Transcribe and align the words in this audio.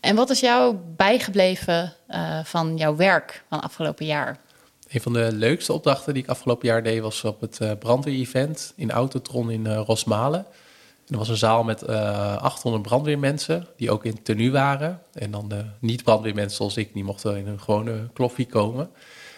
En 0.00 0.16
wat 0.16 0.30
is 0.30 0.40
jou 0.40 0.76
bijgebleven 0.96 1.92
uh, 2.08 2.44
van 2.44 2.76
jouw 2.76 2.96
werk 2.96 3.44
van 3.48 3.60
afgelopen 3.60 4.06
jaar? 4.06 4.38
Een 4.88 5.00
van 5.00 5.12
de 5.12 5.28
leukste 5.32 5.72
opdrachten 5.72 6.14
die 6.14 6.22
ik 6.22 6.28
afgelopen 6.28 6.68
jaar 6.68 6.82
deed 6.82 7.00
was 7.00 7.24
op 7.24 7.40
het 7.40 7.58
uh, 7.62 7.72
brandweer-event 7.78 8.72
in 8.76 8.90
Autotron 8.90 9.50
in 9.50 9.64
uh, 9.64 9.80
Rosmalen. 9.86 10.46
Er 11.08 11.18
was 11.18 11.28
een 11.28 11.36
zaal 11.36 11.64
met 11.64 11.86
800 11.86 12.82
brandweermensen 12.82 13.66
die 13.76 13.90
ook 13.90 14.04
in 14.04 14.22
tenue 14.22 14.50
waren. 14.50 15.02
En 15.12 15.30
dan 15.30 15.48
de 15.48 15.64
niet-brandweermensen 15.78 16.56
zoals 16.56 16.76
ik, 16.76 16.92
die 16.92 17.04
mochten 17.04 17.36
in 17.36 17.46
een 17.46 17.60
gewone 17.60 18.08
kloffie 18.12 18.46
komen. 18.46 18.90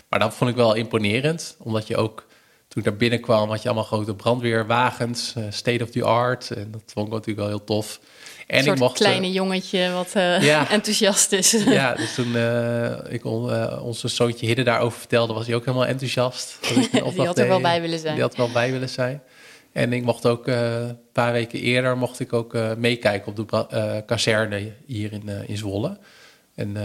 Maar 0.09 0.19
dat 0.19 0.35
vond 0.35 0.51
ik 0.51 0.57
wel 0.57 0.75
imponerend, 0.75 1.57
omdat 1.59 1.87
je 1.87 1.97
ook 1.97 2.27
toen 2.69 2.83
ik 2.83 2.89
daar 2.89 2.99
binnenkwam, 2.99 3.49
had 3.49 3.63
je 3.63 3.69
allemaal 3.69 3.87
grote 3.87 4.15
brandweerwagens, 4.15 5.35
state 5.51 5.83
of 5.83 5.91
the 5.91 6.05
art. 6.05 6.51
En 6.51 6.71
dat 6.71 6.83
vond 6.87 7.07
ik 7.07 7.13
natuurlijk 7.13 7.39
wel 7.39 7.57
heel 7.57 7.65
tof. 7.65 8.01
En 8.53 8.59
een 8.59 8.65
soort 8.65 8.77
ik 8.77 8.83
mocht, 8.83 8.97
kleine 8.97 9.33
jongetje 9.33 9.91
wat 9.93 10.13
uh, 10.17 10.73
enthousiast 10.73 11.33
is. 11.33 11.53
Ja, 11.65 11.95
dus 11.95 12.15
toen 12.15 12.33
uh, 12.35 12.93
ik 13.09 13.25
on, 13.25 13.81
onze 13.81 14.09
zoontje 14.09 14.47
Hidde 14.47 14.63
daarover 14.63 14.99
vertelde, 14.99 15.33
was 15.33 15.47
hij 15.47 15.55
ook 15.55 15.65
helemaal 15.65 15.87
enthousiast. 15.87 16.59
die 17.15 17.27
had 17.27 17.39
er 17.39 17.49
wel 17.49 17.61
bij 17.61 17.81
willen 17.81 17.99
zijn. 17.99 18.15
Die 18.15 18.23
had 18.23 18.33
er 18.33 18.39
wel 18.39 18.53
bij 18.53 18.73
willen 18.73 18.89
zijn. 18.89 19.23
En 19.73 19.93
ik 19.93 20.05
mocht 20.05 20.27
ook 20.27 20.47
een 20.47 20.99
paar 21.13 21.33
weken 21.33 21.61
eerder 21.61 21.97
mocht 21.97 22.21
ik 22.21 22.33
ook 22.33 22.57
meekijken 22.77 23.37
op 23.37 23.49
de 23.49 24.03
kazerne 24.07 24.73
hier 24.87 25.13
in, 25.13 25.29
in 25.47 25.57
Zwolle. 25.57 25.99
En 26.55 26.77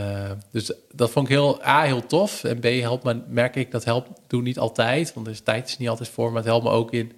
dus 0.52 0.72
dat 0.92 1.12
vond 1.12 1.30
ik 1.30 1.34
heel, 1.34 1.66
A, 1.66 1.84
heel 1.84 2.06
tof. 2.06 2.44
En 2.44 2.60
B, 2.60 2.64
helpt 2.64 3.04
me, 3.04 3.22
merk 3.28 3.56
ik, 3.56 3.72
dat 3.72 3.84
helpt, 3.84 4.10
doe 4.28 4.42
niet 4.42 4.60
altijd. 4.60 5.14
Want 5.14 5.26
de 5.26 5.44
tijd 5.44 5.68
is 5.68 5.78
niet 5.78 5.90
altijd 5.90 6.10
voor, 6.10 6.28
maar 6.28 6.42
het 6.42 6.50
helpt 6.50 6.64
me 6.64 6.70
ook 6.70 6.92
in 6.92 7.12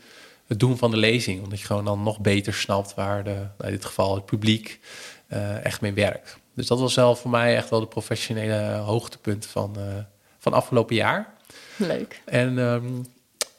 het 0.50 0.60
doen 0.60 0.78
van 0.78 0.92
de 0.92 0.98
lezing. 0.98 1.44
Omdat 1.44 1.60
je 1.60 1.66
gewoon 1.66 1.86
dan 1.86 2.04
nog 2.04 2.20
beter 2.20 2.54
snapt 2.54 2.94
waar 2.94 3.24
de, 3.24 3.46
in 3.60 3.72
dit 3.72 3.86
geval 3.86 4.16
het 4.16 4.26
publiek 4.26 4.80
uh, 5.34 5.66
echt 5.66 5.82
mee 5.82 5.94
werkt. 5.94 6.38
Dus 6.54 6.68
dat 6.68 6.80
was 6.80 6.96
wel 6.96 7.16
voor 7.16 7.32
mij 7.32 7.56
echt 7.56 7.70
wel 7.70 7.80
de 7.80 7.88
professionele 7.88 8.76
hoogtepunt 8.76 9.46
van, 9.46 9.76
uh, 9.78 9.84
van 10.40 10.54
afgelopen 10.54 10.96
jaar. 10.96 11.34
Leuk. 11.76 12.22
En, 12.26 12.58
um, 12.58 13.06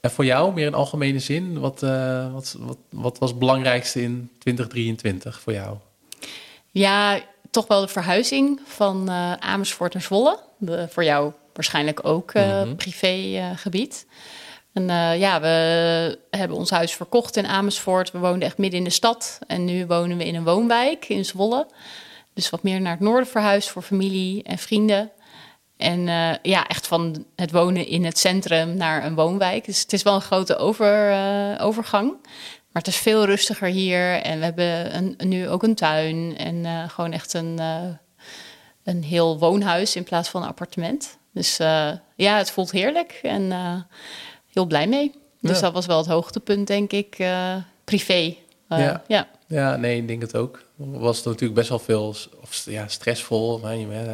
en 0.01 0.11
voor 0.11 0.25
jou, 0.25 0.55
meer 0.55 0.67
in 0.67 0.75
algemene 0.75 1.19
zin, 1.19 1.61
wat, 1.61 1.83
uh, 1.83 2.33
wat, 2.33 2.57
wat, 2.59 2.79
wat 2.91 3.19
was 3.19 3.31
het 3.31 3.39
belangrijkste 3.39 4.03
in 4.03 4.31
2023 4.39 5.41
voor 5.41 5.53
jou? 5.53 5.77
Ja, 6.71 7.21
toch 7.51 7.67
wel 7.67 7.81
de 7.81 7.89
verhuizing 7.89 8.61
van 8.65 9.11
Amersfoort 9.41 9.93
naar 9.93 10.03
Zwolle. 10.03 10.39
De, 10.59 10.89
voor 10.91 11.05
jou 11.05 11.33
waarschijnlijk 11.53 12.07
ook 12.07 12.35
mm 12.35 12.43
-hmm. 12.43 12.77
privégebied. 12.77 14.07
En 14.73 14.83
uh, 14.83 15.19
ja, 15.19 15.41
we 15.41 16.19
hebben 16.31 16.57
ons 16.57 16.71
huis 16.71 16.95
verkocht 16.95 17.37
in 17.37 17.47
Amersfoort. 17.47 18.11
We 18.11 18.19
woonden 18.19 18.49
echt 18.49 18.59
midden 18.59 18.79
in 18.79 18.85
de 18.85 18.91
stad. 18.91 19.39
En 19.47 19.65
nu 19.65 19.87
wonen 19.87 20.17
we 20.17 20.27
in 20.27 20.35
een 20.35 20.45
woonwijk 20.45 21.09
in 21.09 21.25
Zwolle. 21.25 21.67
Dus 22.35 22.51
wat 22.51 22.63
meer 22.63 22.81
naar 22.81 22.93
het 22.93 23.01
noorden 23.01 23.29
verhuisd 23.29 23.69
voor 23.69 23.83
familie 23.83 24.43
en 24.43 24.59
vrienden. 24.59 25.11
En 25.77 26.07
uh, 26.07 26.33
ja, 26.43 26.67
echt 26.67 26.87
van 26.87 27.25
het 27.37 27.51
wonen 27.51 27.87
in 27.87 28.05
het 28.05 28.19
centrum 28.19 28.77
naar 28.77 29.05
een 29.05 29.15
woonwijk. 29.15 29.65
Dus 29.65 29.81
het 29.81 29.93
is 29.93 30.03
wel 30.03 30.15
een 30.15 30.21
grote 30.21 30.57
over, 30.57 31.11
uh, 31.11 31.65
overgang. 31.65 32.11
Maar 32.73 32.83
het 32.83 32.87
is 32.87 32.97
veel 32.97 33.25
rustiger 33.25 33.69
hier. 33.69 34.23
En 34.23 34.39
we 34.39 34.45
hebben 34.45 34.97
een, 34.97 35.17
nu 35.29 35.49
ook 35.49 35.63
een 35.63 35.75
tuin. 35.75 36.37
En 36.37 36.89
gewoon 36.91 37.13
echt 37.13 37.35
een, 37.35 37.59
een 38.85 39.03
heel 39.03 39.39
woonhuis 39.39 39.97
in 39.97 40.05
plaats 40.05 40.29
van 40.29 40.43
een 40.43 40.49
appartement. 40.49 41.19
Dus 41.33 41.57
ja, 42.17 42.37
het 42.37 42.51
voelt 42.51 42.71
heerlijk. 42.71 43.21
En 43.23 43.53
heel 44.53 44.67
blij 44.67 44.87
mee. 44.87 45.13
Dus 45.41 45.61
dat 45.61 45.73
was 45.73 45.87
wel 45.87 45.99
het 45.99 46.07
hoogtepunt, 46.07 46.67
denk 46.67 46.93
ik, 46.93 47.19
uh, 47.19 47.55
privé. 47.85 48.35
Uh, 48.69 48.79
ja. 48.79 49.03
ja. 49.07 49.29
Ja, 49.47 49.77
nee, 49.77 49.97
ik 49.97 50.09
denk 50.09 50.21
het 50.21 50.37
ook. 50.37 50.63
Was 50.77 51.17
het 51.17 51.27
natuurlijk 51.27 51.55
best 51.55 51.69
wel 51.69 51.79
veel 51.79 52.07
of, 52.41 52.63
ja, 52.65 52.89
stressvol. 52.89 53.59
Maar, 53.59 53.79
uh, 53.79 54.11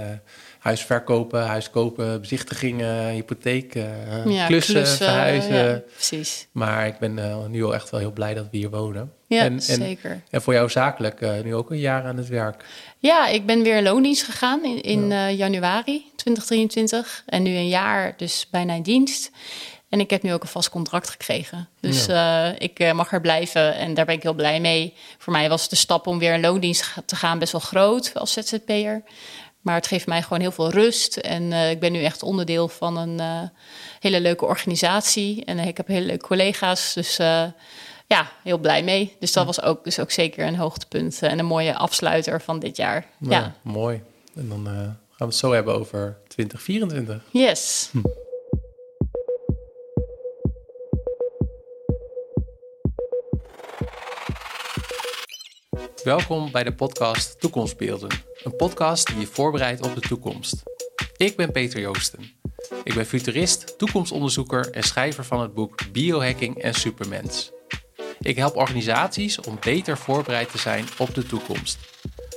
huis 0.58 0.80
verkopen, 0.80 1.42
huis 1.42 1.70
kopen, 1.70 2.20
bezichtigingen, 2.20 3.08
hypotheek, 3.08 3.74
ja, 3.74 4.46
klussen, 4.46 4.74
klussen, 4.74 5.06
verhuizen. 5.06 5.54
Ja, 5.54 5.82
precies. 5.92 6.46
Maar 6.52 6.86
ik 6.86 6.98
ben 6.98 7.20
nu 7.50 7.64
al 7.64 7.74
echt 7.74 7.90
wel 7.90 8.00
heel 8.00 8.12
blij 8.12 8.34
dat 8.34 8.46
we 8.50 8.56
hier 8.56 8.70
wonen. 8.70 9.12
Ja, 9.26 9.42
en, 9.42 9.62
zeker. 9.62 10.22
En 10.30 10.42
voor 10.42 10.52
jou 10.52 10.70
zakelijk 10.70 11.42
nu 11.44 11.54
ook 11.54 11.70
een 11.70 11.78
jaar 11.78 12.04
aan 12.04 12.16
het 12.16 12.28
werk. 12.28 12.64
Ja, 12.98 13.28
ik 13.28 13.46
ben 13.46 13.62
weer 13.62 13.76
in 13.76 13.82
loondienst 13.82 14.22
gegaan 14.22 14.64
in, 14.64 14.82
in 14.82 15.36
januari 15.36 16.04
2023. 16.16 17.22
En 17.26 17.42
nu 17.42 17.50
een 17.50 17.68
jaar 17.68 18.14
dus 18.16 18.46
bijna 18.50 18.74
in 18.74 18.82
dienst. 18.82 19.30
En 19.88 20.00
ik 20.00 20.10
heb 20.10 20.22
nu 20.22 20.32
ook 20.32 20.42
een 20.42 20.48
vast 20.48 20.70
contract 20.70 21.10
gekregen. 21.10 21.68
Dus 21.80 22.08
uh, 22.08 22.48
ik 22.58 22.80
uh, 22.80 22.92
mag 22.92 23.12
er 23.12 23.20
blijven 23.20 23.74
en 23.74 23.94
daar 23.94 24.04
ben 24.04 24.14
ik 24.14 24.22
heel 24.22 24.34
blij 24.34 24.60
mee. 24.60 24.94
Voor 25.18 25.32
mij 25.32 25.48
was 25.48 25.68
de 25.68 25.76
stap 25.76 26.06
om 26.06 26.18
weer 26.18 26.34
in 26.34 26.40
loondienst 26.40 26.94
te 27.04 27.16
gaan 27.16 27.38
best 27.38 27.52
wel 27.52 27.60
groot 27.60 28.12
als 28.14 28.32
ZZP'er. 28.32 29.02
Maar 29.60 29.74
het 29.74 29.86
geeft 29.86 30.06
mij 30.06 30.22
gewoon 30.22 30.40
heel 30.40 30.52
veel 30.52 30.70
rust. 30.70 31.16
En 31.16 31.42
uh, 31.42 31.70
ik 31.70 31.80
ben 31.80 31.92
nu 31.92 32.02
echt 32.02 32.22
onderdeel 32.22 32.68
van 32.68 32.96
een 32.96 33.50
hele 34.00 34.20
leuke 34.20 34.44
organisatie. 34.44 35.44
En 35.44 35.58
ik 35.58 35.76
heb 35.76 35.86
hele 35.86 36.06
leuke 36.06 36.26
collega's. 36.26 36.92
Dus 36.94 37.16
ja, 38.06 38.30
heel 38.42 38.58
blij 38.58 38.82
mee. 38.82 39.16
Dus 39.18 39.32
dat 39.32 39.46
was 39.46 39.62
ook, 39.62 39.84
dus 39.84 39.98
ook 39.98 40.10
zeker 40.10 40.46
een 40.46 40.56
hoogtepunt 40.56 41.22
en 41.22 41.38
een 41.38 41.46
mooie 41.46 41.74
afsluiter 41.74 42.40
van 42.40 42.58
dit 42.58 42.76
jaar. 42.76 43.06
Ja, 43.18 43.30
ja. 43.30 43.54
mooi. 43.62 44.02
En 44.34 44.48
dan 44.48 44.64
gaan 44.66 44.98
we 45.18 45.24
het 45.24 45.34
zo 45.34 45.52
hebben 45.52 45.74
over 45.74 46.16
2024. 46.28 47.22
Yes. 47.30 47.88
Hm. 47.92 47.98
Welkom 56.06 56.50
bij 56.50 56.64
de 56.64 56.74
podcast 56.74 57.40
Toekomstbeelden, 57.40 58.10
een 58.42 58.56
podcast 58.56 59.06
die 59.06 59.18
je 59.18 59.26
voorbereidt 59.26 59.82
op 59.82 59.94
de 59.94 60.00
toekomst. 60.00 60.62
Ik 61.16 61.36
ben 61.36 61.52
Peter 61.52 61.80
Joosten. 61.80 62.20
Ik 62.84 62.94
ben 62.94 63.06
futurist, 63.06 63.78
toekomstonderzoeker 63.78 64.70
en 64.70 64.82
schrijver 64.82 65.24
van 65.24 65.40
het 65.40 65.54
boek 65.54 65.92
Biohacking 65.92 66.62
en 66.62 66.74
Supermens. 66.74 67.52
Ik 68.20 68.36
help 68.36 68.56
organisaties 68.56 69.40
om 69.40 69.58
beter 69.60 69.98
voorbereid 69.98 70.50
te 70.50 70.58
zijn 70.58 70.84
op 70.98 71.14
de 71.14 71.26
toekomst. 71.26 71.78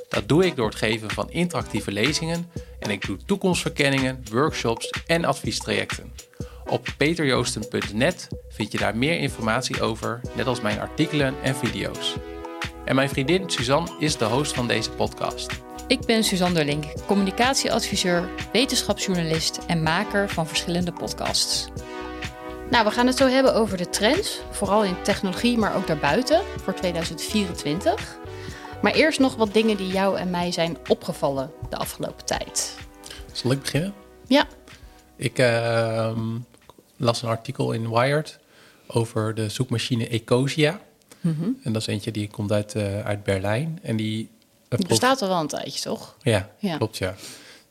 Dat 0.08 0.28
doe 0.28 0.46
ik 0.46 0.56
door 0.56 0.68
het 0.68 0.78
geven 0.78 1.10
van 1.10 1.32
interactieve 1.32 1.92
lezingen 1.92 2.52
en 2.80 2.90
ik 2.90 3.06
doe 3.06 3.18
toekomstverkenningen, 3.26 4.24
workshops 4.32 4.90
en 5.06 5.26
adviestrajecten. 5.26 6.14
Op 6.66 6.88
peterjoosten.net 6.98 8.28
vind 8.50 8.72
je 8.72 8.78
daar 8.78 8.98
meer 8.98 9.18
informatie 9.18 9.82
over, 9.82 10.22
net 10.36 10.48
als 10.48 10.62
mijn 10.62 10.80
artikelen 10.80 11.36
en 11.44 11.56
video's. 11.56 12.16
En 12.90 12.96
mijn 12.96 13.10
vriendin 13.10 13.50
Suzanne 13.50 13.90
is 14.00 14.18
de 14.18 14.26
host 14.26 14.54
van 14.54 14.68
deze 14.68 14.92
podcast. 14.92 15.62
Ik 15.88 16.06
ben 16.06 16.24
Suzanne 16.24 16.56
Derlink, 16.56 16.86
communicatieadviseur, 17.06 18.30
wetenschapsjournalist 18.52 19.60
en 19.68 19.84
maker 19.84 20.30
van 20.30 20.48
verschillende 20.48 20.92
podcasts. 20.92 21.68
Nou, 22.70 22.86
we 22.86 22.92
gaan 22.92 23.08
het 23.08 23.18
zo 23.18 23.28
hebben 23.28 23.56
over 23.56 23.78
de 23.78 23.90
trends, 23.90 24.42
vooral 24.52 24.84
in 24.84 25.02
technologie, 25.04 25.58
maar 25.58 25.76
ook 25.76 25.88
daarbuiten 25.88 26.42
voor 26.58 26.74
2024. 26.74 28.18
Maar 28.82 28.94
eerst 28.94 29.20
nog 29.20 29.36
wat 29.36 29.54
dingen 29.54 29.78
die 29.78 29.92
jou 29.92 30.18
en 30.18 30.30
mij 30.30 30.52
zijn 30.52 30.78
opgevallen 30.88 31.52
de 31.70 31.78
afgelopen 31.78 32.26
tijd. 32.26 32.78
Zal 33.32 33.52
ik 33.52 33.62
beginnen? 33.62 33.94
Ja. 34.28 34.48
Ik 35.16 35.40
uh, 35.40 36.18
las 36.98 37.22
een 37.22 37.30
artikel 37.30 37.72
in 37.72 37.90
Wired 37.90 38.40
over 38.88 39.36
de 39.36 39.50
zoekmachine 39.50 40.08
Ecosia. 40.08 40.80
Mhm. 41.22 41.50
En 41.64 41.74
dat 41.74 41.82
is 41.82 41.88
eentje 41.88 42.12
die 42.12 42.28
komt 42.28 42.52
uit, 42.52 42.76
uh, 42.76 43.06
uit 43.06 43.24
Berlijn. 43.24 43.80
En 43.82 43.96
die, 43.96 44.30
uh, 44.70 44.80
bestaat 44.88 45.22
al 45.22 45.28
wel 45.28 45.40
een 45.40 45.48
tijdje, 45.48 45.82
toch? 45.82 46.16
Ja, 46.22 46.50
ja, 46.60 46.78
klopt, 46.78 46.98
ja. 46.98 47.16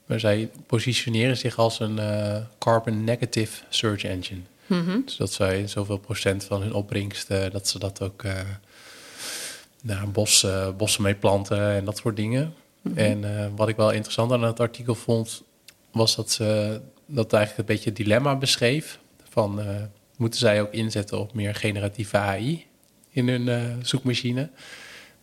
Maar 0.07 0.21
zij 0.21 0.51
positioneren 0.67 1.37
zich 1.37 1.59
als 1.59 1.81
een 1.81 1.97
uh, 1.97 2.37
carbon 2.59 3.05
negative 3.05 3.63
search 3.69 4.05
engine. 4.05 4.41
Mm 4.67 5.03
Dus 5.05 5.17
dat 5.17 5.33
zij 5.33 5.67
zoveel 5.67 5.99
procent 5.99 6.45
van 6.45 6.63
hun 6.63 6.73
opbrengst, 6.73 7.29
dat 7.29 7.69
ze 7.69 7.79
dat 7.79 8.03
ook 8.03 8.23
nou, 9.83 10.09
bos, 10.09 10.47
bossen 10.77 11.03
mee 11.03 11.15
planten 11.15 11.71
en 11.71 11.85
dat 11.85 11.97
soort 11.97 12.17
dingen. 12.17 12.55
Mhm. 12.83 12.99
En 12.99 13.53
wat 13.57 13.69
ik 13.69 13.77
wel 13.77 13.91
interessant 13.91 14.33
aan 14.33 14.43
het 14.43 14.61
artikel 14.61 14.95
vond, 14.95 15.43
was 15.93 16.17
dat 16.17 16.31
ze 16.31 16.81
dat 17.07 17.33
eigenlijk 17.33 17.69
een 17.69 17.75
beetje 17.75 17.91
het 17.91 17.99
dilemma 17.99 18.37
beschreef. 18.37 18.99
Van 19.29 19.61
moeten 20.17 20.41
zij 20.41 20.61
ook 20.61 20.73
inzetten 20.73 21.19
op 21.19 21.35
meer 21.35 21.55
generatieve 21.55 22.17
AI? 22.17 22.67
In 23.19 23.29
hun 23.29 23.47
uh, 23.47 23.63
zoekmachine. 23.83 24.51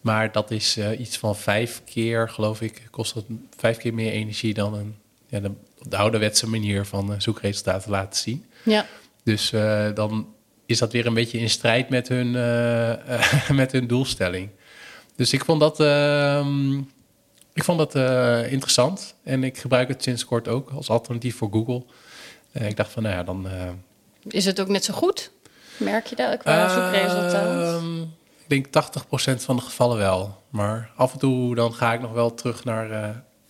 Maar 0.01 0.31
dat 0.31 0.51
is 0.51 0.77
uh, 0.77 0.99
iets 0.99 1.17
van 1.17 1.35
vijf 1.35 1.81
keer, 1.85 2.29
geloof 2.29 2.61
ik, 2.61 2.87
kost 2.91 3.13
dat 3.13 3.25
vijf 3.57 3.77
keer 3.77 3.93
meer 3.93 4.11
energie 4.11 4.53
dan 4.53 4.73
een, 4.73 4.95
ja, 5.27 5.39
de, 5.39 5.51
de 5.89 5.97
ouderwetse 5.97 6.49
manier 6.49 6.85
van 6.85 7.11
uh, 7.11 7.19
zoekresultaten 7.19 7.91
laten 7.91 8.19
zien. 8.19 8.45
Ja. 8.63 8.85
Dus 9.23 9.49
dan 9.93 10.27
is 10.65 10.77
dat 10.77 10.91
weer 10.91 11.05
een 11.05 11.13
beetje 11.13 11.39
in 11.39 11.49
strijd 11.49 11.89
met 11.89 12.07
hun, 12.07 12.31
met 13.61 13.71
hun 13.71 13.87
doelstelling. 13.87 14.49
Dus 15.15 15.33
ik 15.33 15.45
vond 15.45 15.59
dat, 15.59 15.79
ehm, 15.79 16.77
ik 17.53 17.63
vond 17.63 17.77
dat 17.77 17.95
interessant. 18.49 19.15
En 19.23 19.43
ik 19.43 19.57
gebruik 19.57 19.87
het 19.87 20.03
sinds 20.03 20.25
kort 20.25 20.47
ook 20.47 20.69
als 20.69 20.89
alternatief 20.89 21.35
voor 21.35 21.51
Google. 21.51 21.83
ik 22.51 22.75
dacht 22.75 22.91
van, 22.91 23.03
nou 23.03 23.15
ja, 23.15 23.23
dan... 23.23 23.47
is 24.27 24.45
het 24.45 24.59
ook 24.59 24.67
net 24.67 24.83
zo 24.83 24.93
goed? 24.93 25.31
Merk 25.77 26.05
je 26.05 26.15
dat 26.15 26.37
qua 26.37 26.69
zoekresultaat? 26.69 27.81
Uh, 27.81 28.01
ik 28.47 28.47
denk 28.47 28.67
80% 28.67 29.43
van 29.43 29.55
de 29.55 29.61
gevallen 29.61 29.97
wel. 29.97 30.43
Maar 30.49 30.91
af 30.95 31.13
en 31.13 31.19
toe 31.19 31.55
dan 31.55 31.73
ga 31.73 31.93
ik 31.93 32.01
nog 32.01 32.11
wel 32.11 32.33
terug 32.33 32.63
naar, 32.63 32.89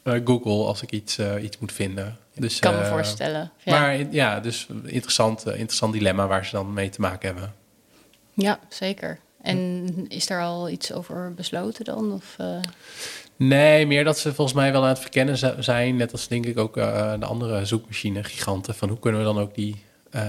uh, 0.03 0.19
Google 0.25 0.65
als 0.65 0.81
ik 0.81 0.91
iets, 0.91 1.19
iets 1.41 1.57
moet 1.59 1.71
vinden. 1.71 2.17
Dus, 2.35 2.55
ik 2.55 2.61
kan 2.61 2.75
me 2.75 2.85
voorstellen. 2.85 3.51
Ja. 3.63 3.79
Maar 3.79 4.11
ja, 4.11 4.39
dus 4.39 4.67
interessant, 4.83 5.45
interessant 5.45 5.93
dilemma 5.93 6.27
waar 6.27 6.45
ze 6.45 6.51
dan 6.51 6.73
mee 6.73 6.89
te 6.89 7.01
maken 7.01 7.27
hebben. 7.27 7.53
Ja, 8.33 8.59
zeker. 8.69 9.19
En 9.41 9.87
is 10.07 10.27
daar 10.27 10.41
al 10.41 10.69
iets 10.69 10.93
over 10.93 11.33
besloten 11.33 11.85
dan? 11.85 12.13
Of, 12.13 12.37
Nee, 13.37 13.87
meer 13.87 14.03
dat 14.03 14.17
ze 14.17 14.33
volgens 14.33 14.57
mij 14.57 14.71
wel 14.71 14.81
aan 14.81 14.87
het 14.87 14.99
verkennen 14.99 15.63
zijn. 15.63 15.95
Net 15.95 16.11
als 16.11 16.27
denk 16.27 16.45
ik 16.45 16.57
ook 16.57 16.77
uh, 16.77 17.13
de 17.19 17.25
andere 17.25 17.65
zoekmachine 17.65 18.23
giganten. 18.23 18.75
Van 18.75 18.89
hoe 18.89 18.99
kunnen 18.99 19.19
we 19.19 19.25
dan 19.25 19.39
ook 19.39 19.55
die... 19.55 19.83
Uh, 20.15 20.21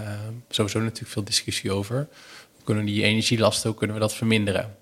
sowieso 0.48 0.80
natuurlijk 0.80 1.12
veel 1.12 1.24
discussie 1.24 1.72
over. 1.72 2.08
Kunnen 2.64 2.84
die 2.84 3.02
energielasten, 3.02 3.68
hoe 3.68 3.78
kunnen 3.78 3.96
we 3.96 4.02
dat 4.02 4.14
verminderen? 4.14 4.76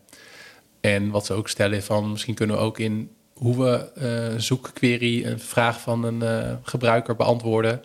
En 0.81 1.11
wat 1.11 1.27
ze 1.27 1.33
ook 1.33 1.49
stellen 1.49 1.83
van 1.83 2.11
misschien 2.11 2.35
kunnen 2.35 2.57
we 2.57 2.63
ook 2.63 2.79
in 2.79 3.11
hoe 3.33 3.65
we 3.65 3.91
uh, 3.99 4.33
een 4.33 4.43
zoekquery, 4.43 5.25
een 5.25 5.41
vraag 5.41 5.81
van 5.81 6.05
een 6.05 6.59
gebruiker 6.63 7.17
beantwoorden 7.17 7.83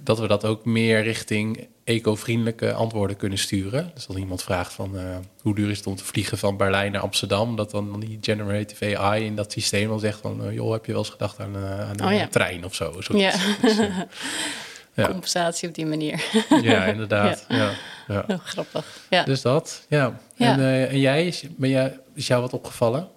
dat 0.00 0.18
we 0.18 0.26
dat 0.26 0.44
ook 0.44 0.64
meer 0.64 1.02
richting 1.02 1.68
eco-vriendelijke 1.84 2.72
antwoorden 2.72 3.16
kunnen 3.16 3.38
sturen. 3.38 3.90
Dus 3.94 4.08
als 4.08 4.16
iemand 4.16 4.42
vraagt 4.42 4.72
van 4.72 4.96
uh, 4.96 5.16
hoe 5.40 5.54
duur 5.54 5.70
is 5.70 5.76
het 5.76 5.86
om 5.86 5.96
te 5.96 6.04
vliegen 6.04 6.38
van 6.38 6.56
Berlijn 6.56 6.92
naar 6.92 7.00
Amsterdam, 7.00 7.56
dat 7.56 7.70
dan 7.70 8.00
die 8.00 8.18
generative 8.20 8.98
AI 8.98 9.24
in 9.24 9.36
dat 9.36 9.52
systeem 9.52 9.90
al 9.90 9.98
zegt 9.98 10.20
van 10.20 10.46
uh, 10.46 10.54
joh, 10.54 10.72
heb 10.72 10.86
je 10.86 10.92
wel 10.92 11.00
eens 11.00 11.10
gedacht 11.10 11.40
aan, 11.40 11.56
aan 11.56 12.02
oh, 12.04 12.12
een 12.12 12.28
trein 12.28 12.64
of 12.64 12.74
zo? 12.74 12.94
Ja. 13.08 13.32
Dus, 13.62 13.76
ja. 14.92 15.06
Compensatie 15.06 15.68
op 15.68 15.74
die 15.74 15.86
manier. 15.86 16.24
ja, 16.62 16.84
inderdaad. 16.84 17.44
Ja. 17.48 17.70
ja. 18.08 18.24
Oh, 18.28 18.38
grappig. 18.44 18.86
Ja. 19.10 19.24
Dus 19.24 19.42
dat, 19.42 19.84
ja. 19.88 20.20
En, 20.36 20.88
en 20.88 21.00
jij, 21.00 21.34
ben 21.56 21.68
jij, 21.68 21.98
is 22.14 22.26
jou 22.26 22.40
wat 22.40 22.52
opgevallen? 22.52 23.08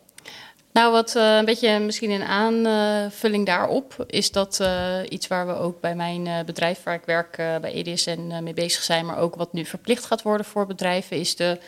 Nou, 0.71 0.91
wat 0.91 1.15
uh, 1.15 1.35
een 1.37 1.45
beetje 1.45 1.79
misschien 1.79 2.11
een 2.11 2.23
aanvulling 2.23 3.45
daarop 3.45 4.05
is 4.07 4.31
dat 4.31 4.59
uh, 4.61 4.97
iets 5.09 5.27
waar 5.27 5.47
we 5.47 5.53
ook 5.53 5.81
bij 5.81 5.95
mijn 5.95 6.45
bedrijf 6.45 6.83
waar 6.83 6.95
ik 6.95 7.05
werk 7.05 7.35
bij 7.35 7.73
EDSN 7.73 8.43
mee 8.43 8.53
bezig 8.53 8.83
zijn, 8.83 9.05
maar 9.05 9.17
ook 9.17 9.35
wat 9.35 9.53
nu 9.53 9.65
verplicht 9.65 10.05
gaat 10.05 10.21
worden 10.21 10.45
voor 10.45 10.65
bedrijven, 10.65 11.17
is 11.17 11.35
de 11.35 11.59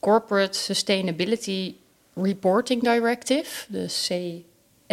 Corporate 0.00 0.58
Sustainability 0.58 1.74
Reporting 2.14 2.82
Directive, 2.82 3.64
de 3.68 3.88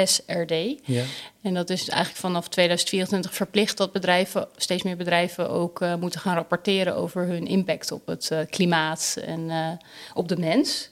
CSRD. 0.04 0.54
Ja. 0.84 1.04
En 1.42 1.54
dat 1.54 1.69
is 1.69 1.90
eigenlijk 1.90 2.19
vanaf 2.19 2.48
2024 2.48 3.34
verplicht 3.34 3.78
dat 3.78 3.92
bedrijven, 3.92 4.48
steeds 4.56 4.84
meer 4.84 4.98
bedrijven 4.98 5.50
ook 5.50 5.80
moeten 6.00 6.19
gaan 6.19 6.36
rapporteren 6.36 6.96
over 6.96 7.25
hun 7.25 7.48
impact 7.48 7.92
op 7.92 8.07
het 8.07 8.31
klimaat 8.50 9.18
en 9.25 9.80
op 10.13 10.28
de 10.28 10.38
mens. 10.38 10.90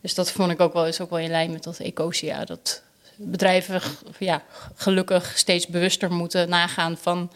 Dus 0.00 0.14
dat 0.14 0.30
vond 0.30 0.50
ik 0.50 0.60
ook 0.60 0.72
wel, 0.72 0.86
is 0.86 1.00
ook 1.00 1.10
wel 1.10 1.18
in 1.18 1.30
lijn 1.30 1.52
met 1.52 1.62
dat 1.62 1.78
Ecosia. 1.78 2.44
Dat 2.44 2.82
bedrijven 3.16 3.80
ja, 4.18 4.42
gelukkig 4.74 5.38
steeds 5.38 5.66
bewuster 5.66 6.12
moeten 6.12 6.48
nagaan 6.48 6.96
van 6.96 7.30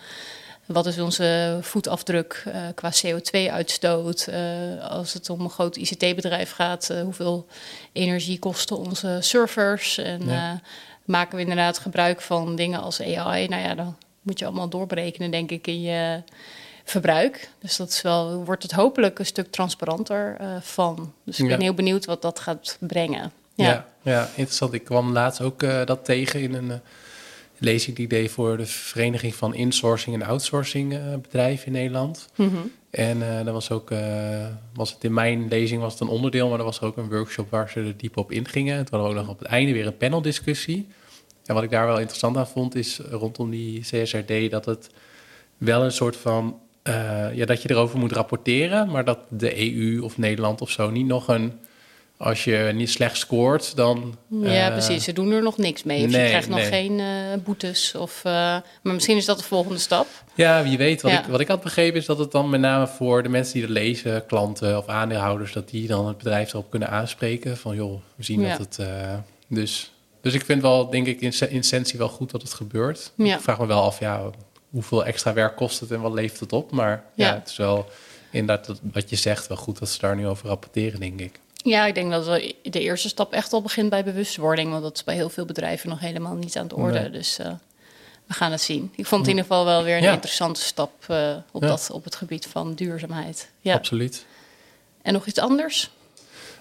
wat 0.66 0.86
is 0.86 0.98
onze 0.98 1.58
voetafdruk 1.60 2.44
uh, 2.48 2.54
qua 2.74 2.92
CO2-uitstoot. 2.92 4.26
Uh, 4.28 4.72
eh, 4.72 4.90
als 4.90 5.12
het 5.12 5.30
om 5.30 5.40
een 5.40 5.50
groot 5.50 5.76
ICT-bedrijf 5.76 6.50
gaat, 6.50 6.88
uh, 6.90 7.00
hoeveel 7.00 7.46
energie 7.92 8.38
kosten 8.38 8.78
onze 8.78 9.18
servers? 9.20 9.98
En 9.98 10.20
maken 11.08 11.36
we 11.36 11.42
inderdaad 11.42 11.78
gebruik 11.78 12.20
van 12.20 12.56
dingen 12.56 12.80
als 12.80 13.02
AI? 13.02 13.48
Nou 13.48 13.62
ja, 13.62 13.74
dan 13.74 13.96
moet 14.22 14.38
je 14.38 14.44
allemaal 14.44 14.68
doorberekenen, 14.68 15.30
denk 15.30 15.50
ik, 15.50 15.66
in 15.66 15.80
je 15.80 16.22
verbruik. 16.84 17.50
Dus 17.58 17.76
dat 17.76 17.88
is 17.88 18.02
wel, 18.02 18.44
wordt 18.44 18.62
het 18.62 18.72
hopelijk 18.72 19.18
een 19.18 19.26
stuk 19.26 19.50
transparanter 19.50 20.36
uh, 20.40 20.56
van. 20.60 21.12
Dus 21.24 21.40
ik 21.40 21.48
ben 21.48 21.60
heel 21.60 21.74
benieuwd 21.74 22.04
wat 22.04 22.22
dat 22.22 22.40
gaat 22.40 22.76
brengen. 22.80 23.32
Ja, 23.54 23.66
ja, 23.66 23.86
ja 24.02 24.28
interessant. 24.34 24.72
Ik 24.72 24.84
kwam 24.84 25.12
laatst 25.12 25.40
ook 25.40 25.62
uh, 25.62 25.84
dat 25.84 26.04
tegen 26.04 26.40
in 26.40 26.54
een 26.54 26.68
uh, 26.68 26.74
lezing 27.58 27.96
die 27.96 28.08
deed 28.08 28.30
voor 28.30 28.56
de 28.56 28.66
Vereniging 28.66 29.34
van 29.34 29.54
Insourcing 29.54 30.16
en 30.16 30.28
Outsourcing 30.28 31.20
Bedrijven 31.22 31.66
in 31.66 31.72
Nederland. 31.72 32.28
Mm 32.34 32.48
-hmm. 32.48 32.72
En 32.90 33.18
uh, 33.18 33.52
was 33.52 33.70
ook, 33.70 33.90
was 34.74 34.92
het 34.92 35.04
in 35.04 35.14
mijn 35.14 35.48
lezing 35.48 35.80
was 35.80 35.92
het 35.92 36.00
een 36.00 36.08
onderdeel, 36.08 36.48
maar 36.48 36.58
er 36.58 36.64
was 36.64 36.80
ook 36.80 36.96
een 36.96 37.08
workshop 37.08 37.50
waar 37.50 37.70
ze 37.70 37.80
er 37.80 37.96
diep 37.96 38.16
op 38.16 38.32
ingingen. 38.32 38.76
Hadden 38.76 39.02
we 39.02 39.08
ook 39.08 39.14
nog 39.14 39.28
op 39.28 39.38
het 39.38 39.48
einde 39.48 39.72
weer 39.72 39.86
een 39.86 39.96
paneldiscussie. 39.96 40.88
En 41.48 41.54
wat 41.54 41.62
ik 41.62 41.70
daar 41.70 41.86
wel 41.86 41.98
interessant 41.98 42.36
aan 42.36 42.48
vond, 42.48 42.74
is 42.74 43.00
rondom 43.10 43.50
die 43.50 43.80
CSRD 43.80 44.50
dat 44.50 44.64
het 44.64 44.90
wel 45.56 45.84
een 45.84 45.92
soort 45.92 46.16
van 46.16 46.60
uh, 46.88 47.34
ja, 47.34 47.46
dat 47.46 47.62
je 47.62 47.70
erover 47.70 47.98
moet 47.98 48.12
rapporteren, 48.12 48.90
maar 48.90 49.04
dat 49.04 49.18
de 49.28 49.72
EU 49.74 50.00
of 50.00 50.18
Nederland 50.18 50.60
of 50.60 50.70
zo 50.70 50.90
niet 50.90 51.06
nog 51.06 51.28
een. 51.28 51.52
Als 52.16 52.44
je 52.44 52.70
niet 52.74 52.90
slecht 52.90 53.16
scoort, 53.16 53.76
dan. 53.76 54.16
Ja, 54.28 54.66
uh, 54.66 54.72
precies. 54.72 55.04
Ze 55.04 55.12
doen 55.12 55.32
er 55.32 55.42
nog 55.42 55.58
niks 55.58 55.82
mee. 55.82 56.06
Nee, 56.06 56.22
je 56.22 56.28
krijgt 56.28 56.48
nog 56.48 56.68
geen 56.68 56.98
uh, 56.98 57.06
boetes. 57.44 57.94
Of, 57.94 58.20
maar 58.24 58.62
misschien 58.82 59.16
is 59.16 59.24
dat 59.24 59.38
de 59.38 59.44
volgende 59.44 59.78
stap. 59.78 60.06
Ja, 60.34 60.62
wie 60.62 60.78
weet. 60.78 61.02
Wat, 61.02 61.12
ik, 61.12 61.24
wat 61.28 61.40
ik 61.40 61.48
had 61.48 61.62
begrepen 61.62 61.98
is 61.98 62.06
dat 62.06 62.18
het 62.18 62.32
dan 62.32 62.50
met 62.50 62.60
name 62.60 62.86
voor 62.86 63.22
de 63.22 63.28
mensen 63.28 63.54
die 63.54 63.62
er 63.62 63.70
lezen, 63.70 64.26
klanten 64.26 64.78
of 64.78 64.86
aandeelhouders, 64.86 65.52
dat 65.52 65.68
die 65.68 65.86
dan 65.86 66.06
het 66.06 66.16
bedrijf 66.16 66.52
erop 66.52 66.70
kunnen 66.70 66.90
aanspreken. 66.90 67.56
Van 67.56 67.76
joh, 67.76 68.00
we 68.14 68.24
zien 68.24 68.40
ja. 68.40 68.56
dat 68.56 68.76
het. 68.76 68.88
dus, 69.48 69.92
dus 70.20 70.34
ik 70.34 70.44
vind 70.44 70.62
wel, 70.62 70.90
denk 70.90 71.06
ik, 71.06 71.20
in 71.20 71.58
essentie 71.58 71.98
wel 71.98 72.08
goed 72.08 72.30
dat 72.30 72.42
het 72.42 72.54
gebeurt. 72.54 73.12
Ja. 73.14 73.34
Ik 73.34 73.42
vraag 73.42 73.58
me 73.58 73.66
wel 73.66 73.82
af, 73.82 74.00
ja, 74.00 74.30
hoeveel 74.70 75.04
extra 75.04 75.32
werk 75.32 75.56
kost 75.56 75.80
het 75.80 75.90
en 75.90 76.00
wat 76.00 76.12
levert 76.12 76.40
het 76.40 76.52
op. 76.52 76.70
Maar 76.70 77.04
ja, 77.14 77.34
het 77.34 77.48
is 77.48 77.56
wel 77.56 77.86
inderdaad 78.30 78.80
wat 78.82 79.10
je 79.10 79.16
zegt, 79.16 79.46
wel 79.46 79.56
goed 79.56 79.78
dat 79.78 79.88
ze 79.88 79.98
daar 79.98 80.16
nu 80.16 80.26
over 80.26 80.48
rapporteren, 80.48 81.00
denk 81.00 81.20
ik. 81.20 81.40
Ja, 81.62 81.86
ik 81.86 81.94
denk 81.94 82.10
dat 82.10 82.24
de 82.62 82.80
eerste 82.80 83.08
stap 83.08 83.32
echt 83.32 83.52
al 83.52 83.62
begint 83.62 83.90
bij 83.90 84.04
bewustwording. 84.04 84.70
Want 84.70 84.82
dat 84.82 84.96
is 84.96 85.04
bij 85.04 85.14
heel 85.14 85.28
veel 85.28 85.44
bedrijven 85.44 85.88
nog 85.88 86.00
helemaal 86.00 86.34
niet 86.34 86.56
aan 86.56 86.68
de 86.68 86.76
orde. 86.76 87.10
Dus 87.10 87.38
uh, 87.38 87.46
we 88.26 88.34
gaan 88.34 88.50
het 88.50 88.60
zien. 88.60 88.92
Ik 88.94 89.06
vond 89.06 89.20
het 89.20 89.30
in 89.30 89.36
ieder 89.36 89.50
geval 89.50 89.64
wel 89.64 89.82
weer 89.82 89.96
een 89.96 90.12
interessante 90.12 90.60
stap 90.60 90.92
uh, 91.10 91.36
op, 91.50 91.60
dat, 91.60 91.90
op 91.92 92.04
het 92.04 92.14
gebied 92.14 92.46
van 92.46 92.74
duurzaamheid. 92.74 93.50
Ja. 93.60 93.74
Absoluut. 93.74 94.26
En 95.02 95.12
nog 95.12 95.26
iets 95.26 95.38
anders? 95.38 95.90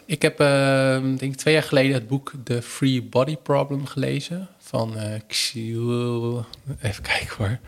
Ik 0.07 0.21
heb, 0.21 0.41
uh, 0.41 1.01
denk 1.01 1.21
ik, 1.21 1.35
twee 1.35 1.53
jaar 1.53 1.63
geleden 1.63 1.93
het 1.93 2.07
boek 2.07 2.31
The 2.43 2.61
Free 2.61 3.03
Body 3.03 3.35
Problem 3.35 3.85
gelezen. 3.85 4.47
Van 4.59 4.93
uh, 4.97 5.03
Xiu... 5.27 5.79
Even 6.81 7.03
kijken 7.03 7.35
hoor. 7.37 7.59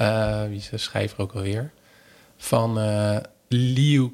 Uh, 0.00 0.42
wie 0.48 0.56
is 0.56 0.68
de 0.68 0.78
schrijver 0.78 1.18
ook 1.18 1.32
alweer? 1.32 1.70
Van 2.36 2.78
uh, 2.78 3.16
Liu 3.48 4.10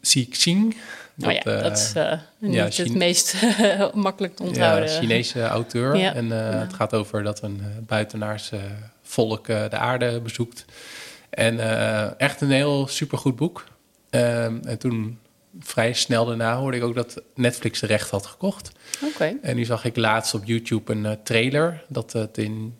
Xixing. 0.00 0.76
Dat, 1.14 1.28
oh 1.28 1.34
ja, 1.34 1.60
dat 1.60 1.78
is 1.78 1.92
niet 2.38 2.54
ja, 2.54 2.64
het 2.64 2.94
meest 2.94 3.34
makkelijk 3.94 4.36
te 4.36 4.42
onthouden. 4.42 4.90
Ja, 4.90 4.98
Chinese 4.98 5.42
auteur. 5.42 5.96
Ja. 5.96 6.14
En 6.14 6.30
het 6.30 6.72
gaat 6.72 6.94
over 6.94 7.22
dat 7.22 7.42
een 7.42 7.62
buitenaars 7.86 8.50
volk 9.02 9.46
de 9.46 9.76
aarde 9.76 10.20
bezoekt. 10.20 10.64
En 11.30 11.58
echt 12.18 12.40
een 12.40 12.50
heel 12.50 12.86
supergoed 12.86 13.36
boek. 13.36 13.64
Ehm, 14.10 14.58
en 14.64 14.78
toen 14.78 15.18
vrij 15.60 15.92
snel 15.92 16.24
daarna 16.24 16.56
hoorde 16.56 16.76
ik 16.76 16.82
ook 16.82 16.94
dat 16.94 17.22
Netflix 17.34 17.80
de 17.80 17.86
recht 17.86 18.10
had 18.10 18.26
gekocht. 18.26 18.72
Oké. 19.04 19.36
En 19.42 19.56
nu 19.56 19.64
zag 19.64 19.84
ik 19.84 19.96
laatst 19.96 20.34
op 20.34 20.44
YouTube 20.44 20.92
een 20.92 21.04
uh, 21.04 21.12
trailer 21.22 21.84
dat 21.88 22.12
het 22.12 22.38
in 22.38 22.74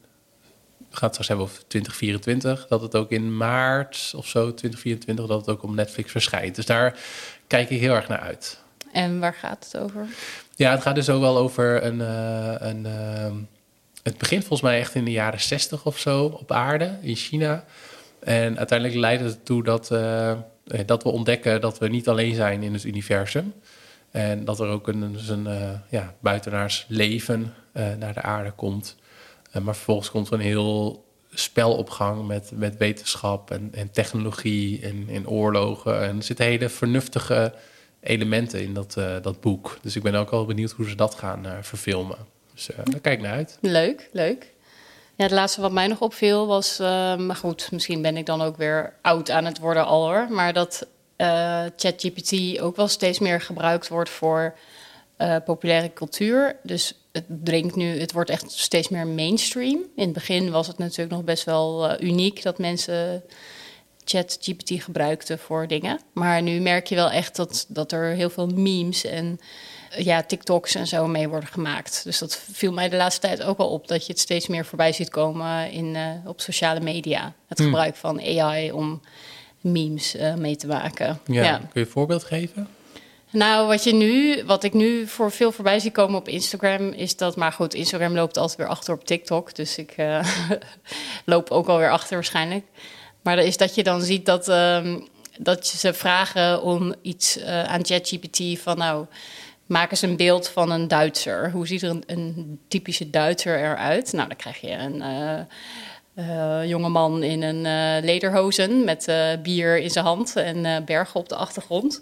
het 0.90 1.12
straks 1.12 1.28
hebben 1.28 1.46
over 1.46 1.66
2024, 1.66 2.66
dat 2.66 2.80
het 2.80 2.96
ook 2.96 3.10
in 3.10 3.36
maart 3.36 4.12
of 4.16 4.26
zo 4.26 4.54
2024 4.54 5.26
dat 5.26 5.40
het 5.40 5.48
ook 5.48 5.62
op 5.62 5.74
Netflix 5.74 6.10
verschijnt. 6.10 6.54
Dus 6.54 6.66
daar 6.66 6.98
kijk 7.46 7.70
ik 7.70 7.80
heel 7.80 7.94
erg 7.94 8.08
naar 8.08 8.20
uit. 8.20 8.60
En 8.92 9.20
waar 9.20 9.34
gaat 9.34 9.64
het 9.64 9.82
over? 9.82 10.06
Ja, 10.56 10.70
het 10.70 10.82
gaat 10.82 10.94
dus 10.94 11.08
ook 11.08 11.20
wel 11.20 11.36
over 11.36 11.84
een, 11.84 11.98
uh, 11.98 12.54
een 12.58 12.86
uh, 12.86 13.36
het 14.02 14.18
begint 14.18 14.40
volgens 14.40 14.70
mij 14.70 14.78
echt 14.78 14.94
in 14.94 15.04
de 15.04 15.10
jaren 15.10 15.40
60 15.40 15.86
of 15.86 15.98
zo 15.98 16.24
op 16.24 16.52
aarde 16.52 16.98
in 17.00 17.16
China. 17.16 17.64
En 18.20 18.58
uiteindelijk 18.58 18.98
leidt 18.98 19.22
het 19.22 19.34
ertoe 19.34 19.62
dat 19.62 19.90
uh, 19.90 20.30
eh, 20.30 20.38
dat 20.87 21.02
we 21.02 21.09
ontdekken 21.09 21.61
dat 21.61 21.78
we 21.78 21.88
niet 21.88 22.09
alleen 22.09 22.35
zijn 22.35 22.62
in 22.62 22.73
het 22.73 22.85
universum. 22.85 23.52
En 24.11 24.45
dat 24.45 24.61
er 24.61 24.69
ook 24.69 24.88
een, 24.88 25.12
dus 25.12 25.28
een 25.28 25.47
uh, 25.47 25.71
ja, 25.88 26.14
buitenaars 26.21 26.85
leven 26.88 27.54
uh, 27.75 27.95
naar 27.99 28.14
de 28.14 28.23
aarde 28.23 28.50
komt. 28.50 28.97
Maar 29.62 29.75
vervolgens 29.75 30.11
komt 30.11 30.26
er 30.26 30.35
een 30.35 30.40
heel 30.40 31.04
spel 31.31 31.76
op 31.76 31.90
gang 31.90 32.26
met, 32.26 32.50
met 32.54 32.76
wetenschap 32.76 33.50
en, 33.50 33.69
en 33.73 33.90
technologie 33.90 34.81
en, 34.83 35.07
en 35.09 35.28
oorlogen. 35.28 36.02
En 36.02 36.16
er 36.16 36.23
zitten 36.23 36.45
hele 36.45 36.69
vernuftige 36.69 37.54
elementen 38.00 38.62
in 38.62 38.75
dat, 38.75 38.95
dat 39.23 39.40
boek. 39.40 39.78
Dus 39.83 39.97
ik 39.97 40.02
ben 40.02 40.14
ook 40.14 40.31
al 40.31 40.47
benieuwd 40.47 40.71
hoe 40.71 40.88
ze 40.88 40.95
dat 40.95 41.14
gaan 41.14 41.47
verfilmen. 41.61 42.19
Dus 42.54 42.71
daar 42.85 43.00
kijk 43.00 43.21
naar 43.21 43.33
uit. 43.33 43.59
Leuk, 43.61 44.09
leuk. 44.12 44.51
Ja, 45.22 45.28
het 45.28 45.36
laatste 45.36 45.60
wat 45.60 45.72
mij 45.72 45.86
nog 45.86 46.00
opviel 46.00 46.46
was, 46.46 46.80
uh, 46.80 47.16
maar 47.16 47.36
goed, 47.36 47.68
misschien 47.72 48.02
ben 48.02 48.16
ik 48.16 48.26
dan 48.26 48.42
ook 48.42 48.56
weer 48.56 48.94
oud 49.02 49.30
aan 49.30 49.44
het 49.44 49.58
worden 49.58 49.86
al 49.86 50.04
hoor, 50.04 50.26
maar 50.30 50.52
dat 50.52 50.86
uh, 51.16 51.62
ChatGPT 51.76 52.60
ook 52.60 52.76
wel 52.76 52.88
steeds 52.88 53.18
meer 53.18 53.40
gebruikt 53.40 53.88
wordt 53.88 54.10
voor 54.10 54.54
uh, 55.18 55.36
populaire 55.44 55.92
cultuur. 55.92 56.56
Dus 56.62 56.94
het 57.12 57.24
dringt 57.28 57.76
nu, 57.76 58.00
het 58.00 58.12
wordt 58.12 58.30
echt 58.30 58.50
steeds 58.50 58.88
meer 58.88 59.06
mainstream. 59.06 59.78
In 59.96 60.04
het 60.04 60.12
begin 60.12 60.50
was 60.50 60.66
het 60.66 60.78
natuurlijk 60.78 61.10
nog 61.10 61.24
best 61.24 61.44
wel 61.44 62.00
uniek 62.02 62.42
dat 62.42 62.58
mensen 62.58 63.22
ChatGPT 64.04 64.82
gebruikten 64.82 65.38
voor 65.38 65.66
dingen. 65.66 66.00
Maar 66.12 66.42
nu 66.42 66.60
merk 66.60 66.86
je 66.86 66.94
wel 66.94 67.10
echt 67.10 67.36
dat, 67.36 67.66
dat 67.68 67.92
er 67.92 68.04
heel 68.04 68.30
veel 68.30 68.46
memes 68.46 69.04
en 69.04 69.40
ja, 69.96 70.22
TikToks 70.22 70.75
en 70.75 70.87
zo 70.87 71.06
mee 71.06 71.28
worden 71.28 71.49
gemaakt. 71.49 72.00
Dus 72.04 72.18
dat 72.18 72.42
viel 72.52 72.72
mij 72.72 72.88
de 72.88 72.96
laatste 72.96 73.20
tijd 73.20 73.42
ook 73.42 73.58
wel 73.58 73.68
op 73.68 73.88
dat 73.88 74.06
je 74.06 74.12
het 74.12 74.20
steeds 74.20 74.46
meer 74.46 74.64
voorbij 74.64 74.92
ziet 74.92 75.08
komen 75.08 75.70
in, 75.70 75.94
uh, 75.94 76.08
op 76.25 76.40
sociale 76.40 76.80
media. 76.80 77.32
Het 77.49 77.58
hmm. 77.58 77.66
gebruik 77.66 77.96
van 77.96 78.20
AI 78.20 78.72
om 78.72 79.00
memes 79.61 80.16
uh, 80.16 80.34
mee 80.34 80.56
te 80.56 80.66
maken. 80.66 81.20
Ja, 81.26 81.42
ja. 81.42 81.56
Kun 81.56 81.68
je 81.72 81.80
een 81.80 81.87
voorbeeld 81.87 82.25
geven? 82.25 82.68
Nou, 83.32 83.66
wat, 83.66 83.84
je 83.84 83.94
nu, 83.94 84.44
wat 84.44 84.64
ik 84.64 84.72
nu 84.72 85.06
voor 85.06 85.30
veel 85.30 85.52
voorbij 85.52 85.78
zie 85.78 85.90
komen 85.90 86.18
op 86.18 86.28
Instagram 86.28 86.88
is 86.88 87.16
dat... 87.16 87.37
Maar 87.37 87.52
goed, 87.52 87.75
Instagram 87.75 88.14
loopt 88.14 88.37
altijd 88.37 88.58
weer 88.58 88.68
achter 88.68 88.94
op 88.94 89.04
TikTok. 89.04 89.54
Dus 89.54 89.78
ik 89.78 89.94
uh, 89.96 90.26
loop 91.25 91.50
ook 91.50 91.68
alweer 91.68 91.90
achter 91.90 92.14
waarschijnlijk. 92.14 92.64
Maar 93.22 93.37
dat 93.37 93.44
is 93.44 93.56
dat 93.56 93.75
je 93.75 93.82
dan 93.82 94.02
ziet 94.02 94.26
dat, 94.26 94.49
um, 94.49 95.08
dat 95.38 95.68
je 95.68 95.78
ze 95.78 95.94
vragen 95.94 96.62
om 96.62 96.94
iets 97.02 97.38
uh, 97.38 97.64
aan 97.64 97.84
ChatGPT 97.84 98.61
van... 98.61 98.78
nou, 98.78 99.06
maak 99.66 99.90
eens 99.90 100.02
een 100.02 100.16
beeld 100.16 100.49
van 100.49 100.71
een 100.71 100.88
Duitser. 100.88 101.50
Hoe 101.50 101.66
ziet 101.66 101.83
er 101.83 101.97
een, 102.07 102.61
typische 102.69 103.11
Duitser 103.11 103.59
eruit? 103.59 104.12
Nou, 104.12 104.28
dan 104.28 104.37
krijg 104.37 104.61
je 104.61 104.71
een... 104.71 104.97
Uh, 104.97 105.40
uh, 106.16 106.69
jonge 106.69 106.88
man 106.88 107.23
in 107.23 107.42
een 107.42 107.64
uh, 107.64 108.04
lederhozen 108.04 108.85
met 108.85 109.12
bier 109.42 109.78
in 109.78 109.90
zijn 109.90 110.04
hand 110.04 110.37
en 110.37 110.85
bergen 110.85 111.21
op 111.21 111.28
de 111.28 111.35
achtergrond. 111.35 112.00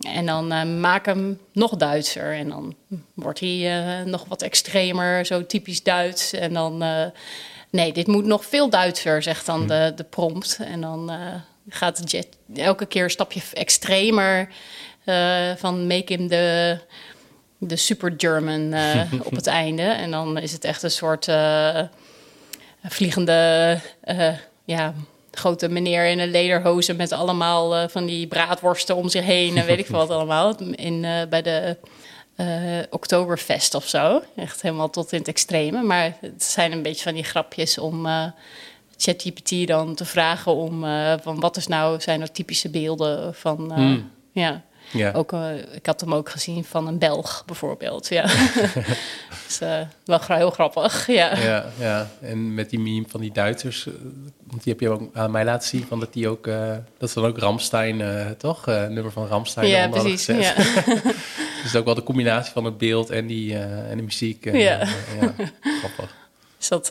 En 0.00 0.26
dan 0.26 0.80
maak 0.80 1.06
hem 1.06 1.40
nog 1.52 1.76
Duitser. 1.76 2.32
En 2.32 2.48
dan 2.48 2.74
wordt 3.14 3.40
hij 3.40 4.02
nog 4.04 4.24
wat 4.28 4.42
extremer, 4.42 5.26
zo 5.26 5.46
typisch 5.46 5.82
Duits. 5.82 6.32
En 6.32 6.52
dan, 6.52 6.84
nee, 7.70 7.92
dit 7.92 8.06
moet 8.06 8.24
nog 8.24 8.44
veel 8.44 8.70
Duitser, 8.70 9.22
zegt 9.22 9.46
dan 9.46 9.66
de, 9.66 9.92
de 9.96 10.04
prompt. 10.04 10.58
En 10.62 10.80
dan 10.80 11.10
gaat 11.68 11.98
het 11.98 12.28
elke 12.54 12.86
keer 12.86 13.04
een 13.04 13.10
stapje 13.10 13.40
extremer 13.52 14.48
van 15.56 15.86
make 15.86 16.12
him 16.12 16.28
de, 16.28 16.78
de 17.58 17.76
super 17.76 18.14
German 18.16 18.74
op 19.28 19.34
het 19.34 19.46
einde. 19.46 19.82
En 19.82 20.10
dan 20.10 20.38
is 20.38 20.52
het 20.52 20.64
echt 20.64 20.82
een 20.82 20.90
soort 20.90 21.28
vliegende, 22.82 23.78
ja 24.64 24.94
grote 25.32 25.68
meneer 25.68 26.06
in 26.06 26.18
een 26.18 26.30
lederhozen 26.30 26.96
met 26.96 27.12
allemaal 27.12 27.88
van 27.88 28.06
die 28.06 28.26
braadworsten 28.26 28.96
om 28.96 29.08
zich 29.08 29.24
heen 29.24 29.56
en 29.56 29.66
weet 29.66 29.78
ik 29.78 29.86
wat 29.86 30.10
allemaal. 30.16 30.56
In, 30.74 31.00
bij 31.28 31.42
de 31.42 31.76
Oktoberfest 32.90 33.74
of 33.74 33.88
zo. 33.88 34.22
Echt 34.36 34.62
helemaal 34.62 34.90
tot 34.90 35.12
in 35.12 35.18
het 35.18 35.28
extreme. 35.28 35.82
Maar 35.82 36.16
het 36.20 36.42
zijn 36.42 36.72
een 36.72 36.82
beetje 36.82 37.02
van 37.02 37.14
die 37.14 37.24
grapjes 37.24 37.78
om 37.78 38.06
ChatGPT 38.96 39.66
dan 39.66 39.94
te 39.94 40.04
vragen 40.04 40.54
om 40.54 40.80
van 41.22 41.40
wat 41.40 41.56
is 41.56 41.66
nou, 41.66 42.00
zijn 42.00 42.20
er 42.20 42.32
typische 42.32 42.68
beelden 42.68 43.34
van 43.34 43.72
mm. 43.76 44.10
ja. 44.32 44.62
Ja. 44.92 45.12
Ook, 45.12 45.32
uh, 45.32 45.74
ik 45.74 45.86
had 45.86 46.00
hem 46.00 46.14
ook 46.14 46.28
gezien 46.28 46.64
van 46.64 46.86
een 46.86 46.98
Belg 46.98 47.42
bijvoorbeeld. 47.46 48.08
Ja. 48.08 48.22
dus 49.46 49.60
uh, 49.62 49.80
wel 50.04 50.20
heel 50.26 50.50
grappig. 50.50 51.06
Ja. 51.06 51.36
ja. 51.36 51.66
Ja, 51.78 52.10
en 52.20 52.54
met 52.54 52.70
die 52.70 52.78
meme 52.78 53.04
van 53.08 53.20
die 53.20 53.32
Duitsers, 53.32 53.86
uh, 53.86 53.94
want 54.46 54.62
die 54.62 54.72
heb 54.72 54.80
je 54.80 54.88
ook 54.88 55.02
aan 55.12 55.30
mij 55.30 55.44
laten 55.44 55.68
zien, 55.68 55.86
van 55.86 56.00
dat 56.00 56.12
die 56.12 56.28
ook, 56.28 56.44
dat 56.98 57.08
is 57.08 57.12
dan 57.12 57.24
ook 57.24 57.38
Ramstein, 57.38 58.02
toch? 58.38 58.66
nummer 58.66 59.12
van 59.12 59.26
Ramstein. 59.26 59.68
Ja, 59.68 59.88
precies. 59.88 60.26
Ja. 60.26 60.54
dus 61.62 61.76
ook 61.76 61.84
wel 61.84 61.94
de 61.94 62.02
combinatie 62.02 62.52
van 62.52 62.64
het 62.64 62.78
beeld 62.78 63.10
en, 63.10 63.26
die, 63.26 63.58
en 63.58 63.96
de 63.96 64.02
muziek. 64.02 64.46
En, 64.46 64.58
ja. 64.58 64.78
ja, 65.20 65.34
grappig. 65.60 66.16
Dus 66.58 66.68
dat, 66.68 66.88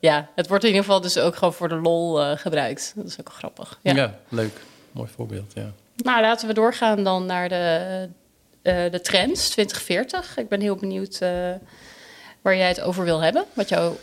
ja, 0.00 0.28
het 0.34 0.48
wordt 0.48 0.64
in 0.64 0.70
ieder 0.70 0.84
geval 0.84 1.00
dus 1.00 1.18
ook 1.18 1.36
gewoon 1.36 1.54
voor 1.54 1.68
de 1.68 1.74
lol 1.80 2.36
gebruikt. 2.36 2.92
Dat 2.96 3.06
is 3.06 3.20
ook 3.20 3.32
grappig. 3.32 3.78
Ja, 3.82 3.94
ja 3.94 4.18
leuk. 4.28 4.60
Mooi 4.92 5.08
voorbeeld, 5.14 5.52
ja. 5.54 5.72
Nou, 5.96 6.20
laten 6.20 6.48
we 6.48 6.54
doorgaan 6.54 7.04
dan 7.04 7.26
naar 7.26 7.48
de, 7.48 8.08
uh, 8.62 8.90
de 8.90 9.00
trends 9.00 9.48
2040. 9.50 10.36
Ik 10.36 10.48
ben 10.48 10.60
heel 10.60 10.76
benieuwd 10.76 11.18
uh, 11.22 11.28
waar 12.42 12.56
jij 12.56 12.68
het 12.68 12.80
over 12.80 13.04
wil 13.04 13.20
hebben, 13.20 13.44
wat 13.52 13.68
jouw 13.68 13.96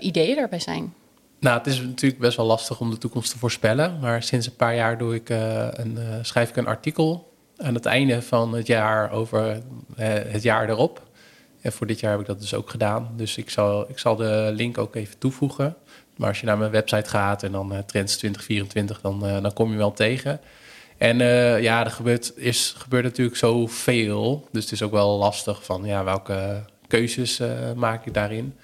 ideeën 0.00 0.36
daarbij 0.36 0.60
zijn. 0.60 0.94
Nou, 1.40 1.58
het 1.58 1.66
is 1.66 1.80
natuurlijk 1.80 2.20
best 2.20 2.36
wel 2.36 2.46
lastig 2.46 2.80
om 2.80 2.90
de 2.90 2.98
toekomst 2.98 3.30
te 3.30 3.38
voorspellen. 3.38 3.98
Maar 4.00 4.22
sinds 4.22 4.46
een 4.46 4.56
paar 4.56 4.74
jaar 4.74 4.98
doe 4.98 5.14
ik 5.14 5.28
een, 5.28 5.98
schrijf 6.22 6.48
ik 6.48 6.56
een 6.56 6.66
artikel 6.66 7.32
aan 7.56 7.74
het 7.74 7.86
einde 7.86 8.22
van 8.22 8.54
het 8.54 8.66
jaar 8.66 9.10
over 9.10 9.62
het 9.96 10.42
jaar 10.42 10.68
erop. 10.68 11.02
En 11.60 11.72
voor 11.72 11.86
dit 11.86 12.00
jaar 12.00 12.10
heb 12.10 12.20
ik 12.20 12.26
dat 12.26 12.40
dus 12.40 12.54
ook 12.54 12.70
gedaan. 12.70 13.12
Dus 13.16 13.36
ik 13.36 13.50
zal, 13.50 13.90
ik 13.90 13.98
zal 13.98 14.16
de 14.16 14.50
link 14.54 14.78
ook 14.78 14.94
even 14.94 15.18
toevoegen. 15.18 15.76
Maar 16.16 16.28
als 16.28 16.40
je 16.40 16.46
naar 16.46 16.58
mijn 16.58 16.70
website 16.70 17.10
gaat 17.10 17.42
en 17.42 17.52
dan 17.52 17.68
Trends 17.86 18.16
2024, 18.16 19.00
dan, 19.00 19.20
dan 19.20 19.52
kom 19.52 19.70
je 19.70 19.76
wel 19.76 19.92
tegen. 19.92 20.40
En 20.98 21.20
uh, 21.20 21.62
ja, 21.62 21.84
er 21.84 21.90
gebeurt, 21.90 22.32
is, 22.36 22.74
gebeurt 22.78 23.04
natuurlijk 23.04 23.36
zoveel. 23.36 24.48
Dus 24.52 24.62
het 24.62 24.72
is 24.72 24.82
ook 24.82 24.90
wel 24.90 25.18
lastig 25.18 25.64
van 25.64 25.84
ja, 25.84 26.04
welke 26.04 26.64
keuzes 26.86 27.40
uh, 27.40 27.72
maak 27.74 28.06
ik 28.06 28.14
daarin. 28.14 28.54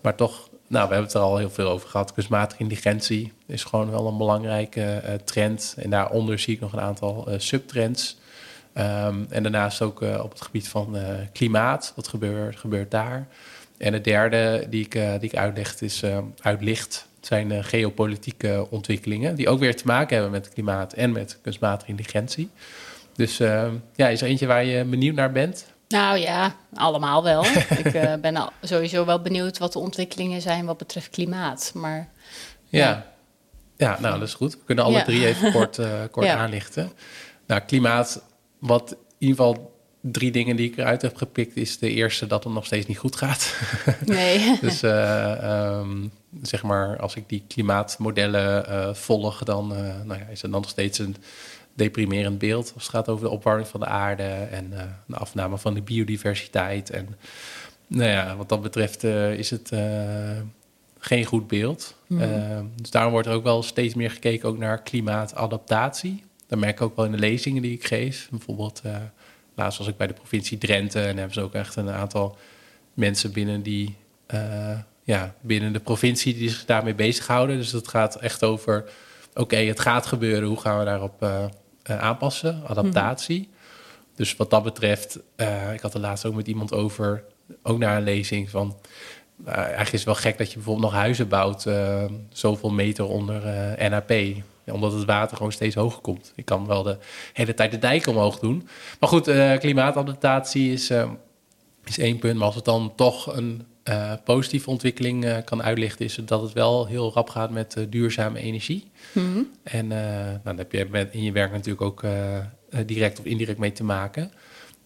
Maar 0.00 0.14
toch, 0.14 0.48
nou, 0.66 0.88
we 0.88 0.94
hebben 0.94 1.02
het 1.02 1.14
er 1.14 1.20
al 1.20 1.36
heel 1.36 1.50
veel 1.50 1.68
over 1.68 1.88
gehad. 1.88 2.12
Kunstmatige 2.12 2.62
intelligentie 2.62 3.32
is 3.46 3.64
gewoon 3.64 3.90
wel 3.90 4.06
een 4.06 4.16
belangrijke 4.16 5.02
uh, 5.04 5.14
trend. 5.24 5.74
En 5.78 5.90
daaronder 5.90 6.38
zie 6.38 6.54
ik 6.54 6.60
nog 6.60 6.72
een 6.72 6.80
aantal 6.80 7.28
subtrends. 7.36 8.20
Um, 8.74 9.26
en 9.28 9.42
daarnaast 9.42 9.82
ook 9.82 10.00
op 10.00 10.30
het 10.30 10.42
gebied 10.42 10.68
van 10.68 10.96
klimaat. 11.32 11.92
Wat 11.96 12.08
gebeurt, 12.08 12.56
gebeurt 12.56 12.90
daar? 12.90 13.28
En 13.78 13.92
het 13.92 14.04
derde 14.04 14.66
die 14.70 14.84
ik, 14.84 14.92
die 14.92 15.30
ik 15.30 15.36
uitleg 15.36 15.80
is 15.80 16.02
uitlicht 16.40 17.06
zijn 17.26 17.50
uh, 17.50 17.58
geopolitieke 17.64 18.66
ontwikkelingen, 18.70 19.34
die 19.34 19.48
ook 19.48 19.58
weer 19.58 19.76
te 19.76 19.86
maken 19.86 20.14
hebben 20.14 20.32
met 20.32 20.48
klimaat 20.48 20.92
en 20.92 21.12
met 21.12 21.38
kunstmatige 21.42 21.90
intelligentie. 21.90 22.50
Dus 23.14 23.40
uh, 23.40 23.68
ja, 23.94 24.08
is 24.08 24.20
er 24.20 24.28
eentje 24.28 24.46
waar 24.46 24.64
je 24.64 24.84
benieuwd 24.84 25.14
naar 25.14 25.32
bent? 25.32 25.66
Nou 25.88 26.18
ja, 26.18 26.56
allemaal 26.74 27.22
wel. 27.22 27.44
ik 27.84 27.94
uh, 27.94 28.14
ben 28.14 28.36
al 28.36 28.50
sowieso 28.62 29.04
wel 29.04 29.20
benieuwd 29.20 29.58
wat 29.58 29.72
de 29.72 29.78
ontwikkelingen 29.78 30.40
zijn 30.40 30.66
wat 30.66 30.76
betreft 30.76 31.10
klimaat. 31.10 31.72
Maar, 31.74 32.08
ja. 32.68 32.88
ja. 32.88 33.06
ja 33.76 34.00
nou 34.00 34.18
dat 34.18 34.28
is 34.28 34.34
goed. 34.34 34.52
We 34.52 34.64
kunnen 34.64 34.84
alle 34.84 34.98
ja. 34.98 35.04
drie 35.04 35.26
even 35.26 35.52
kort, 35.52 35.78
kort 36.10 36.28
aanlichten. 36.28 36.92
Nou, 37.46 37.60
klimaat, 37.60 38.22
wat 38.58 38.90
in 38.90 38.98
ieder 39.18 39.36
geval 39.36 39.72
drie 40.00 40.30
dingen 40.30 40.56
die 40.56 40.70
ik 40.70 40.76
eruit 40.76 41.02
heb 41.02 41.16
gepikt, 41.16 41.56
is 41.56 41.78
de 41.78 41.90
eerste 41.90 42.26
dat 42.26 42.44
het 42.44 42.52
nog 42.52 42.66
steeds 42.66 42.86
niet 42.86 42.98
goed 42.98 43.16
gaat. 43.16 43.54
Nee. 44.04 44.56
dus 44.60 44.82
uh, 44.82 45.78
um, 45.80 46.12
zeg 46.42 46.62
maar, 46.62 46.98
als 46.98 47.16
ik 47.16 47.28
die 47.28 47.44
klimaatmodellen 47.48 48.64
uh, 48.68 48.94
volg, 48.94 49.42
dan 49.42 49.72
uh, 49.72 49.78
nou 49.78 50.20
ja, 50.20 50.26
is 50.26 50.42
het 50.42 50.50
dan 50.50 50.60
nog 50.60 50.70
steeds 50.70 50.98
een 50.98 51.16
deprimerend 51.74 52.38
beeld. 52.38 52.72
Als 52.74 52.82
het 52.82 52.92
gaat 52.92 53.08
over 53.08 53.24
de 53.24 53.30
opwarming 53.30 53.68
van 53.68 53.80
de 53.80 53.86
aarde 53.86 54.22
en 54.50 54.72
de 55.06 55.16
afname 55.16 55.58
van 55.58 55.74
de 55.74 55.82
biodiversiteit. 55.82 56.90
En 56.90 57.16
nou 57.86 58.10
ja, 58.10 58.36
wat 58.36 58.48
dat 58.48 58.62
betreft 58.62 59.04
is 59.04 59.50
het 59.50 59.72
geen 60.98 61.24
goed 61.24 61.48
beeld. 61.48 61.94
Mm. 62.06 62.20
dus 62.74 62.90
daarom 62.90 63.12
wordt 63.12 63.26
er 63.26 63.34
ook 63.34 63.42
wel 63.42 63.62
steeds 63.62 63.94
meer 63.94 64.10
gekeken 64.10 64.48
ook 64.48 64.58
naar 64.58 64.82
klimaatadaptatie. 64.82 66.24
Dat 66.46 66.58
merk 66.58 66.74
ik 66.74 66.80
ook 66.80 66.96
wel 66.96 67.04
in 67.04 67.12
de 67.12 67.18
lezingen 67.18 67.62
die 67.62 67.72
ik 67.72 67.86
geef. 67.86 68.28
Bijvoorbeeld 68.30 68.82
Laatst 69.54 69.78
was 69.78 69.88
ik 69.88 69.96
bij 69.96 70.06
de 70.06 70.12
provincie 70.12 70.58
Drenthe 70.58 71.00
en 71.00 71.16
hebben 71.16 71.34
ze 71.34 71.40
ook 71.40 71.54
echt 71.54 71.76
een 71.76 71.90
aantal 71.90 72.36
mensen 72.94 73.32
binnen 73.32 73.62
die 73.62 73.96
ja, 75.02 75.34
binnen 75.40 75.72
de 75.72 75.80
provincie 75.80 76.34
die 76.34 76.48
zich 76.48 76.64
daarmee 76.64 76.94
bezighouden. 76.94 77.56
Dus 77.56 77.72
het 77.72 77.88
gaat 77.88 78.16
echt 78.16 78.44
over 78.44 78.84
oké, 79.34 79.56
het 79.56 79.80
gaat 79.80 80.06
gebeuren, 80.06 80.48
hoe 80.48 80.60
gaan 80.60 80.78
we 80.78 80.84
daarop 80.84 81.22
uh, 81.22 81.44
uh, 81.90 81.98
aanpassen? 81.98 82.62
Adaptatie. 82.66 83.40
Mhm. 83.40 83.50
Dus 84.16 84.36
wat 84.36 84.50
dat 84.50 84.62
betreft, 84.62 85.18
ik 85.74 85.80
had 85.80 85.94
er 85.94 86.00
laatst 86.00 86.26
ook 86.26 86.34
met 86.34 86.46
iemand 86.46 86.72
over, 86.72 87.24
ook 87.62 87.78
naar 87.78 87.96
een 87.96 88.02
lezing 88.02 88.50
van. 88.50 88.76
eigenlijk 89.44 89.92
is 89.92 89.92
het 89.92 90.04
wel 90.04 90.14
gek 90.14 90.38
dat 90.38 90.48
je 90.48 90.54
bijvoorbeeld 90.54 90.86
nog 90.86 91.00
huizen 91.00 91.28
bouwt, 91.28 91.66
zoveel 92.32 92.70
meter 92.70 93.04
onder 93.04 93.42
NAP 93.90 94.12
omdat 94.66 94.92
het 94.92 95.04
water 95.04 95.36
gewoon 95.36 95.52
steeds 95.52 95.74
hoger 95.74 96.00
komt. 96.00 96.32
Ik 96.36 96.44
kan 96.44 96.66
wel 96.66 96.82
de 96.82 96.98
hele 97.32 97.54
tijd 97.54 97.70
de 97.70 97.78
dijk 97.78 98.06
omhoog 98.06 98.38
doen. 98.38 98.68
Maar 99.00 99.08
goed, 99.08 99.30
klimaatadaptatie 99.58 100.72
is, 100.72 100.90
is 101.84 101.98
één 101.98 102.18
punt. 102.18 102.36
Maar 102.36 102.46
als 102.46 102.54
het 102.54 102.64
dan 102.64 102.92
toch 102.96 103.36
een 103.36 103.66
uh, 103.88 104.12
positieve 104.24 104.70
ontwikkeling 104.70 105.44
kan 105.44 105.62
uitlichten... 105.62 106.04
is 106.04 106.18
dat 106.24 106.42
het 106.42 106.52
wel 106.52 106.86
heel 106.86 107.12
rap 107.12 107.30
gaat 107.30 107.50
met 107.50 107.86
duurzame 107.88 108.38
energie. 108.38 108.90
Mm 109.12 109.50
En 109.62 109.86
nou, 109.86 110.40
daar 110.44 110.56
heb 110.56 110.72
je 110.72 111.08
in 111.10 111.22
je 111.22 111.32
werk 111.32 111.52
natuurlijk 111.52 111.80
ook 111.80 112.04
direct 112.86 113.18
of 113.18 113.24
indirect 113.24 113.58
mee 113.58 113.72
te 113.72 113.84
maken. 113.84 114.32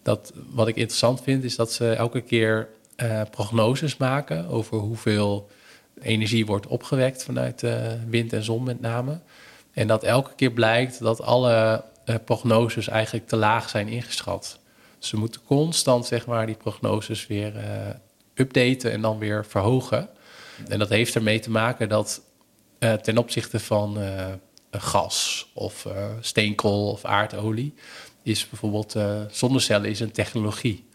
Dat, 0.03 0.33
wat 0.49 0.67
ik 0.67 0.75
interessant 0.75 1.21
vind, 1.21 1.43
is 1.43 1.55
dat 1.55 1.71
ze 1.71 1.91
elke 1.91 2.21
keer 2.21 2.67
prognoses 3.31 3.97
maken... 3.97 4.47
over 4.47 4.77
hoeveel 4.77 5.49
energie 6.01 6.45
wordt 6.45 6.67
opgewekt 6.67 7.23
vanuit 7.23 7.63
wind 8.09 8.33
en 8.33 8.43
zon 8.43 8.63
met 8.63 8.81
name... 8.81 9.19
En 9.77 9.87
dat 9.87 10.03
elke 10.03 10.35
keer 10.35 10.51
blijkt 10.51 10.99
dat 10.99 11.21
alle 11.21 11.83
prognoses 12.25 12.87
eigenlijk 12.87 13.27
te 13.27 13.35
laag 13.35 13.69
zijn 13.69 13.87
ingeschat. 13.87 14.59
Ze 14.99 15.17
moeten 15.17 15.41
constant 15.45 16.05
zeg 16.05 16.25
maar, 16.25 16.45
die 16.45 16.55
prognoses 16.55 17.27
weer 17.27 17.55
uh, 17.55 17.61
updaten 18.39 18.91
en 18.91 19.01
dan 19.01 19.17
weer 19.17 19.45
verhogen. 19.45 20.09
En 20.67 20.79
dat 20.79 20.89
heeft 20.89 21.15
ermee 21.15 21.39
te 21.39 21.51
maken 21.51 21.89
dat 21.89 22.21
uh, 22.79 22.93
ten 22.93 23.17
opzichte 23.17 23.59
van 23.59 23.97
gas 24.71 25.49
of 25.53 25.87
steenkool 26.19 26.91
of 26.91 27.05
aardolie... 27.05 27.73
is 28.23 28.49
bijvoorbeeld 28.49 28.95
zonnecellen 29.29 29.89
is 29.89 29.99
een 29.99 30.11
technologie. 30.11 30.85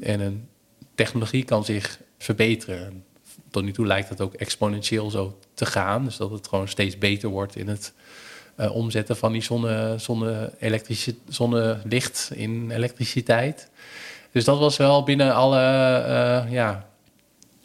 En 0.00 0.20
een 0.20 0.48
technologie 0.94 1.44
kan 1.44 1.64
zich 1.64 2.00
verbeteren. 2.18 3.04
Tot 3.50 3.64
nu 3.64 3.72
toe 3.72 3.86
lijkt 3.86 4.08
het 4.08 4.20
ook 4.20 4.34
exponentieel 4.34 5.10
zo 5.10 5.38
te 5.54 5.66
gaan. 5.66 6.04
Dus 6.04 6.16
dat 6.16 6.30
het 6.30 6.48
gewoon 6.48 6.68
steeds 6.68 6.98
beter 6.98 7.28
wordt 7.28 7.56
in 7.56 7.68
het 7.68 7.92
uh, 8.56 8.74
omzetten 8.74 9.16
van 9.16 9.32
die 9.32 9.42
zonne, 9.42 9.94
zonne 9.98 10.52
zonnelicht 11.28 12.30
in 12.34 12.70
elektriciteit. 12.70 13.70
Dus 14.32 14.44
dat 14.44 14.58
was 14.58 14.76
wel 14.76 15.02
binnen 15.02 15.34
alle, 15.34 15.60
uh, 15.60 16.52
ja, 16.52 16.86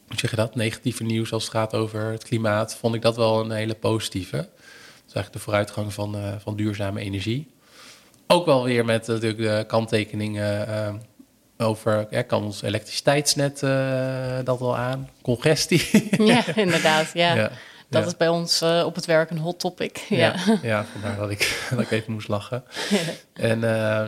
hoe 0.07 0.19
zeg 0.19 0.29
je 0.29 0.35
dat, 0.35 0.55
negatieve 0.55 1.03
nieuws 1.03 1.31
als 1.31 1.43
het 1.43 1.51
gaat 1.51 1.73
over 1.73 2.11
het 2.11 2.23
klimaat, 2.23 2.75
vond 2.75 2.95
ik 2.95 3.01
dat 3.01 3.15
wel 3.15 3.39
een 3.39 3.51
hele 3.51 3.75
positieve. 3.75 4.37
Dat 4.37 4.45
is 5.07 5.13
eigenlijk 5.13 5.33
de 5.33 5.39
vooruitgang 5.39 5.93
van, 5.93 6.15
uh, 6.15 6.33
van 6.39 6.55
duurzame 6.55 6.99
energie. 6.99 7.51
Ook 8.27 8.45
wel 8.45 8.63
weer 8.63 8.85
met 8.85 9.07
natuurlijk 9.07 9.37
de 9.37 9.63
kanttekeningen 9.67 11.01
over, 11.57 12.07
ja, 12.09 12.21
kan 12.21 12.43
ons 12.43 12.61
elektriciteitsnet 12.61 13.59
dat 14.45 14.59
wel 14.59 14.77
aan? 14.77 15.09
Congestie? 15.21 16.09
Ja, 16.23 16.43
inderdaad, 16.55 17.11
ja. 17.13 17.35
ja. 17.35 17.51
Dat 17.89 18.05
is 18.05 18.17
bij 18.17 18.27
ons 18.27 18.61
uh, 18.61 18.83
op 18.85 18.95
het 18.95 19.05
werk 19.05 19.29
een 19.29 19.37
hot 19.37 19.59
topic. 19.59 19.97
Ja, 19.97 20.17
ja, 20.45 20.59
ja 20.61 20.85
vandaar 20.91 21.17
dat 21.17 21.29
ik, 21.29 21.59
dat 21.69 21.79
ik 21.79 21.91
even 21.91 22.13
moest 22.13 22.27
lachen. 22.27 22.63
en, 23.33 23.59
uh, 23.59 24.07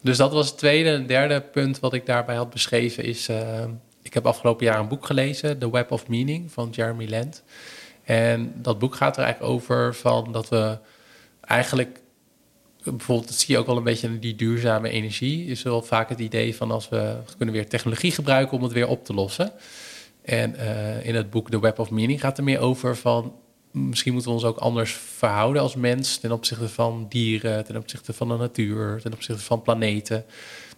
dus 0.00 0.16
dat 0.16 0.32
was 0.32 0.48
het 0.48 0.58
tweede. 0.58 0.90
Een 0.90 1.06
derde 1.06 1.40
punt 1.40 1.80
wat 1.80 1.94
ik 1.94 2.06
daarbij 2.06 2.36
had 2.36 2.50
beschreven 2.50 3.04
is... 3.04 3.28
Uh, 3.28 3.64
ik 4.02 4.14
heb 4.14 4.26
afgelopen 4.26 4.66
jaar 4.66 4.78
een 4.78 4.88
boek 4.88 5.06
gelezen, 5.06 5.58
The 5.58 5.70
Web 5.70 5.90
of 5.90 6.08
Meaning 6.08 6.52
van 6.52 6.70
Jeremy 6.70 7.08
Land. 7.08 7.42
En 8.04 8.52
dat 8.56 8.78
boek 8.78 8.94
gaat 8.94 9.16
er 9.16 9.22
eigenlijk 9.22 9.52
over 9.52 9.94
van 9.94 10.32
dat 10.32 10.48
we 10.48 10.78
eigenlijk... 11.40 12.00
Bijvoorbeeld, 12.82 13.28
dat 13.28 13.36
zie 13.36 13.54
je 13.54 13.60
ook 13.60 13.66
wel 13.66 13.76
een 13.76 13.82
beetje 13.82 14.06
in 14.06 14.18
die 14.18 14.34
duurzame 14.34 14.88
energie. 14.88 15.46
Is 15.46 15.62
wel 15.62 15.82
vaak 15.82 16.08
het 16.08 16.18
idee 16.18 16.56
van 16.56 16.70
als 16.70 16.88
we 16.88 17.16
kunnen 17.36 17.54
weer 17.54 17.68
technologie 17.68 18.10
gebruiken 18.10 18.56
om 18.56 18.62
het 18.62 18.72
weer 18.72 18.88
op 18.88 19.04
te 19.04 19.14
lossen. 19.14 19.52
En 20.22 20.54
uh, 20.54 21.06
in 21.06 21.14
het 21.14 21.30
boek 21.30 21.50
The 21.50 21.60
Web 21.60 21.78
of 21.78 21.90
Meaning 21.90 22.20
gaat 22.20 22.38
er 22.38 22.44
meer 22.44 22.58
over 22.58 22.96
van... 22.96 23.34
misschien 23.86 24.12
moeten 24.12 24.30
we 24.30 24.36
ons 24.36 24.46
ook 24.46 24.58
anders 24.58 24.92
verhouden 24.92 25.62
als 25.62 25.74
mens... 25.74 26.18
ten 26.18 26.32
opzichte 26.32 26.68
van 26.68 27.06
dieren, 27.08 27.64
ten 27.64 27.76
opzichte 27.76 28.12
van 28.12 28.28
de 28.28 28.36
natuur... 28.36 29.00
ten 29.00 29.12
opzichte 29.12 29.42
van 29.42 29.62
planeten. 29.62 30.24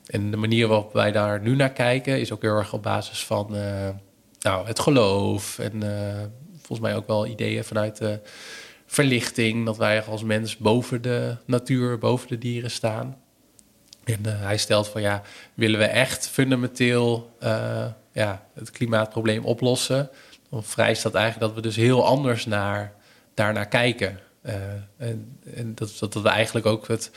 En 0.07 0.31
de 0.31 0.37
manier 0.37 0.69
waarop 0.69 0.93
wij 0.93 1.13
daar 1.13 1.41
nu 1.41 1.57
naar 1.57 1.73
kijken... 1.73 2.21
is 2.21 2.33
ook 2.33 2.43
heel 2.43 2.57
erg 2.57 2.73
op 2.73 2.83
basis 2.83 3.25
van 3.25 3.57
uh, 3.57 3.89
nou, 4.41 4.67
het 4.67 4.79
geloof... 4.79 5.59
en 5.59 5.85
uh, 5.85 5.91
volgens 6.53 6.81
mij 6.81 6.97
ook 6.97 7.07
wel 7.07 7.27
ideeën 7.27 7.65
vanuit 7.65 7.97
de 7.97 8.21
verlichting... 8.87 9.67
dat 9.67 9.77
wij 9.77 10.03
als 10.03 10.23
mens 10.23 10.57
boven 10.57 11.03
de 11.03 11.37
natuur, 11.45 11.99
boven 11.99 12.29
de 12.29 12.39
dieren 12.39 12.71
staan... 12.71 13.17
En 14.05 14.21
uh, 14.27 14.41
hij 14.41 14.57
stelt 14.57 14.89
van 14.89 15.01
ja, 15.01 15.23
willen 15.55 15.79
we 15.79 15.85
echt 15.85 16.29
fundamenteel 16.29 17.37
ja, 18.13 18.47
het 18.55 18.71
klimaatprobleem 18.71 19.45
oplossen, 19.45 20.11
dan 20.51 20.65
vereist 20.65 21.03
dat 21.03 21.15
eigenlijk 21.15 21.47
dat 21.47 21.63
we 21.63 21.69
dus 21.69 21.77
heel 21.77 22.07
anders 22.07 22.47
naar, 22.47 22.93
daarnaar 23.35 23.69
kijken. 23.69 24.19
Uh, 24.43 24.55
en, 24.97 25.39
en 25.55 25.75
dat, 25.75 25.97
dat, 25.99 26.15
we 26.15 26.29
eigenlijk 26.29 26.67
ook 26.67 26.89
het, 26.89 27.11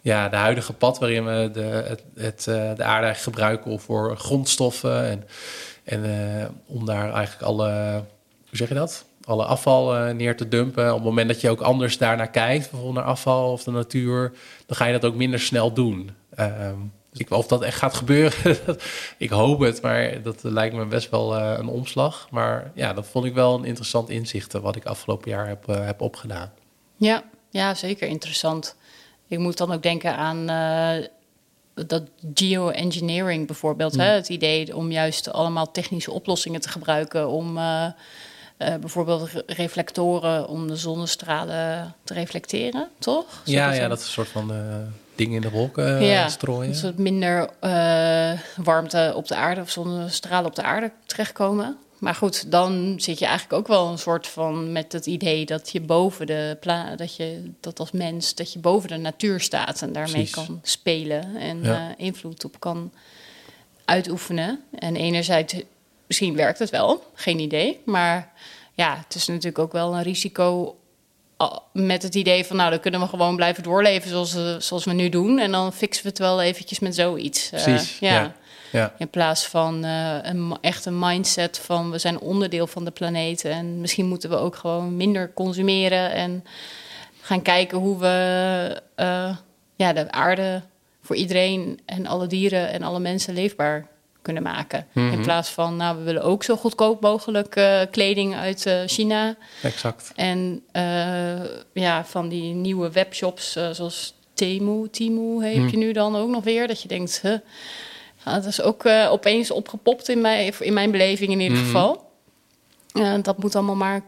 ja, 0.00 0.28
de 0.28 0.36
huidige 0.36 0.72
pad 0.72 0.98
waarin 0.98 1.24
we 1.24 1.50
de, 1.52 1.96
het, 2.14 2.46
uh, 2.48 2.74
de 2.74 2.84
aarde 2.84 3.14
gebruiken 3.14 3.80
voor 3.80 4.16
grondstoffen. 4.16 5.04
En, 5.04 5.24
en 5.84 6.04
uh, 6.04 6.46
om 6.66 6.86
daar 6.86 7.12
eigenlijk 7.12 7.42
alle, 7.42 8.02
hoe 8.48 8.56
zeg 8.56 8.68
je 8.68 8.74
dat? 8.74 9.04
Alle 9.24 9.44
afval 9.44 10.12
neer 10.14 10.36
te 10.36 10.48
dumpen. 10.48 10.88
Op 10.88 10.94
het 10.94 11.04
moment 11.04 11.28
dat 11.28 11.40
je 11.40 11.50
ook 11.50 11.60
anders 11.60 11.98
daarnaar 11.98 12.30
kijkt, 12.30 12.70
bijvoorbeeld 12.70 12.94
naar 12.94 13.12
afval 13.12 13.52
of 13.52 13.64
de 13.64 13.70
natuur, 13.70 14.32
dan 14.66 14.76
ga 14.76 14.84
je 14.84 14.92
dat 14.92 15.04
ook 15.04 15.14
minder 15.14 15.40
snel 15.40 15.72
doen. 15.72 16.10
Ehm, 17.14 17.22
ik, 17.22 17.30
of 17.30 17.46
dat 17.46 17.62
echt 17.62 17.78
gaat 17.78 17.94
gebeuren, 17.94 18.58
ik 19.18 19.30
hoop 19.30 19.60
het, 19.60 19.82
maar 19.82 20.22
dat 20.22 20.42
lijkt 20.42 20.74
me 20.74 20.86
best 20.86 21.10
wel 21.10 21.36
uh, 21.36 21.54
een 21.58 21.68
omslag. 21.68 22.26
Maar 22.30 22.70
ja, 22.74 22.92
dat 22.92 23.06
vond 23.06 23.24
ik 23.24 23.34
wel 23.34 23.54
een 23.54 23.64
interessant 23.64 24.10
inzicht 24.10 24.52
wat 24.52 24.76
ik 24.76 24.84
afgelopen 24.84 25.30
jaar 25.30 25.48
heb, 25.48 25.68
uh, 25.68 25.84
heb 25.84 26.00
opgedaan. 26.00 26.52
Ja, 26.96 27.24
ja, 27.50 27.74
zeker 27.74 28.08
interessant. 28.08 28.76
Ik 29.28 29.38
moet 29.38 29.56
dan 29.56 29.72
ook 29.72 29.82
denken 29.82 30.16
aan 30.16 30.50
uh, 30.50 31.06
dat 31.86 32.02
geoengineering 32.34 33.46
bijvoorbeeld. 33.46 33.96
Hè? 33.96 34.08
Mm. 34.08 34.14
Het 34.14 34.28
idee 34.28 34.76
om 34.76 34.90
juist 34.90 35.32
allemaal 35.32 35.70
technische 35.70 36.10
oplossingen 36.10 36.60
te 36.60 36.68
gebruiken 36.68 37.28
om 37.28 37.58
bijvoorbeeld 38.56 39.30
reflectoren 39.46 40.48
om 40.48 40.66
de 40.66 40.76
zonnestralen 40.76 41.94
te 42.04 42.14
reflecteren, 42.14 42.88
toch? 42.98 43.42
ja, 43.44 43.72
ja, 43.72 43.88
dat 43.88 43.98
is 43.98 44.04
een 44.04 44.10
soort 44.10 44.28
van 44.28 44.52
dingen 45.14 45.34
in 45.34 45.40
de 45.40 45.50
wolken 45.50 46.02
uh, 46.02 46.10
ja, 46.10 46.28
strooien. 46.28 46.70
Dus 46.70 46.80
dat 46.80 46.98
minder 46.98 47.50
uh, 47.60 48.32
warmte 48.56 49.12
op 49.16 49.28
de 49.28 49.34
aarde 49.34 49.60
of 49.60 49.70
zonnestralen 49.70 50.46
op 50.46 50.54
de 50.54 50.62
aarde 50.62 50.90
terechtkomen. 51.06 51.76
Maar 51.98 52.14
goed, 52.14 52.50
dan 52.50 52.94
zit 52.96 53.18
je 53.18 53.26
eigenlijk 53.26 53.58
ook 53.58 53.68
wel 53.68 53.88
een 53.88 53.98
soort 53.98 54.26
van 54.26 54.72
met 54.72 54.92
het 54.92 55.06
idee 55.06 55.46
dat 55.46 55.70
je 55.70 55.80
boven 55.80 56.26
de 56.26 56.56
pla 56.60 56.96
dat 56.96 57.16
je 57.16 57.50
dat 57.60 57.78
als 57.78 57.90
mens 57.90 58.34
dat 58.34 58.52
je 58.52 58.58
boven 58.58 58.88
de 58.88 58.96
natuur 58.96 59.40
staat 59.40 59.82
en 59.82 59.92
daarmee 59.92 60.12
Precies. 60.14 60.32
kan 60.32 60.60
spelen 60.62 61.36
en 61.36 61.62
ja. 61.62 61.88
uh, 61.88 61.94
invloed 61.96 62.44
op 62.44 62.60
kan 62.60 62.92
uitoefenen. 63.84 64.60
En 64.78 64.96
enerzijds 64.96 65.54
misschien 66.06 66.36
werkt 66.36 66.58
het 66.58 66.70
wel, 66.70 67.02
geen 67.14 67.38
idee, 67.38 67.80
maar 67.84 68.32
ja, 68.74 68.96
het 69.04 69.14
is 69.14 69.26
natuurlijk 69.26 69.58
ook 69.58 69.72
wel 69.72 69.94
een 69.94 70.02
risico 70.02 70.76
met 71.72 72.02
het 72.02 72.14
idee 72.14 72.44
van, 72.44 72.56
nou, 72.56 72.70
dan 72.70 72.80
kunnen 72.80 73.00
we 73.00 73.06
gewoon 73.06 73.36
blijven 73.36 73.62
doorleven 73.62 74.10
zoals, 74.10 74.32
we, 74.32 74.56
zoals 74.58 74.84
we 74.84 74.92
nu 74.92 75.08
doen. 75.08 75.38
En 75.38 75.52
dan 75.52 75.72
fixen 75.72 76.02
we 76.02 76.08
het 76.08 76.18
wel 76.18 76.42
eventjes 76.42 76.78
met 76.78 76.94
zoiets. 76.94 77.50
Eh, 77.52 77.76
ja. 78.00 78.10
ja. 78.10 78.34
ja. 78.72 78.92
In 78.98 79.08
plaats 79.08 79.46
van 79.46 79.84
uh, 79.84 80.16
een, 80.22 80.56
echt 80.60 80.84
een 80.84 80.98
mindset 80.98 81.58
van, 81.58 81.90
we 81.90 81.98
zijn 81.98 82.20
onderdeel 82.20 82.66
van 82.66 82.84
de 82.84 82.90
planeet. 82.90 83.44
En 83.44 83.80
misschien 83.80 84.06
moeten 84.06 84.30
we 84.30 84.36
ook 84.36 84.56
gewoon 84.56 84.96
minder 84.96 85.32
consumeren 85.32 86.12
en 86.12 86.44
gaan 87.20 87.42
kijken 87.42 87.78
hoe 87.78 87.98
we 87.98 88.82
uh, 88.96 89.36
ja, 89.76 89.92
de 89.92 90.10
aarde 90.10 90.62
voor 91.02 91.16
iedereen 91.16 91.80
en 91.86 92.06
alle 92.06 92.26
dieren 92.26 92.70
en 92.70 92.82
alle 92.82 93.00
mensen 93.00 93.34
leefbaar 93.34 93.88
kunnen 94.24 94.42
maken. 94.42 94.86
In 94.94 95.06
mhm. 95.06 95.22
plaats 95.22 95.48
van, 95.48 95.76
nou, 95.76 95.98
we 95.98 96.02
willen 96.02 96.22
ook 96.22 96.44
zo 96.44 96.56
goedkoop 96.56 97.00
mogelijk 97.00 97.56
uh, 97.56 97.80
kleding 97.90 98.34
uit 98.34 98.66
uh, 98.66 98.80
China. 98.86 99.36
Exact. 99.62 100.12
En 100.16 100.62
uh, 100.72 101.44
ja, 101.72 102.04
van 102.04 102.28
die 102.28 102.54
nieuwe 102.54 102.90
webshops 102.90 103.52
zoals 103.52 104.14
Temu, 104.34 104.88
Timu 104.90 105.44
heb 105.44 105.56
mhm. 105.56 105.68
je 105.68 105.76
nu 105.76 105.92
dan 105.92 106.16
ook 106.16 106.28
nog 106.28 106.44
weer. 106.44 106.66
Dat 106.66 106.82
je 106.82 106.88
denkt, 106.88 107.20
huh, 107.22 107.38
dat 108.24 108.44
is 108.44 108.62
ook 108.62 108.86
opeens 108.86 109.50
opgepopt 109.50 110.08
in 110.08 110.20
mijn, 110.20 110.52
in 110.58 110.72
mijn 110.72 110.90
beleving 110.90 111.30
in 111.30 111.40
ieder 111.40 111.58
mm 111.58 111.64
geval. 111.64 112.10
dat 113.22 113.38
moet 113.38 113.54
allemaal 113.54 113.74
maar 113.74 114.00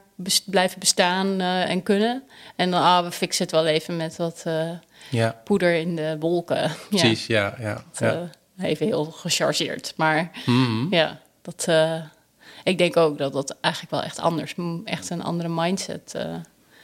blijven 0.44 0.79
bestaan 0.79 1.40
en 1.40 1.83
kunnen. 1.83 2.22
En 2.57 2.70
dan, 2.70 2.83
ah, 2.83 3.05
we 3.05 3.11
fixen 3.11 3.44
het 3.44 3.52
wel 3.52 3.66
even 3.66 3.96
met 3.96 4.16
wat 4.16 4.44
ja. 5.11 5.40
poeder 5.44 5.74
in 5.74 5.96
de 5.96 6.16
wolken. 6.20 6.70
Precies, 6.88 7.26
ja. 7.26 7.55
ja, 7.59 7.85
ja. 7.98 8.31
Even 8.59 8.87
heel 8.87 9.05
gechargeerd. 9.05 9.92
Maar 9.97 10.31
mm-hmm. 10.47 10.87
ja, 10.90 11.21
dat, 11.42 11.66
uh, 11.69 12.01
ik 12.64 12.79
denk 12.79 12.97
ook 12.97 13.19
dat 13.19 13.33
dat 13.33 13.57
eigenlijk 13.61 13.95
wel 13.95 14.03
echt 14.03 14.19
anders, 14.19 14.55
echt 14.85 15.11
een 15.11 15.23
andere 15.23 15.49
mindset 15.49 16.12
uh, 16.16 16.35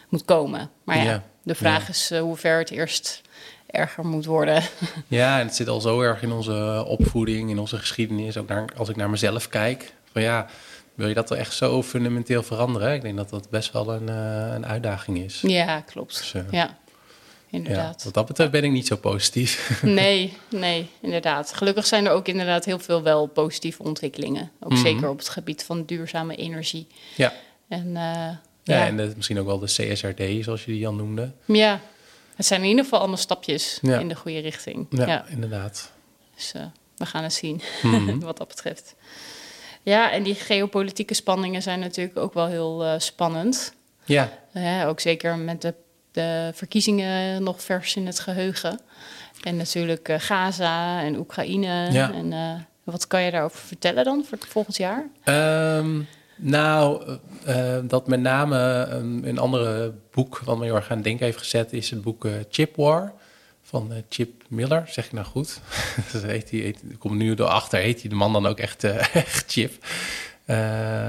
moet 0.08 0.24
komen. 0.24 0.70
Maar 0.84 0.96
ja, 0.96 1.02
ja. 1.02 1.22
de 1.42 1.54
vraag 1.54 1.82
ja. 1.82 1.88
is 1.88 2.10
uh, 2.10 2.20
hoe 2.20 2.36
ver 2.36 2.58
het 2.58 2.70
eerst 2.70 3.20
erger 3.66 4.06
moet 4.06 4.24
worden. 4.24 4.62
Ja, 5.08 5.40
en 5.40 5.46
het 5.46 5.54
zit 5.54 5.68
al 5.68 5.80
zo 5.80 6.00
erg 6.00 6.22
in 6.22 6.32
onze 6.32 6.84
opvoeding, 6.86 7.50
in 7.50 7.58
onze 7.58 7.78
geschiedenis. 7.78 8.36
Ook 8.36 8.48
naar, 8.48 8.64
als 8.76 8.88
ik 8.88 8.96
naar 8.96 9.10
mezelf 9.10 9.48
kijk, 9.48 9.92
van 10.12 10.22
ja, 10.22 10.46
wil 10.94 11.08
je 11.08 11.14
dat 11.14 11.30
er 11.30 11.36
echt 11.36 11.54
zo 11.54 11.82
fundamenteel 11.82 12.42
veranderen? 12.42 12.94
Ik 12.94 13.02
denk 13.02 13.16
dat 13.16 13.30
dat 13.30 13.50
best 13.50 13.72
wel 13.72 13.92
een, 13.92 14.08
een 14.54 14.66
uitdaging 14.66 15.18
is. 15.18 15.40
Ja, 15.40 15.80
klopt. 15.80 16.16
Dus, 16.16 16.34
ja 16.50 16.80
inderdaad. 17.52 17.98
Ja, 17.98 18.04
wat 18.04 18.14
dat 18.14 18.26
betreft 18.26 18.50
ben 18.50 18.64
ik 18.64 18.70
niet 18.70 18.86
zo 18.86 18.96
positief. 18.96 19.80
Nee, 19.82 20.36
nee, 20.48 20.90
inderdaad. 21.00 21.52
Gelukkig 21.52 21.86
zijn 21.86 22.06
er 22.06 22.12
ook 22.12 22.28
inderdaad 22.28 22.64
heel 22.64 22.78
veel 22.78 23.02
wel 23.02 23.26
positieve 23.26 23.82
ontwikkelingen. 23.82 24.50
Ook 24.60 24.70
mm 24.70 24.76
-hmm. 24.76 24.84
zeker 24.84 25.08
op 25.08 25.18
het 25.18 25.28
gebied 25.28 25.64
van 25.64 25.84
duurzame 25.84 26.36
energie. 26.36 26.86
Ja. 27.16 27.32
En, 27.68 27.86
uh, 27.86 27.94
ja, 27.94 28.38
ja, 28.62 28.86
en 28.86 28.96
de, 28.96 29.12
misschien 29.16 29.38
ook 29.38 29.46
wel 29.46 29.58
de 29.58 29.66
CSRD, 29.66 30.44
zoals 30.44 30.64
je 30.64 30.72
die 30.72 30.86
al 30.86 30.94
noemde. 30.94 31.32
Ja, 31.44 31.80
het 32.36 32.46
zijn 32.46 32.62
in 32.62 32.68
ieder 32.68 32.84
geval 32.84 32.98
allemaal 32.98 33.16
stapjes 33.16 33.78
ja. 33.82 33.98
in 33.98 34.08
de 34.08 34.14
goede 34.14 34.38
richting. 34.38 34.86
Ja, 34.90 35.24
inderdaad. 35.28 35.92
Dus 36.34 36.52
uh, 36.56 36.62
we 36.96 37.06
gaan 37.06 37.22
het 37.22 37.32
zien, 37.32 37.62
mm 37.82 38.08
-hmm. 38.08 38.20
wat 38.20 38.36
dat 38.36 38.48
betreft. 38.48 38.94
Ja, 39.82 40.12
en 40.12 40.22
die 40.22 40.34
geopolitieke 40.34 41.14
spanningen 41.14 41.62
zijn 41.62 41.80
natuurlijk 41.80 42.16
ook 42.16 42.34
wel 42.34 42.46
heel 42.46 42.84
uh, 42.84 42.94
spannend. 42.98 43.74
Ja. 44.04 44.30
Ook 44.86 45.00
zeker 45.00 45.38
met 45.38 45.62
de 45.62 45.74
de 46.12 46.50
verkiezingen 46.54 47.42
nog 47.42 47.62
vers 47.62 47.96
in 47.96 48.06
het 48.06 48.20
geheugen. 48.20 48.80
En 49.42 49.56
natuurlijk 49.56 50.08
uh, 50.08 50.16
Gaza 50.18 51.02
en 51.02 51.16
Oekraïne. 51.16 51.92
Ja. 51.92 52.12
En 52.12 52.32
uh, 52.32 52.52
wat 52.84 53.06
kan 53.06 53.22
je 53.22 53.30
daarover 53.30 53.58
vertellen 53.58 54.04
dan 54.04 54.24
voor 54.28 54.38
volgend 54.48 54.76
jaar? 54.76 55.08
Um, 55.78 56.08
nou, 56.36 57.02
uh, 57.48 57.78
dat 57.82 58.06
met 58.06 58.20
name 58.20 58.86
een, 58.90 59.22
een 59.28 59.38
andere 59.38 59.92
boek 60.10 60.38
wat 60.44 60.58
me 60.58 60.64
heel 60.64 60.74
erg 60.74 60.90
aan 60.90 60.96
het 60.96 61.04
denken 61.04 61.24
heeft 61.24 61.38
gezet... 61.38 61.72
is 61.72 61.90
het 61.90 62.02
boek 62.02 62.26
Chip 62.50 62.76
War 62.76 63.12
van 63.62 63.92
Chip 64.08 64.42
Miller, 64.48 64.82
zeg 64.86 65.04
ik 65.04 65.12
nou 65.12 65.26
goed? 65.26 65.60
dat 66.12 66.22
heet 66.22 66.50
hij, 66.50 66.60
heet, 66.60 66.82
ik 66.88 66.98
kom 66.98 67.16
nu 67.16 67.34
door 67.34 67.46
achter, 67.46 67.78
heet 67.78 68.00
hij 68.00 68.10
de 68.10 68.16
man 68.16 68.32
dan 68.32 68.46
ook 68.46 68.58
echt, 68.58 68.84
echt 69.24 69.52
Chip? 69.52 69.72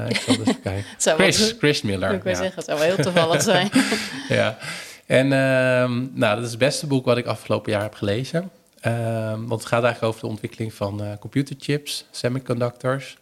ik 0.08 0.22
zal 0.26 0.38
dus 0.44 0.56
kijken. 0.64 0.86
Chris, 0.98 1.56
Chris 1.58 1.82
Miller. 1.82 2.14
Ik 2.14 2.24
wil 2.24 2.36
zeggen, 2.36 2.56
het 2.56 2.66
zou 2.66 2.80
wel 2.80 2.88
heel 2.88 3.04
toevallig 3.04 3.42
zijn. 3.42 3.70
ja, 4.30 4.58
en 5.14 5.34
ehm, 5.34 6.08
nou, 6.14 6.36
dat 6.36 6.44
is 6.44 6.50
het 6.50 6.60
beste 6.60 6.88
boek 6.88 7.06
wat 7.06 7.18
ik 7.18 7.26
afgelopen 7.26 7.72
jaar 7.72 7.82
heb 7.82 7.94
gelezen. 7.94 8.52
Ehm, 8.80 9.46
want 9.46 9.60
het 9.62 9.66
gaat 9.66 9.84
eigenlijk 9.84 10.04
over 10.04 10.22
de 10.22 10.28
ontwikkeling 10.28 10.74
van 10.74 11.04
uh, 11.04 11.12
computerchips, 11.20 12.06
semiconductors. 12.12 13.18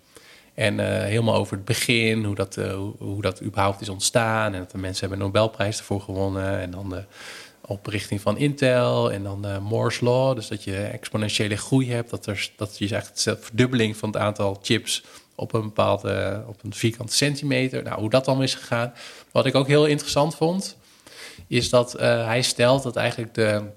En 0.53 0.79
uh, 0.79 0.85
helemaal 0.85 1.35
over 1.35 1.55
het 1.55 1.65
begin, 1.65 2.23
hoe 2.23 2.35
dat, 2.35 2.57
uh, 2.57 2.73
hoe, 2.97 3.21
dat 3.21 3.41
überhaupt 3.41 3.81
is 3.81 3.89
ontstaan. 3.89 4.53
En 4.53 4.59
dat 4.59 4.71
de 4.71 4.77
mensen 4.77 4.99
hebben 5.07 5.25
een 5.25 5.33
Nobelprijs 5.33 5.77
ervoor 5.77 6.01
gewonnen. 6.01 6.59
En 6.59 6.71
dan 6.71 6.89
de 6.89 7.03
oprichting 7.61 8.21
van 8.21 8.37
Intel 8.37 9.11
en 9.11 9.23
dan 9.23 9.61
Moore's 9.61 9.99
Law. 9.99 10.35
Dus 10.35 10.47
dat 10.47 10.63
je 10.63 10.77
exponentiële 10.77 11.55
groei 11.55 11.91
hebt. 11.91 12.09
Dat, 12.09 12.25
er, 12.25 12.49
dat 12.55 12.77
je 12.77 12.95
echt 12.95 13.23
de 13.23 13.37
verdubbeling 13.37 13.97
van 13.97 14.09
het 14.09 14.17
aantal 14.17 14.59
chips 14.61 15.03
op 15.35 15.53
een 15.53 15.61
bepaalde, 15.61 16.43
op 16.47 16.63
een 16.63 16.73
vierkante 16.73 17.13
centimeter. 17.13 17.83
Nou, 17.83 17.99
hoe 17.99 18.09
dat 18.09 18.25
dan 18.25 18.43
is 18.43 18.55
gegaan. 18.55 18.93
Wat 19.31 19.45
ik 19.45 19.55
ook 19.55 19.67
heel 19.67 19.85
interessant 19.85 20.35
vond, 20.35 20.77
is 21.57 21.69
dat 21.69 21.91
hij 21.99 22.41
stelt 22.41 22.83
dat 22.83 22.95
eigenlijk 22.95 23.33
de 23.33 23.71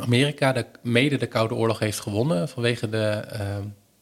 Amerika 0.00 0.52
de, 0.52 0.66
mede 0.82 1.16
de 1.16 1.26
Koude 1.26 1.54
Oorlog 1.54 1.78
heeft 1.78 2.00
gewonnen 2.00 2.48
vanwege 2.48 2.88
de 2.88 3.24
uh, 3.32 3.40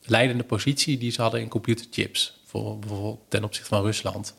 leidende 0.03 0.45
positie 0.45 0.99
die 0.99 1.11
ze 1.11 1.23
hadden 1.23 1.41
in 1.41 1.49
computerchips, 1.49 2.41
voor, 2.45 2.79
bijvoorbeeld 2.79 3.21
ten 3.29 3.45
opzichte 3.45 3.69
van 3.69 3.83
Rusland. 3.83 4.35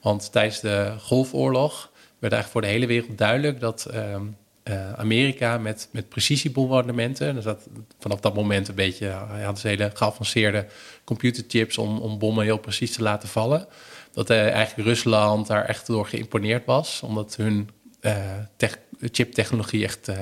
Want 0.00 0.32
tijdens 0.32 0.60
de 0.60 0.94
Golfoorlog 0.98 1.90
werd 2.18 2.32
eigenlijk 2.32 2.52
voor 2.52 2.60
de 2.60 2.66
hele 2.66 2.86
wereld 2.86 3.18
duidelijk 3.18 3.60
dat 3.60 3.88
uh, 3.90 4.16
uh, 4.64 4.92
Amerika 4.92 5.58
met, 5.58 5.88
met 5.92 6.08
precisiebombardementen, 6.08 7.34
dus 7.34 7.44
dat, 7.44 7.68
vanaf 7.98 8.20
dat 8.20 8.34
moment 8.34 8.68
een 8.68 8.74
beetje, 8.74 9.08
hadden 9.08 9.56
ze 9.56 9.68
hele 9.68 9.90
geavanceerde 9.94 10.66
computerchips 11.04 11.78
om, 11.78 11.98
om 11.98 12.18
bommen 12.18 12.44
heel 12.44 12.58
precies 12.58 12.92
te 12.92 13.02
laten 13.02 13.28
vallen. 13.28 13.66
Dat 14.12 14.30
eigenlijk 14.30 14.88
Rusland 14.88 15.46
daar 15.46 15.64
echt 15.64 15.86
door 15.86 16.06
geïmponeerd 16.06 16.64
was, 16.64 17.00
omdat 17.02 17.36
hun 17.36 17.70
tech, 18.56 18.78
chiptechnologie 19.00 19.84
echt 19.84 20.08
uh, 20.08 20.16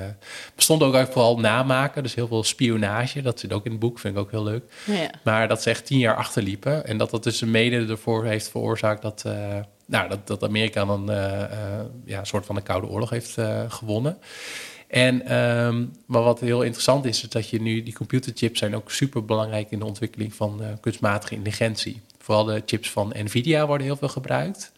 bestond 0.54 0.82
ook 0.82 0.94
eigenlijk 0.94 1.12
vooral 1.12 1.40
namaken. 1.40 2.02
Dus 2.02 2.14
heel 2.14 2.26
veel 2.26 2.44
spionage. 2.44 3.22
Dat 3.22 3.40
zit 3.40 3.52
ook 3.52 3.64
in 3.64 3.70
het 3.70 3.80
boek, 3.80 3.98
vind 3.98 4.14
ik 4.14 4.20
ook 4.20 4.30
heel 4.30 4.42
leuk. 4.42 4.64
Ja. 4.84 5.10
Maar 5.24 5.48
dat 5.48 5.62
ze 5.62 5.70
echt 5.70 5.86
tien 5.86 5.98
jaar 5.98 6.16
achterliepen. 6.16 6.86
En 6.86 6.98
dat 6.98 7.10
dat 7.10 7.22
dus 7.22 7.40
mede 7.40 7.86
ervoor 7.86 8.24
heeft 8.24 8.48
veroorzaakt 8.48 9.02
dat, 9.02 9.22
uh, 9.26 9.32
nou, 9.86 10.08
dat, 10.08 10.26
dat 10.26 10.42
Amerika 10.42 10.84
dan 10.84 11.10
uh, 11.10 11.16
ja, 12.04 12.18
een 12.18 12.26
soort 12.26 12.46
van 12.46 12.56
een 12.56 12.62
koude 12.62 12.86
oorlog 12.86 13.10
heeft 13.10 13.36
gewonnen. 13.68 14.18
En 14.86 15.34
um, 15.36 15.92
maar 16.06 16.22
wat 16.22 16.40
heel 16.40 16.62
interessant 16.62 17.04
is, 17.04 17.22
is 17.22 17.28
dat 17.28 17.48
je 17.48 17.60
nu 17.60 17.82
die 17.82 17.94
computerchips 17.94 18.58
zijn 18.58 18.76
ook 18.76 18.90
super 18.90 19.24
belangrijk 19.24 19.70
in 19.70 19.78
de 19.78 19.84
ontwikkeling 19.84 20.34
van 20.34 20.62
kunstmatige 20.80 21.34
intelligentie. 21.34 22.00
Vooral 22.18 22.44
de 22.44 22.62
chips 22.66 22.90
van 22.90 23.12
Nvidia 23.16 23.66
worden 23.66 23.86
heel 23.86 23.96
veel 23.96 24.08
gebruikt. 24.08 24.72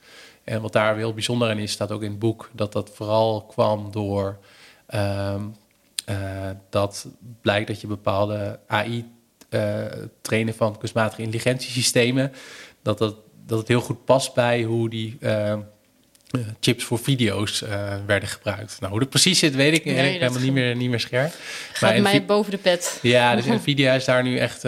En 0.49 0.61
wat 0.61 0.73
daar 0.73 0.97
heel 0.97 1.15
bijzonder 1.15 1.51
aan 1.51 1.59
is, 1.59 1.73
staat 1.73 1.93
ook 1.93 2.03
in 2.03 2.11
het 2.11 2.19
boek, 2.19 2.51
dat 2.53 2.73
dat 2.73 2.91
vooral 2.95 3.43
kwam 3.43 3.91
door 3.91 4.39
uh, 4.95 5.35
uh, 6.11 6.51
dat 6.71 7.07
blijkt 7.41 7.67
dat 7.67 7.81
je 7.81 7.87
bepaalde 7.87 8.59
AI 8.67 9.05
uh, 9.51 9.85
eh, 9.85 9.93
trainen 10.21 10.55
van 10.55 10.79
kunstmatige 10.79 11.23
intelligentiesystemen, 11.23 12.33
dat, 12.83 12.99
dat, 12.99 13.17
dat 13.47 13.59
het 13.59 13.69
heel 13.69 13.81
goed 13.81 14.05
past 14.05 14.35
bij 14.35 14.63
hoe 14.63 14.89
die 14.89 15.17
ehm, 15.21 15.61
eh, 16.31 16.41
chips 16.61 16.85
voor 16.85 16.99
video's 16.99 17.65
werden 18.07 18.29
gebruikt. 18.29 18.77
Nou, 18.81 18.91
hoe 18.91 19.01
dat 19.01 19.11
precies 19.11 19.39
zit, 19.39 19.55
weet 19.55 19.75
ik 19.75 19.85
nee, 19.85 19.95
helemaal 19.95 20.41
niet 20.41 20.53
meer, 20.53 20.77
niet 20.77 20.91
meer 20.91 21.01
scherp. 21.01 21.33
Gaat 21.73 21.93
maar 21.93 22.03
mij 22.03 22.25
boven 22.25 22.51
de 22.51 22.59
pet. 22.59 22.99
Ja, 23.03 23.37
dus 23.37 23.45
Nvidia 23.57 23.93
is 23.93 24.05
daar 24.05 24.23
nu 24.23 24.39
echt, 24.39 24.63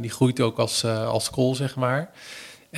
die 0.00 0.10
groeit 0.10 0.40
ook 0.40 0.58
als, 0.58 0.84
als 0.84 1.24
school, 1.24 1.54
zeg 1.54 1.76
maar. 1.76 2.10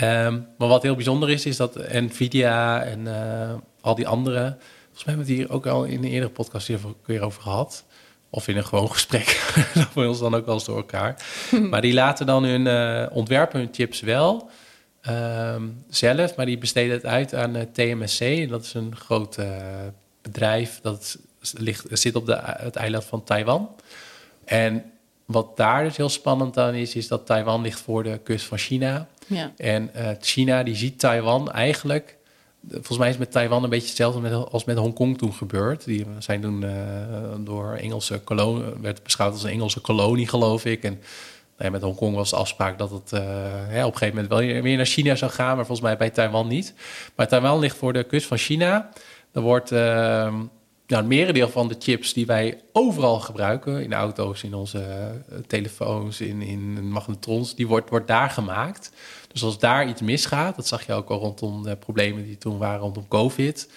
Um, 0.02 0.46
maar 0.58 0.68
wat 0.68 0.82
heel 0.82 0.94
bijzonder 0.94 1.30
is, 1.30 1.46
is 1.46 1.56
dat 1.56 1.74
Nvidia 1.92 2.82
en 2.82 3.00
uh, 3.00 3.54
al 3.80 3.94
die 3.94 4.08
andere... 4.08 4.56
Volgens 4.84 5.04
mij 5.04 5.14
hebben 5.14 5.26
we 5.26 5.32
het 5.32 5.40
hier 5.40 5.50
ook 5.50 5.66
al 5.66 5.84
in 5.84 5.98
een 5.98 6.10
eerdere 6.10 6.32
podcast 6.32 6.66
hier 6.66 6.78
keer 7.06 7.22
over 7.22 7.42
gehad. 7.42 7.84
Of 8.30 8.48
in 8.48 8.56
een 8.56 8.64
gewoon 8.64 8.90
gesprek. 8.90 9.54
dat 9.74 9.94
we 9.94 10.08
ons 10.08 10.18
dan 10.18 10.34
ook 10.34 10.46
wel 10.46 10.54
eens 10.54 10.64
door 10.64 10.76
elkaar. 10.76 11.24
maar 11.70 11.80
die 11.80 11.94
laten 11.94 12.26
dan 12.26 12.44
hun 12.44 12.66
uh, 12.66 13.16
ontwerpen 13.16 13.58
hun 13.60 13.68
chips 13.72 14.00
wel 14.00 14.50
um, 15.08 15.84
zelf. 15.88 16.36
Maar 16.36 16.46
die 16.46 16.58
besteden 16.58 16.92
het 16.92 17.06
uit 17.06 17.34
aan 17.34 17.56
uh, 17.56 17.62
TMSC. 17.62 18.48
Dat 18.48 18.64
is 18.64 18.74
een 18.74 18.96
groot 18.96 19.38
bedrijf. 20.22 20.80
Dat 20.82 21.18
ligt, 21.52 21.86
zit 21.90 22.16
op 22.16 22.26
de, 22.26 22.40
het 22.42 22.76
eiland 22.76 23.04
van 23.04 23.24
Taiwan. 23.24 23.70
En 24.44 24.84
wat 25.24 25.56
daar 25.56 25.84
dus 25.84 25.96
heel 25.96 26.08
spannend 26.08 26.58
aan 26.58 26.74
is, 26.74 26.94
is 26.94 27.08
dat 27.08 27.26
Taiwan 27.26 27.62
ligt 27.62 27.80
voor 27.80 28.02
de 28.02 28.20
kust 28.22 28.46
van 28.46 28.58
China. 28.58 29.08
Ja. 29.26 29.52
En 29.56 29.90
uh, 29.96 30.08
China 30.20 30.62
die 30.62 30.76
ziet 30.76 30.98
Taiwan 30.98 31.52
eigenlijk. 31.52 32.16
Volgens 32.70 32.98
mij 32.98 33.08
is 33.08 33.16
met 33.16 33.32
Taiwan 33.32 33.64
een 33.64 33.70
beetje 33.70 33.86
hetzelfde 33.86 34.34
als 34.34 34.64
met 34.64 34.76
Hongkong 34.76 35.18
toen 35.18 35.32
gebeurd. 35.32 35.84
Die 35.84 36.06
zijn 36.18 36.40
toen 36.40 36.62
uh, 36.62 36.70
door 37.38 37.74
Engelse 37.74 38.18
kolonie, 38.18 38.64
werd 38.80 39.02
beschouwd 39.02 39.32
als 39.32 39.42
een 39.42 39.50
Engelse 39.50 39.80
kolonie, 39.80 40.28
geloof 40.28 40.64
ik. 40.64 40.82
En 40.82 41.00
nou 41.58 41.70
met 41.70 41.82
Hongkong 41.82 42.14
was 42.14 42.30
de 42.30 42.36
afspraak 42.36 42.78
dat 42.78 42.90
het 42.90 43.10
ja, 43.10 43.86
op 43.86 43.92
een 43.92 43.98
gegeven 43.98 44.14
moment 44.14 44.28
wel 44.28 44.62
weer 44.62 44.76
naar 44.76 44.86
China 44.86 45.14
zou 45.14 45.30
gaan, 45.30 45.56
maar 45.56 45.66
volgens 45.66 45.86
mij 45.86 45.96
bij 45.96 46.10
Taiwan 46.10 46.48
niet. 46.48 46.74
Maar 47.14 47.28
Taiwan 47.28 47.58
ligt 47.58 47.76
voor 47.76 47.92
de 47.92 48.04
kust 48.04 48.26
van 48.26 48.38
China. 48.38 48.90
Er 49.32 49.40
wordt 49.40 49.72
ehm, 49.72 50.34
nou, 50.86 51.02
het 51.02 51.10
merendeel 51.12 51.48
van 51.48 51.68
de 51.68 51.76
chips 51.78 52.12
die 52.12 52.26
wij 52.26 52.60
overal 52.72 53.20
gebruiken, 53.20 53.82
in 53.82 53.92
auto's, 53.92 54.42
in 54.42 54.54
onze 54.54 54.78
uh, 54.78 55.38
telefoons, 55.46 56.20
in, 56.20 56.42
in 56.42 56.90
magnetrons, 56.90 57.54
die 57.54 57.66
wordt, 57.66 57.90
wordt 57.90 58.08
daar 58.08 58.30
gemaakt. 58.30 58.92
Dus 59.32 59.42
als 59.42 59.58
daar 59.58 59.88
iets 59.88 60.00
misgaat, 60.00 60.56
dat 60.56 60.66
zag 60.66 60.86
je 60.86 60.92
ook 60.92 61.08
al 61.08 61.18
rondom 61.18 61.62
de 61.62 61.76
problemen 61.76 62.24
die 62.24 62.38
toen 62.38 62.58
waren 62.58 62.80
rondom 62.80 63.08
COVID. 63.08 63.70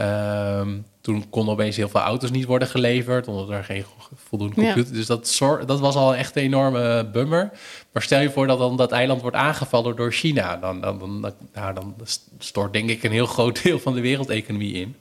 Um, 0.00 0.86
toen 1.00 1.28
konden 1.30 1.54
opeens 1.54 1.76
heel 1.76 1.88
veel 1.88 2.00
auto's 2.00 2.30
niet 2.30 2.44
worden 2.44 2.68
geleverd, 2.68 3.28
omdat 3.28 3.50
er 3.50 3.64
geen 3.64 3.84
voldoende 4.14 4.54
computer... 4.54 4.92
Ja. 4.92 4.98
Dus 4.98 5.06
dat, 5.06 5.66
dat 5.66 5.80
was 5.80 5.94
al 5.94 6.14
echt 6.14 6.36
een 6.36 6.42
enorme 6.42 7.08
bummer. 7.12 7.50
Maar 7.92 8.02
stel 8.02 8.20
je 8.20 8.30
voor 8.30 8.46
dat 8.46 8.58
dan 8.58 8.76
dat 8.76 8.92
eiland 8.92 9.20
wordt 9.20 9.36
aangevallen 9.36 9.96
door 9.96 10.12
China. 10.12 10.56
Dan, 10.56 10.80
dan, 10.80 10.98
dan, 10.98 11.32
nou, 11.52 11.74
dan 11.74 11.94
stort 12.38 12.72
denk 12.72 12.90
ik 12.90 13.02
een 13.02 13.10
heel 13.10 13.26
groot 13.26 13.62
deel 13.62 13.78
van 13.78 13.94
de 13.94 14.00
wereldeconomie 14.00 14.72
in. 14.72 14.96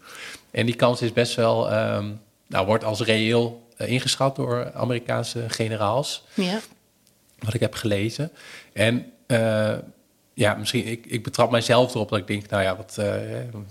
En 0.55 0.65
die 0.65 0.75
kans 0.75 1.01
is 1.01 1.13
best 1.13 1.35
wel, 1.35 1.73
um, 1.73 2.21
nou, 2.47 2.65
wordt 2.65 2.83
als 2.83 3.01
reëel 3.01 3.67
uh, 3.77 3.89
ingeschat 3.89 4.35
door 4.35 4.71
Amerikaanse 4.73 5.43
generaals. 5.47 6.23
Ja. 6.33 6.59
Wat 7.39 7.53
ik 7.53 7.59
heb 7.59 7.73
gelezen. 7.73 8.31
En 8.73 9.11
uh, 9.27 9.73
ja, 10.33 10.53
misschien, 10.53 10.87
ik, 10.87 11.05
ik 11.05 11.23
betrap 11.23 11.51
mijzelf 11.51 11.93
erop 11.93 12.09
dat 12.09 12.19
ik 12.19 12.27
denk, 12.27 12.49
nou 12.49 12.63
ja, 12.63 12.75
wat, 12.75 12.95
uh, 12.99 13.05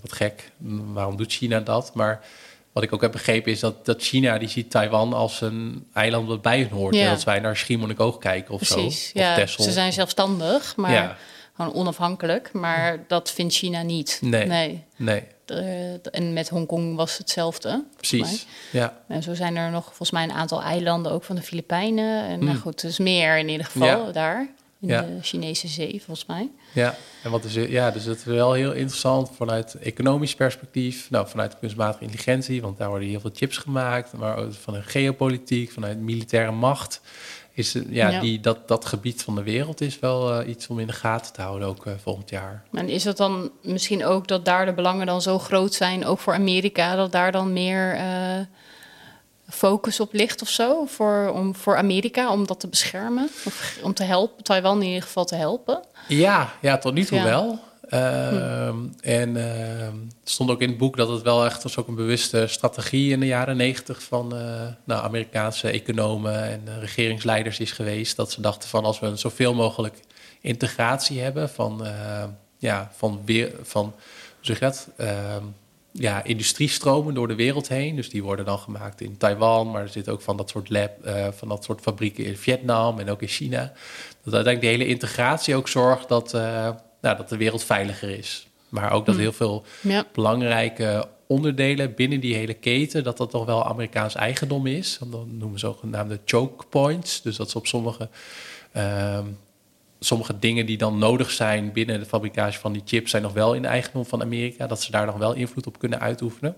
wat 0.01 0.13
gek, 0.13 0.51
waarom 0.93 1.17
doet 1.17 1.31
China 1.31 1.59
dat? 1.59 1.91
Maar 1.93 2.25
wat 2.71 2.83
ik 2.83 2.93
ook 2.93 3.01
heb 3.01 3.11
begrepen 3.11 3.51
is 3.51 3.59
dat, 3.59 3.85
dat 3.85 4.01
China, 4.01 4.37
die 4.37 4.49
ziet 4.49 4.71
Taiwan 4.71 5.13
als 5.13 5.41
een 5.41 5.87
eiland 5.93 6.27
dat 6.27 6.41
bij 6.41 6.59
hen 6.59 6.69
hoort. 6.69 6.95
Ja. 6.95 7.11
als 7.11 7.23
wij 7.23 7.39
naar 7.39 7.57
Schiermonnikoog 7.57 8.17
kijken 8.17 8.53
of 8.53 8.59
Precies, 8.59 9.07
zo. 9.07 9.19
ja. 9.19 9.45
Ze 9.45 9.71
zijn 9.71 9.93
zelfstandig, 9.93 10.75
maar 10.75 10.91
ja. 10.91 11.17
gewoon 11.55 11.73
onafhankelijk. 11.73 12.49
Maar 12.53 13.03
dat 13.07 13.31
vindt 13.31 13.53
China 13.53 13.81
niet. 13.81 14.19
Nee, 14.21 14.45
nee. 14.45 14.83
nee. 14.95 15.23
En 16.11 16.33
met 16.33 16.49
Hongkong 16.49 16.95
was 16.95 17.17
hetzelfde. 17.17 17.83
Precies, 17.95 18.45
ja. 18.71 18.97
En 19.07 19.23
zo 19.23 19.33
zijn 19.33 19.55
er 19.55 19.71
nog 19.71 19.85
volgens 19.85 20.11
mij 20.11 20.23
een 20.23 20.31
aantal 20.31 20.61
eilanden, 20.61 21.11
ook 21.11 21.23
van 21.23 21.35
de 21.35 21.41
Filipijnen. 21.41 22.23
En 22.25 22.39
nou 22.39 22.55
mm. 22.55 22.61
goed, 22.61 22.81
dus 22.81 22.99
meer 22.99 23.37
in 23.37 23.49
ieder 23.49 23.65
geval 23.65 24.11
daar 24.11 24.47
in 24.79 24.87
ja. 24.87 25.01
de 25.01 25.17
Chinese 25.21 25.67
zee, 25.67 26.01
volgens 26.05 26.25
mij. 26.25 26.49
Ja, 26.73 26.95
en 27.23 27.31
wat 27.31 27.43
is, 27.43 27.53
ja, 27.53 27.91
dus 27.91 28.05
het 28.05 28.17
is 28.17 28.23
wel 28.23 28.53
heel 28.53 28.71
interessant 28.71 29.29
vanuit 29.35 29.75
economisch 29.75 30.35
perspectief, 30.35 31.09
nou, 31.09 31.27
vanuit 31.27 31.59
kunstmatige 31.59 32.03
intelligentie, 32.03 32.61
want 32.61 32.77
daar 32.77 32.89
worden 32.89 33.07
heel 33.07 33.19
veel 33.19 33.31
chips 33.33 33.57
gemaakt, 33.57 34.13
maar 34.13 34.37
ook 34.37 34.53
van 34.53 34.73
een 34.73 34.83
geopolitiek, 34.83 35.71
vanuit 35.71 35.99
militaire 35.99 36.51
macht. 36.51 37.01
Is, 37.55 37.73
ja, 37.89 38.09
ja. 38.09 38.19
Die, 38.19 38.39
dat, 38.39 38.67
dat 38.67 38.85
gebied 38.85 39.23
van 39.23 39.35
de 39.35 39.43
wereld 39.43 39.81
is 39.81 39.99
wel 39.99 40.41
uh, 40.41 40.47
iets 40.49 40.67
om 40.67 40.79
in 40.79 40.87
de 40.87 40.93
gaten 40.93 41.33
te 41.33 41.41
houden, 41.41 41.67
ook 41.67 41.85
uh, 41.85 41.93
volgend 42.03 42.29
jaar. 42.29 42.63
En 42.71 42.89
is 42.89 43.03
het 43.03 43.17
dan 43.17 43.51
misschien 43.61 44.05
ook 44.05 44.27
dat 44.27 44.45
daar 44.45 44.65
de 44.65 44.73
belangen 44.73 45.05
dan 45.05 45.21
zo 45.21 45.39
groot 45.39 45.73
zijn, 45.73 46.05
ook 46.05 46.19
voor 46.19 46.33
Amerika, 46.33 46.95
dat 46.95 47.11
daar 47.11 47.31
dan 47.31 47.53
meer 47.53 47.95
uh, 47.95 48.01
focus 49.49 49.99
op 49.99 50.13
ligt 50.13 50.41
of 50.41 50.49
zo 50.49 50.85
voor, 50.85 51.31
om, 51.33 51.55
voor 51.55 51.77
Amerika 51.77 52.31
om 52.31 52.47
dat 52.47 52.59
te 52.59 52.67
beschermen? 52.67 53.29
Of 53.45 53.77
om 53.81 53.93
te 53.93 54.03
helpen, 54.03 54.43
Taiwan 54.43 54.81
in 54.81 54.87
ieder 54.87 55.03
geval 55.03 55.25
te 55.25 55.35
helpen? 55.35 55.83
Ja, 56.07 56.53
ja 56.61 56.77
tot 56.77 56.93
nu 56.93 57.03
toe 57.05 57.23
wel. 57.23 57.59
Uh, 57.89 58.69
hm. 58.69 58.75
En 59.01 59.35
uh, 59.35 59.87
stond 60.23 60.49
ook 60.49 60.61
in 60.61 60.69
het 60.69 60.77
boek 60.77 60.97
dat 60.97 61.09
het 61.09 61.21
wel 61.21 61.45
echt 61.45 61.63
was 61.63 61.77
ook 61.77 61.87
een 61.87 61.95
bewuste 61.95 62.47
strategie 62.47 63.11
in 63.11 63.19
de 63.19 63.25
jaren 63.25 63.57
negentig 63.57 64.03
van 64.03 64.35
uh, 64.35 64.41
nou, 64.83 65.03
Amerikaanse 65.03 65.69
economen 65.69 66.43
en 66.43 66.61
uh, 66.67 66.79
regeringsleiders 66.79 67.59
is 67.59 67.71
geweest. 67.71 68.15
Dat 68.15 68.31
ze 68.31 68.41
dachten 68.41 68.69
van 68.69 68.85
als 68.85 68.99
we 68.99 69.05
een 69.05 69.17
zoveel 69.17 69.53
mogelijk 69.53 69.99
integratie 70.41 71.19
hebben 71.19 71.49
van, 71.49 71.87
ja, 72.57 72.91
van 72.95 73.21
weer 73.25 73.51
van 73.63 73.93
zeg 74.41 74.59
dat? 74.59 74.87
Ehm, 74.97 75.43
ja, 75.91 76.23
industriestromen 76.23 77.13
door 77.13 77.27
de 77.27 77.35
wereld 77.35 77.67
heen. 77.67 77.95
Dus 77.95 78.09
die 78.09 78.23
worden 78.23 78.45
dan 78.45 78.57
gemaakt 78.57 79.01
in 79.01 79.17
Taiwan, 79.17 79.71
maar 79.71 79.81
er 79.81 79.89
zit 79.89 80.09
ook 80.09 80.21
van 80.21 80.37
dat 80.37 80.49
soort 80.49 80.69
lab, 80.69 80.91
van 81.37 81.47
dat 81.47 81.63
soort 81.63 81.81
fabrieken 81.81 82.25
in 82.25 82.37
Vietnam 82.37 82.99
en 82.99 83.09
ook 83.09 83.21
in 83.21 83.27
China. 83.27 83.71
Dat 84.23 84.33
uiteindelijk 84.33 84.61
de 84.61 84.67
hele 84.67 84.87
integratie 84.87 85.55
ook 85.55 85.67
zorgt 85.67 86.07
dat, 86.07 86.33
nou, 87.05 87.17
dat 87.17 87.29
de 87.29 87.37
wereld 87.37 87.63
veiliger 87.63 88.09
is. 88.09 88.47
Maar 88.69 88.91
ook 88.91 89.05
dat 89.05 89.15
hm. 89.15 89.21
heel 89.21 89.33
veel 89.33 89.65
belangrijke 90.13 91.07
onderdelen 91.27 91.93
binnen 91.93 92.19
die 92.19 92.35
hele 92.35 92.53
keten, 92.53 93.03
dat 93.03 93.17
dat 93.17 93.29
toch 93.29 93.45
wel 93.45 93.65
Amerikaans 93.65 94.15
eigendom 94.15 94.67
is. 94.67 94.97
Dan 94.99 95.27
noemen 95.29 95.51
we 95.51 95.57
zogenaamde 95.59 96.19
choke 96.25 96.65
points. 96.65 97.21
Dus 97.21 97.35
dat 97.35 97.49
ze 97.49 97.57
op 97.57 97.67
sommige, 97.67 98.09
uh, 98.75 99.19
sommige 99.99 100.39
dingen 100.39 100.65
die 100.65 100.77
dan 100.77 100.97
nodig 100.97 101.31
zijn 101.31 101.71
binnen 101.71 101.99
de 101.99 102.05
fabricage 102.05 102.59
van 102.59 102.73
die 102.73 102.81
chips, 102.85 103.11
zijn 103.11 103.23
nog 103.23 103.33
wel 103.33 103.53
in 103.53 103.61
de 103.61 103.67
eigendom 103.67 104.05
van 104.05 104.21
Amerika. 104.21 104.67
Dat 104.67 104.81
ze 104.81 104.91
daar 104.91 105.05
nog 105.05 105.17
wel 105.17 105.33
invloed 105.33 105.67
op 105.67 105.79
kunnen 105.79 105.99
uitoefenen. 105.99 106.55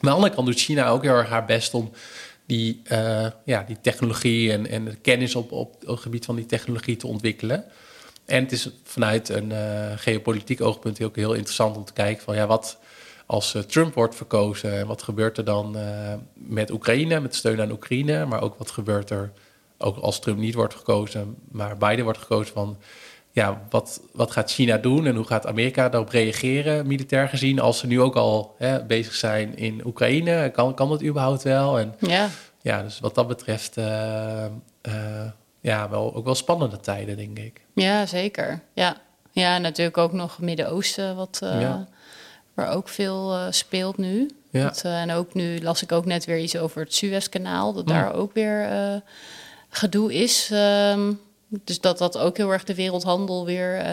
Maar 0.00 0.10
aan 0.10 0.18
de 0.18 0.24
andere 0.24 0.34
kant 0.34 0.46
doet 0.46 0.60
China 0.60 0.88
ook 0.88 1.02
heel 1.02 1.14
erg 1.14 1.28
haar 1.28 1.44
best 1.44 1.74
om 1.74 1.90
die, 2.46 2.80
uh, 2.92 3.26
ja, 3.44 3.62
die 3.62 3.80
technologie 3.80 4.52
en, 4.52 4.66
en 4.66 4.84
de 4.84 4.96
kennis 4.96 5.34
op, 5.34 5.52
op, 5.52 5.74
op 5.74 5.86
het 5.86 6.00
gebied 6.00 6.24
van 6.24 6.36
die 6.36 6.46
technologie 6.46 6.96
te 6.96 7.06
ontwikkelen. 7.06 7.64
En 8.32 8.42
het 8.42 8.52
is 8.52 8.68
vanuit 8.84 9.28
een 9.28 9.50
uh, 9.50 9.58
geopolitiek 9.96 10.60
oogpunt 10.60 11.02
ook 11.02 11.16
heel 11.16 11.32
interessant 11.32 11.76
om 11.76 11.84
te 11.84 11.92
kijken 11.92 12.24
van 12.24 12.34
ja, 12.34 12.46
wat 12.46 12.78
als 13.26 13.54
eh, 13.54 13.62
Trump 13.62 13.94
wordt 13.94 14.14
verkozen, 14.14 14.78
en 14.78 14.86
wat 14.86 15.02
gebeurt 15.02 15.38
er 15.38 15.44
dan 15.44 15.76
uh, 15.76 15.82
met 16.34 16.70
Oekraïne, 16.70 17.20
met 17.20 17.34
steun 17.34 17.60
aan 17.60 17.70
Oekraïne, 17.70 18.24
maar 18.24 18.42
ook 18.42 18.58
wat 18.58 18.70
gebeurt 18.70 19.10
er 19.10 19.32
ook 19.78 19.96
als 19.96 20.20
Trump 20.20 20.38
niet 20.38 20.54
wordt 20.54 20.74
gekozen, 20.74 21.36
maar 21.50 21.76
Biden 21.76 22.04
wordt 22.04 22.18
gekozen 22.18 22.52
van 22.52 22.76
ja, 23.30 23.62
wat, 23.70 24.02
wat 24.12 24.30
gaat 24.30 24.50
China 24.50 24.78
doen 24.78 25.06
en 25.06 25.16
hoe 25.16 25.26
gaat 25.26 25.46
Amerika 25.46 25.88
daarop 25.88 26.10
reageren, 26.10 26.86
militair 26.86 27.28
gezien, 27.28 27.60
als 27.60 27.78
ze 27.78 27.86
nu 27.86 28.00
ook 28.00 28.16
al 28.16 28.54
hè, 28.58 28.84
bezig 28.84 29.14
zijn 29.14 29.56
in 29.56 29.86
Oekraïne? 29.86 30.50
Kan, 30.50 30.74
kan 30.74 30.88
dat 30.88 31.02
überhaupt 31.02 31.42
wel? 31.42 31.78
En 31.78 31.94
ja, 31.98 32.28
ja 32.62 32.82
dus 32.82 33.00
wat 33.00 33.14
dat 33.14 33.28
betreft, 33.28 33.76
uh, 33.76 34.44
ja, 35.62 35.88
wel, 35.88 36.14
ook 36.14 36.24
wel 36.24 36.34
spannende 36.34 36.80
tijden, 36.80 37.16
denk 37.16 37.38
ik. 37.38 37.60
Ja, 37.74 38.06
zeker. 38.06 38.60
Ja, 38.72 38.96
ja 39.30 39.58
natuurlijk 39.58 39.98
ook 39.98 40.12
nog 40.12 40.38
Midden-Oosten, 40.38 41.16
wat, 41.16 41.40
uh, 41.44 41.74
waar 42.54 42.70
ook 42.70 42.88
veel 42.88 43.34
uh, 43.34 43.46
speelt 43.50 43.96
nu. 43.96 44.30
Ja. 44.50 44.64
Dat, 44.64 44.82
uh, 44.86 45.00
en 45.00 45.12
ook 45.12 45.34
nu 45.34 45.60
las 45.60 45.82
ik 45.82 45.92
ook 45.92 46.04
net 46.04 46.24
weer 46.24 46.38
iets 46.38 46.56
over 46.56 46.80
het 46.80 46.94
Suezkanaal, 46.94 47.72
dat 47.72 47.86
mm. 47.86 47.92
daar 47.92 48.14
ook 48.14 48.34
weer 48.34 48.68
gedoe 49.68 50.14
is. 50.14 50.50
Um, 50.52 51.20
dus 51.48 51.80
dat 51.80 51.98
dat 51.98 52.18
ook 52.18 52.36
heel 52.36 52.52
erg 52.52 52.64
de 52.64 52.74
wereldhandel 52.74 53.44
weer 53.44 53.84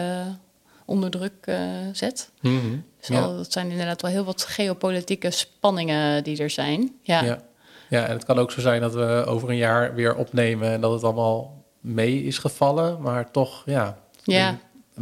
onder 0.84 1.10
druk 1.10 1.56
zet. 1.92 2.30
Mm 2.40 2.60
-hmm. 2.60 2.84
dus 3.00 3.10
al, 3.10 3.36
dat 3.36 3.52
zijn 3.52 3.70
inderdaad 3.70 4.02
wel 4.02 4.10
heel 4.10 4.24
wat 4.24 4.44
geopolitieke 4.44 5.30
spanningen 5.30 6.24
die 6.24 6.42
er 6.42 6.50
zijn. 6.50 6.92
Ja. 7.02 7.22
ja. 7.22 7.38
Ja, 7.88 8.06
en 8.06 8.12
het 8.12 8.24
kan 8.24 8.38
ook 8.38 8.50
zo 8.50 8.60
zijn 8.60 8.80
dat 8.80 8.94
we 8.94 9.24
over 9.26 9.48
een 9.48 9.56
jaar 9.56 9.94
weer 9.94 10.16
opnemen 10.16 10.70
en 10.70 10.80
dat 10.80 10.92
het 10.92 11.04
allemaal 11.04 11.59
mee 11.80 12.22
is 12.22 12.38
gevallen, 12.38 13.00
maar 13.00 13.30
toch, 13.30 13.62
ja. 13.66 13.98
Ja, 14.24 14.58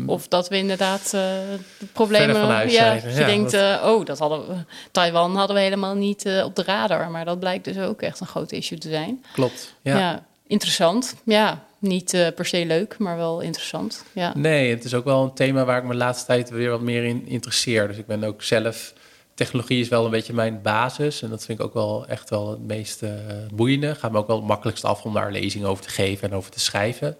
of 0.07 0.29
dat 0.29 0.49
we 0.49 0.57
inderdaad 0.57 1.05
uh, 1.05 1.11
de 1.13 1.87
problemen... 1.93 2.37
Van 2.37 2.47
ja, 2.47 2.93
je 2.93 3.11
ja, 3.11 3.27
denkt, 3.27 3.51
dat... 3.51 3.83
Uh, 3.83 3.87
oh, 3.87 4.05
dat 4.05 4.19
hadden 4.19 4.47
we, 4.47 4.55
Taiwan 4.91 5.37
hadden 5.37 5.57
we 5.57 5.63
helemaal 5.63 5.95
niet 5.95 6.27
uh, 6.27 6.45
op 6.45 6.57
de 6.57 6.63
radar. 6.63 7.11
Maar 7.11 7.25
dat 7.25 7.39
blijkt 7.39 7.65
dus 7.65 7.79
ook 7.79 8.03
echt 8.03 8.21
een 8.21 8.27
groot 8.27 8.53
issue 8.53 8.79
te 8.79 8.89
zijn. 8.89 9.25
Klopt, 9.33 9.75
ja. 9.83 9.99
ja 9.99 10.27
interessant. 10.47 11.15
Ja, 11.25 11.65
niet 11.79 12.33
per 12.35 12.47
se 12.47 12.67
leuk, 12.67 12.99
maar 12.99 13.17
wel 13.17 13.41
interessant. 13.41 14.05
Ja. 14.13 14.33
Nee, 14.37 14.71
het 14.71 14.85
is 14.85 14.95
ook 14.95 15.05
wel 15.05 15.23
een 15.23 15.35
thema 15.35 15.65
waar 15.65 15.79
ik 15.79 15.85
me 15.85 15.91
de 15.91 15.97
laatste 15.97 16.27
tijd 16.27 16.51
weer 16.51 16.71
wat 16.71 16.81
meer 16.81 17.05
in 17.05 17.27
interesseer. 17.27 17.89
Dus 17.89 17.97
ik 17.97 18.07
ben 18.07 18.25
ook 18.25 18.43
zelf 18.43 18.93
technologie 19.39 19.81
is 19.81 19.89
wel 19.89 20.05
een 20.05 20.11
beetje 20.11 20.33
mijn 20.33 20.63
basis. 20.63 21.23
En 21.23 21.31
dat 21.31 21.45
vind 21.45 21.59
ik 21.59 21.65
ook 21.65 21.75
wel 21.75 22.07
echt 22.07 22.31
wel 22.31 22.51
het 22.51 22.67
meest 22.67 23.03
uh, 23.03 23.11
boeiende. 23.55 23.95
Gaat 23.95 24.13
me 24.13 24.19
ook 24.19 24.27
wel 24.27 24.37
het 24.37 24.47
makkelijkst 24.47 24.85
af 24.85 25.03
om 25.03 25.15
daar 25.15 25.33
lezingen 25.33 25.69
over 25.69 25.85
te 25.85 25.91
geven 25.91 26.31
en 26.31 26.37
over 26.37 26.51
te 26.51 26.61
schrijven. 26.61 27.17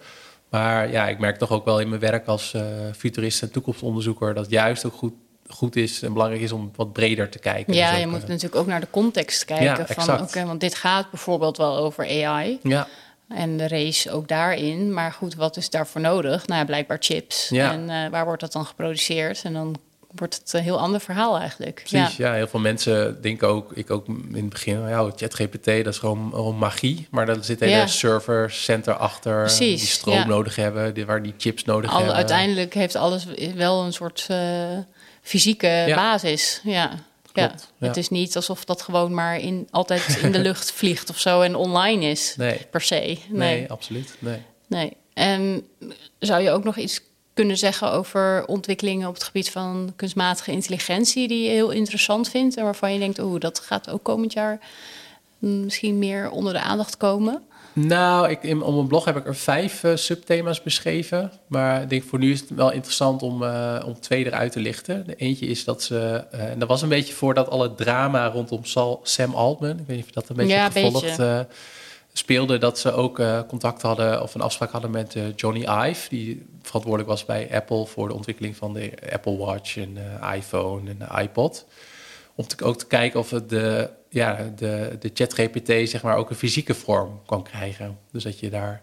Maar 0.51 0.91
ja, 0.91 1.09
ik 1.09 1.19
merk 1.19 1.37
toch 1.37 1.51
ook 1.51 1.65
wel 1.65 1.81
in 1.81 1.89
mijn 1.89 2.01
werk 2.01 2.27
als 2.27 2.53
uh, 2.55 2.63
futurist 2.97 3.43
en 3.43 3.51
toekomstonderzoeker... 3.51 4.35
dat 4.35 4.51
juist 4.51 4.85
ook 4.85 4.95
goed, 4.95 5.13
goed 5.47 5.77
is 5.77 6.03
en 6.03 6.13
belangrijk 6.13 6.43
is 6.43 6.53
om 6.53 6.71
wat 6.77 6.93
breder 6.93 7.29
te 7.29 7.39
kijken. 7.39 7.75
Ja, 7.75 7.91
dus 7.91 8.01
je 8.01 8.07
moet 8.07 8.21
natuurlijk 8.27 8.55
ook 8.55 8.67
naar 8.67 8.81
de 8.81 8.91
context 8.91 9.45
kijken. 9.45 9.67
Ja, 9.67 9.87
van, 9.87 10.21
okay, 10.21 10.47
want 10.47 10.61
dit 10.61 10.75
gaat 10.75 11.11
bijvoorbeeld 11.11 11.57
wel 11.57 11.77
over 11.77 12.05
AI. 12.05 12.59
Ja. 12.63 12.87
En 13.29 13.57
de 13.57 13.69
race 13.69 14.11
ook 14.11 14.29
daarin. 14.29 14.93
Maar 14.93 15.13
goed, 15.13 15.35
wat 15.35 15.57
is 15.57 15.71
daarvoor 15.71 16.01
nodig? 16.01 16.47
Nou 16.47 16.61
ja, 16.61 16.67
blijkbaar 16.67 16.99
chips. 17.01 17.49
Ja. 17.49 17.73
En 17.73 17.89
uh, 17.89 18.11
waar 18.11 18.25
wordt 18.25 18.41
dat 18.41 18.53
dan 18.53 18.67
geproduceerd? 18.67 19.43
En 19.45 19.53
dan 19.53 19.77
wordt 20.19 20.35
het 20.35 20.53
een 20.53 20.63
heel 20.63 20.79
ander 20.79 21.01
verhaal 21.01 21.39
eigenlijk. 21.39 21.85
Precies, 21.89 22.17
ja. 22.17 22.33
heel 22.33 22.47
veel 22.47 22.61
mensen 22.61 23.23
denken 23.23 23.49
ook, 23.49 23.73
ik 23.73 23.91
ook 23.91 24.07
in 24.07 24.35
het 24.35 24.49
begin, 24.49 24.89
ja, 24.89 25.11
ChatGPT, 25.17 25.65
dat 25.65 25.87
is 25.87 25.99
gewoon, 25.99 26.31
gewoon 26.31 26.57
magie. 26.57 27.07
Maar 27.11 27.27
daar 27.27 27.45
zit 27.45 27.61
een 27.61 27.69
hele 27.69 27.89
server 27.89 28.51
center 28.51 28.95
achter, 28.95 29.41
Precies, 29.41 29.81
die 29.81 29.89
stroom 29.89 30.29
nodig 30.29 30.57
hebben, 30.57 30.95
die, 30.95 31.07
waar 31.07 31.23
die 31.23 31.35
chips 31.39 31.65
nodig 31.65 31.91
Al, 31.91 31.97
hebben. 31.97 32.15
Uiteindelijk 32.15 32.75
heeft 32.75 32.97
alles 32.97 33.27
wel 33.55 33.85
een 33.85 33.93
soort 33.93 34.27
uh, 34.31 34.39
fysieke 35.23 35.93
basis, 35.95 36.61
ja. 36.65 36.91
Klopt, 37.33 37.73
ja, 37.79 37.87
het 37.87 37.97
is 37.97 38.09
niet 38.09 38.37
alsof 38.37 38.65
dat 38.65 38.83
gewoon 38.83 39.15
maar 39.15 39.41
in, 39.41 39.69
altijd 39.71 40.19
in 40.23 40.33
de 40.33 40.39
lucht 40.49 40.73
vliegt 40.73 41.11
of 41.11 41.19
zo 41.19 41.41
en 41.41 41.55
online 41.55 42.05
is, 42.05 42.35
nee. 42.37 42.67
per 42.71 42.81
se. 42.81 42.95
Nee, 42.95 43.19
nee 43.29 43.71
absoluut. 43.71 44.15
Nee. 44.19 44.43
nee. 44.67 44.97
En 45.15 45.67
zou 46.19 46.43
je 46.43 46.51
ook 46.51 46.65
nog 46.65 46.77
iets 46.77 47.01
kunnen 47.39 47.59
zeggen 47.59 47.93
over 47.93 48.47
ontwikkelingen 48.47 49.09
op 49.09 49.15
het 49.15 49.25
gebied 49.25 49.51
van 49.51 49.93
kunstmatige 49.97 50.51
intelligentie 50.51 51.29
die 51.29 51.43
je 51.43 51.51
heel 51.51 51.71
interessant 51.71 52.31
vindt 52.31 52.57
en 52.57 52.65
waarvan 52.65 52.93
je 52.93 52.99
denkt, 52.99 53.19
oh, 53.19 53.41
dat 53.41 53.59
gaat 53.61 53.91
ook 53.91 54.03
komend 54.03 54.33
jaar 54.33 54.61
misschien 55.39 55.99
meer 55.99 56.31
onder 56.31 56.53
de 56.53 56.61
aandacht 56.61 56.97
komen? 56.97 57.43
Nou, 57.73 58.31
ik, 58.31 58.43
in, 58.43 58.63
op 58.63 58.75
mijn 58.75 58.87
blog 58.87 59.05
heb 59.05 59.17
ik 59.17 59.27
er 59.27 59.37
vijf 59.37 59.83
uh, 59.83 59.97
subthema's 59.97 60.63
beschreven. 60.63 61.33
Maar 61.47 61.83
ik 61.83 61.89
denk 61.89 62.03
voor 62.03 62.19
nu 62.19 62.33
is 62.33 62.41
het 62.41 62.51
wel 62.51 62.73
interessant 62.73 63.23
om, 63.23 63.43
uh, 63.43 63.83
om 63.87 64.01
twee 64.01 64.27
eruit 64.27 64.53
te 64.53 64.61
lichten. 64.61 65.07
De 65.07 65.15
eentje 65.15 65.47
is 65.47 65.65
dat 65.65 65.83
ze, 65.83 66.25
uh, 66.35 66.45
en 66.45 66.59
dat 66.59 66.69
was 66.69 66.83
een 66.83 66.89
beetje 66.89 67.15
voordat 67.15 67.49
alle 67.49 67.75
drama 67.75 68.27
rondom 68.27 68.65
Sal, 68.65 69.01
Sam 69.03 69.35
Altman, 69.35 69.71
ik 69.71 69.87
weet 69.87 69.97
niet 69.97 70.01
of 70.01 70.07
je 70.07 70.21
dat 70.21 70.29
een 70.29 70.37
beetje 70.37 70.55
ja, 70.55 70.71
gevolgd 70.71 71.19
speelde 72.19 72.59
dat 72.59 72.79
ze 72.79 72.93
ook 72.93 73.19
uh, 73.19 73.41
contact 73.49 73.83
hadden 73.83 74.23
of 74.23 74.35
een 74.35 74.41
afspraak 74.41 74.71
hadden 74.71 74.91
met 74.91 75.15
uh, 75.15 75.25
Johnny 75.37 75.89
Ive, 75.89 76.09
die 76.09 76.47
verantwoordelijk 76.63 77.11
was 77.11 77.25
bij 77.25 77.49
Apple 77.55 77.87
voor 77.87 78.09
de 78.09 78.15
ontwikkeling 78.15 78.57
van 78.57 78.73
de 78.73 78.93
Apple 79.13 79.37
Watch 79.37 79.77
en 79.77 79.97
uh, 80.23 80.35
iPhone 80.35 80.91
en 80.91 80.99
de 80.99 81.23
iPod. 81.23 81.67
Om 82.35 82.47
te, 82.47 82.65
ook 82.65 82.79
te 82.79 82.87
kijken 82.87 83.21
of 83.21 83.31
het 83.31 83.49
de, 83.49 83.91
ja, 84.09 84.53
de, 84.57 84.97
de 85.01 85.11
ChatGPT 85.15 85.89
zeg 85.89 86.03
maar 86.03 86.17
ook 86.17 86.31
een 86.31 86.37
fysieke 86.37 86.75
vorm 86.75 87.21
kan 87.27 87.43
krijgen. 87.43 87.99
Dus 88.13 88.23
dat 88.23 88.39
je 88.41 88.51
daar 88.51 88.83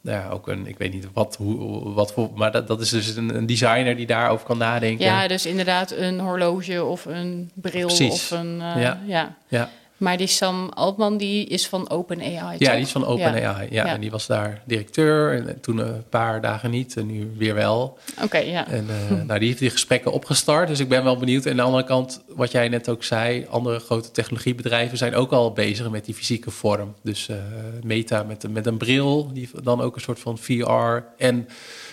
nou 0.00 0.18
ja, 0.18 0.28
ook 0.30 0.48
een, 0.48 0.66
ik 0.66 0.78
weet 0.78 0.92
niet 0.92 1.08
wat, 1.12 1.36
hoe, 1.36 1.92
wat 1.92 2.12
voor, 2.12 2.30
maar 2.34 2.52
dat, 2.52 2.66
dat 2.68 2.80
is 2.80 2.88
dus 2.88 3.16
een, 3.16 3.36
een 3.36 3.46
designer 3.46 3.96
die 3.96 4.06
daarover 4.06 4.46
kan 4.46 4.58
nadenken. 4.58 5.04
Ja, 5.04 5.28
dus 5.28 5.46
inderdaad 5.46 5.90
een 5.90 6.20
horloge 6.20 6.84
of 6.84 7.04
een 7.04 7.50
bril 7.54 7.86
Precies. 7.86 8.12
of 8.12 8.30
een, 8.30 8.56
ja. 8.58 9.00
ja. 9.06 9.36
ja. 9.48 9.70
Maar 9.96 10.16
die 10.16 10.26
Sam 10.26 10.68
Altman, 10.68 11.16
die 11.16 11.46
is 11.46 11.66
van 11.68 11.90
OpenAI, 11.90 12.56
Ja, 12.58 12.72
die 12.72 12.80
is 12.80 12.90
van 12.90 13.06
OpenAI, 13.06 13.40
ja. 13.40 13.66
ja. 13.70 13.86
En 13.86 14.00
die 14.00 14.10
was 14.10 14.26
daar 14.26 14.62
directeur 14.66 15.32
en 15.34 15.60
toen 15.60 15.78
een 15.78 16.04
paar 16.08 16.40
dagen 16.40 16.70
niet 16.70 16.96
en 16.96 17.06
nu 17.06 17.32
weer 17.36 17.54
wel. 17.54 17.98
Oké, 18.22 18.38
ja. 18.38 18.68
En 18.68 18.86
uh, 19.10 19.22
nou, 19.24 19.38
die 19.38 19.48
heeft 19.48 19.60
die 19.60 19.70
gesprekken 19.70 20.12
opgestart, 20.12 20.68
dus 20.68 20.80
ik 20.80 20.88
ben 20.88 21.04
wel 21.04 21.16
benieuwd. 21.16 21.44
En 21.44 21.50
aan 21.50 21.56
de 21.56 21.62
andere 21.62 21.84
kant, 21.84 22.24
wat 22.28 22.50
jij 22.50 22.68
net 22.68 22.88
ook 22.88 23.04
zei, 23.04 23.46
andere 23.50 23.78
grote 23.78 24.10
technologiebedrijven 24.10 24.98
zijn 24.98 25.14
ook 25.14 25.32
al 25.32 25.52
bezig 25.52 25.90
met 25.90 26.04
die 26.04 26.14
fysieke 26.14 26.50
vorm. 26.50 26.94
Dus 27.02 27.28
uh, 27.28 27.36
Meta 27.82 28.22
met, 28.22 28.52
met 28.52 28.66
een 28.66 28.76
bril, 28.76 29.32
die 29.32 29.48
dan 29.62 29.80
ook 29.80 29.94
een 29.94 30.00
soort 30.00 30.20
van 30.20 30.38
VR 30.38 31.04
en 31.16 31.48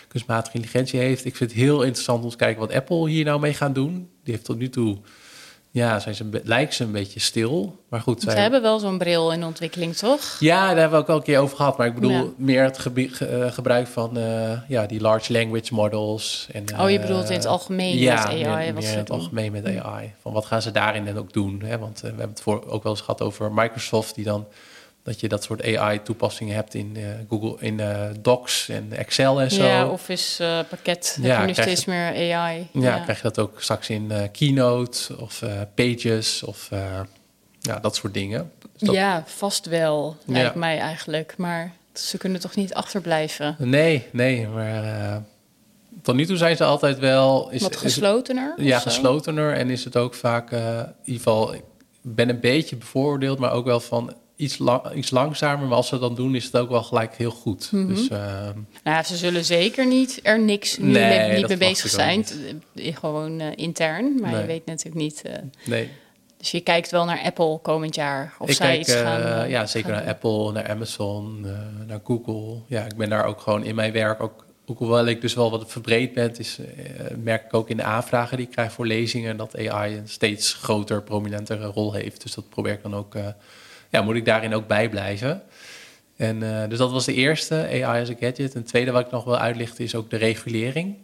kunstmatige 0.07 0.55
intelligentie 0.55 0.99
heeft. 0.99 1.25
Ik 1.25 1.35
vind 1.35 1.51
het 1.51 1.59
heel 1.59 1.81
interessant 1.81 2.23
om 2.23 2.29
te 2.29 2.35
kijken 2.35 2.59
wat 2.59 2.73
Apple 2.73 3.09
hier 3.09 3.25
nou 3.25 3.39
mee 3.39 3.53
gaat 3.53 3.75
doen. 3.75 4.09
Die 4.23 4.33
heeft 4.33 4.45
tot 4.45 4.57
nu 4.57 4.69
toe 4.69 4.97
ja, 5.73 5.99
zijn 5.99 6.15
ze, 6.15 6.41
lijkt 6.43 6.73
ze 6.73 6.83
een 6.83 6.91
beetje 6.91 7.19
stil. 7.19 7.83
Maar 7.89 8.01
goed, 8.01 8.21
ze 8.21 8.29
hebben 8.29 8.61
wel 8.61 8.79
zo'n 8.79 8.97
bril 8.97 9.31
in 9.31 9.43
ontwikkeling, 9.43 9.95
toch? 9.95 10.37
Ja, 10.39 10.67
daar 10.67 10.77
hebben 10.77 10.97
we 10.97 11.03
ook 11.03 11.09
al 11.09 11.15
een 11.15 11.23
keer 11.23 11.39
over 11.39 11.57
gehad. 11.57 11.77
Maar 11.77 11.87
ik 11.87 11.95
bedoel 11.95 12.33
meer 12.37 12.63
het 12.63 12.85
uh, 12.95 13.51
gebruik 13.51 13.87
van 13.87 14.17
uh, 14.17 14.51
ja, 14.67 14.85
die 14.85 15.01
large 15.01 15.31
language 15.31 15.73
models. 15.73 16.47
En, 16.51 16.79
oh, 16.79 16.89
je 16.89 16.99
bedoelt 16.99 17.29
in 17.29 17.35
het 17.35 17.45
algemeen 17.45 17.97
ja, 17.97 18.15
met 18.15 18.25
AI? 18.25 18.43
Meer, 18.43 18.73
meer 18.73 18.91
in 18.91 18.97
het 18.97 19.11
algemeen 19.11 19.51
met 19.51 19.65
AI. 19.65 20.13
Van 20.21 20.33
wat 20.33 20.45
gaan 20.45 20.61
ze 20.61 20.71
daarin 20.71 21.05
dan 21.05 21.17
ook 21.17 21.33
doen? 21.33 21.61
Hè? 21.65 21.77
Want 21.77 22.01
we 22.01 22.07
hebben 22.07 22.29
het 22.29 22.41
voor, 22.41 22.65
ook 22.67 22.83
wel 22.83 22.91
eens 22.91 23.01
gehad 23.01 23.21
over 23.21 23.51
Microsoft... 23.51 24.15
die 24.15 24.25
dan 24.25 24.47
dat 25.03 25.19
je 25.19 25.27
dat 25.27 25.43
soort 25.43 25.77
AI-toepassingen 25.77 26.55
hebt 26.55 26.73
in 26.73 26.95
uh, 26.97 27.07
Google, 27.29 27.55
in 27.59 27.79
uh, 27.79 28.05
Docs 28.19 28.69
en 28.69 28.87
Excel 28.91 29.41
en 29.41 29.51
zo. 29.51 29.63
Ja, 29.63 29.87
Office 29.87 30.43
uh, 30.43 30.59
pakket. 30.69 31.17
Ja, 31.21 31.29
heb 31.29 31.39
je 31.39 31.45
nu 31.45 31.53
steeds 31.53 31.85
meer 31.85 32.35
AI. 32.35 32.67
Ja, 32.71 32.81
ja, 32.81 32.99
krijg 32.99 33.17
je 33.17 33.23
dat 33.23 33.39
ook 33.39 33.61
straks 33.61 33.89
in 33.89 34.11
Keynote 34.31 35.17
of 35.19 35.43
Pages 35.75 36.43
of 36.43 36.69
ja, 37.59 37.79
dat 37.79 37.95
soort 37.95 38.13
dingen. 38.13 38.51
Dus 38.59 38.87
dat... 38.87 38.95
Ja, 38.95 39.23
vast 39.25 39.65
wel, 39.65 40.17
lijkt 40.25 40.55
mij 40.55 40.79
eigenlijk. 40.79 41.33
Maar 41.37 41.71
ze 41.93 42.17
kunnen 42.17 42.39
toch 42.39 42.55
niet 42.55 42.73
achterblijven? 42.73 43.55
Nee, 43.59 44.07
nee, 44.11 44.47
maar 44.47 45.23
tot 46.01 46.15
nu 46.15 46.25
toe 46.25 46.37
zijn 46.37 46.55
ze 46.55 46.63
altijd 46.63 46.99
wel... 46.99 47.49
Is, 47.51 47.61
Wat 47.61 47.75
geslotener? 47.75 48.53
ja, 48.57 48.79
geslotener. 48.79 49.53
En 49.53 49.69
is 49.69 49.83
het 49.83 49.97
ook 49.97 50.13
vaak, 50.13 50.51
in 50.51 50.93
ieder 51.03 51.21
geval... 51.21 51.53
Ik 51.53 51.63
ben 52.01 52.29
een 52.29 52.39
beetje 52.39 52.75
bevooroordeeld, 52.75 53.39
maar 53.39 53.51
ook 53.51 53.65
wel 53.65 53.79
van 53.79 54.13
iets, 54.35 54.59
iets 54.95 55.11
langzamer. 55.11 55.67
Maar 55.67 55.77
als 55.77 55.87
ze 55.87 55.99
dat 55.99 56.15
doen, 56.15 56.35
is 56.35 56.45
het 56.45 56.57
ook 56.57 56.69
wel 56.69 56.83
gelijk 56.83 57.15
heel 57.15 57.31
goed. 57.31 57.71
Mm 57.71 57.87
dus, 57.87 58.09
uh, 58.09 58.49
nou, 58.83 59.03
ze 59.03 59.15
zullen 59.15 59.45
zeker 59.45 59.87
niet 59.87 60.19
er 60.23 60.39
niks 60.39 60.77
nu 60.77 60.91
nee, 60.91 61.35
niet 61.35 61.47
mee 61.47 61.57
bezig 61.57 61.89
zijn. 61.89 62.25
Gewoon 62.75 63.41
uh, 63.41 63.47
intern, 63.55 64.15
maar 64.21 64.31
nee. 64.31 64.41
je 64.41 64.47
weet 64.47 64.65
natuurlijk 64.65 65.01
niet... 65.01 65.23
Uh, 65.25 65.33
nee. 65.65 65.89
Dus 66.37 66.51
je 66.51 66.61
kijkt 66.61 66.91
wel 66.91 67.05
naar 67.05 67.21
Apple 67.23 67.59
komend 67.61 67.95
jaar? 67.95 68.33
Of 68.39 68.49
ik 68.49 68.55
zij 68.55 68.67
kijk, 68.67 68.79
iets 68.79 68.93
gaan, 68.93 69.49
ja, 69.49 69.65
zeker 69.65 69.91
naar 69.91 70.07
Apple, 70.07 70.51
naar 70.51 70.69
Amazon, 70.69 71.41
naar 71.87 71.99
Google. 72.03 72.61
Ja, 72.67 72.85
ik 72.85 72.95
ben 72.95 73.09
daar 73.09 73.25
ook 73.25 73.39
gewoon 73.41 73.63
in 73.63 73.75
mijn 73.75 73.91
werk 73.91 74.21
ook 74.21 74.45
ook 74.65 74.77
hoewel 74.77 75.05
ik 75.05 75.21
dus 75.21 75.33
wel 75.33 75.51
wat 75.51 75.71
verbreed 75.71 76.13
ben, 76.13 76.37
is, 76.37 76.59
merk 77.17 77.45
ik 77.45 77.53
ook 77.53 77.69
in 77.69 77.77
de 77.77 77.83
aanvragen 77.83 78.37
die 78.37 78.45
ik 78.45 78.51
krijg 78.51 78.71
voor 78.71 78.85
lezingen 78.85 79.37
dat 79.37 79.57
AI 79.57 79.97
een 79.97 80.07
steeds 80.07 80.53
groter, 80.53 81.03
prominentere 81.03 81.65
rol 81.65 81.93
heeft. 81.93 82.21
Dus 82.21 82.33
dat 82.33 82.49
probeer 82.49 82.73
ik 82.73 82.81
dan 82.81 82.95
ook, 82.95 83.15
ja, 83.93 84.01
moet 84.01 84.15
ik 84.15 84.25
daarin 84.25 84.53
ook 84.53 84.67
bijblijven. 84.67 85.43
En 86.15 86.41
uh, 86.41 86.63
dus 86.69 86.77
dat 86.77 86.91
was 86.91 87.05
de 87.05 87.13
eerste, 87.13 87.55
AI 87.55 88.01
as 88.01 88.09
a 88.09 88.13
gadget. 88.19 88.53
Het 88.53 88.67
tweede 88.67 88.91
wat 88.91 89.05
ik 89.05 89.11
nog 89.11 89.23
wil 89.23 89.37
uitlichten 89.37 89.83
is 89.83 89.95
ook 89.95 90.09
de 90.09 90.17
regulering. 90.17 90.95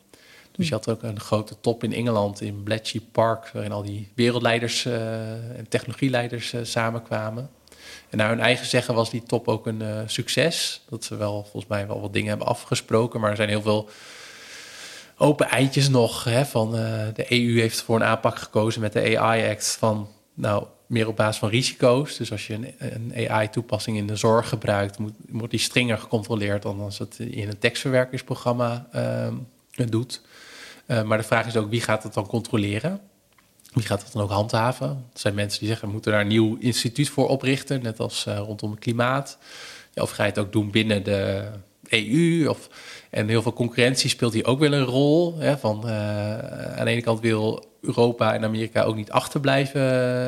Dus 0.51 0.67
je 0.67 0.73
had 0.73 0.89
ook 0.89 1.03
een 1.03 1.19
grote 1.19 1.55
top 1.61 1.83
in 1.83 1.93
Engeland, 1.93 2.41
in 2.41 2.63
Bletchley 2.63 3.03
Park, 3.11 3.49
waarin 3.53 3.71
al 3.71 3.83
die 3.83 4.07
wereldleiders 4.15 4.85
en 4.85 5.65
technologieleiders 5.69 6.53
samenkwamen. 6.61 7.49
En 8.09 8.17
naar 8.17 8.29
hun 8.29 8.39
eigen 8.39 8.65
zeggen 8.65 8.93
was 8.93 9.09
die 9.09 9.23
top 9.23 9.47
ook 9.47 9.67
een 9.67 9.83
succes. 10.05 10.81
Dat 10.89 11.03
ze 11.03 11.15
wel 11.15 11.41
volgens 11.41 11.67
mij 11.67 11.87
wel 11.87 12.01
wat 12.01 12.13
dingen 12.13 12.29
hebben 12.29 12.47
afgesproken. 12.47 13.19
Maar 13.19 13.29
er 13.29 13.35
zijn 13.35 13.49
heel 13.49 13.61
veel 13.61 13.89
open 15.17 15.47
eindjes 15.47 15.89
nog. 15.89 16.23
Hè, 16.23 16.45
van, 16.45 16.71
de 17.13 17.25
EU 17.29 17.59
heeft 17.59 17.81
voor 17.81 17.95
een 17.95 18.03
aanpak 18.03 18.37
gekozen 18.37 18.81
met 18.81 18.93
de 18.93 19.19
AI-act 19.19 19.77
van... 19.79 20.09
nou, 20.39 20.65
meer 20.85 21.07
op 21.07 21.15
basis 21.15 21.37
van 21.37 21.49
risico's. 21.49 22.17
Dus 22.17 22.31
als 22.31 22.47
je 22.47 22.53
een, 22.53 22.73
een 23.13 23.29
AI-toepassing 23.29 23.97
in 23.97 24.07
de 24.07 24.15
zorg 24.15 24.49
gebruikt... 24.49 24.97
Moet, 24.97 25.13
wordt 25.29 25.51
die 25.51 25.59
strenger 25.59 25.97
gecontroleerd 25.97 26.61
dan 26.61 26.79
als 26.79 26.97
het 26.97 27.19
in 27.19 27.47
een 27.47 27.59
tekstverwerkingsprogramma 27.59 28.87
uh, 28.95 29.87
doet. 29.89 30.21
Uh, 30.87 31.03
maar 31.03 31.17
de 31.17 31.23
vraag 31.23 31.47
is 31.47 31.57
ook, 31.57 31.69
wie 31.69 31.81
gaat 31.81 32.03
het 32.03 32.13
dan 32.13 32.27
controleren? 32.27 32.99
Wie 33.73 33.85
gaat 33.85 34.01
dat 34.01 34.11
dan 34.11 34.21
ook 34.23 34.29
handhaven? 34.29 34.87
Er 34.87 35.19
zijn 35.19 35.33
mensen 35.33 35.59
die 35.59 35.67
zeggen, 35.67 35.87
we 35.87 35.93
moeten 35.93 36.11
daar 36.11 36.21
een 36.21 36.27
nieuw 36.27 36.57
instituut 36.59 37.09
voor 37.09 37.27
oprichten, 37.27 37.83
net 37.83 37.99
als 37.99 38.25
uh, 38.27 38.37
rondom 38.37 38.71
het 38.71 38.79
klimaat. 38.79 39.37
Of 39.93 40.09
ga 40.09 40.23
je 40.23 40.29
het 40.29 40.39
ook 40.39 40.51
doen 40.51 40.71
binnen 40.71 41.03
de 41.03 41.49
EU? 41.89 42.47
Of, 42.47 42.69
en 43.09 43.27
heel 43.27 43.41
veel 43.41 43.53
concurrentie 43.53 44.09
speelt 44.09 44.33
hier 44.33 44.45
ook 44.45 44.59
wel 44.59 44.73
een 44.73 44.83
rol. 44.83 45.37
Hè, 45.37 45.57
van, 45.57 45.81
uh, 45.85 46.37
aan 46.77 46.85
de 46.85 46.91
ene 46.91 47.01
kant 47.01 47.19
wil 47.19 47.68
Europa 47.81 48.33
en 48.33 48.43
Amerika 48.43 48.83
ook 48.83 48.95
niet 48.95 49.11
achterblijven 49.11 49.81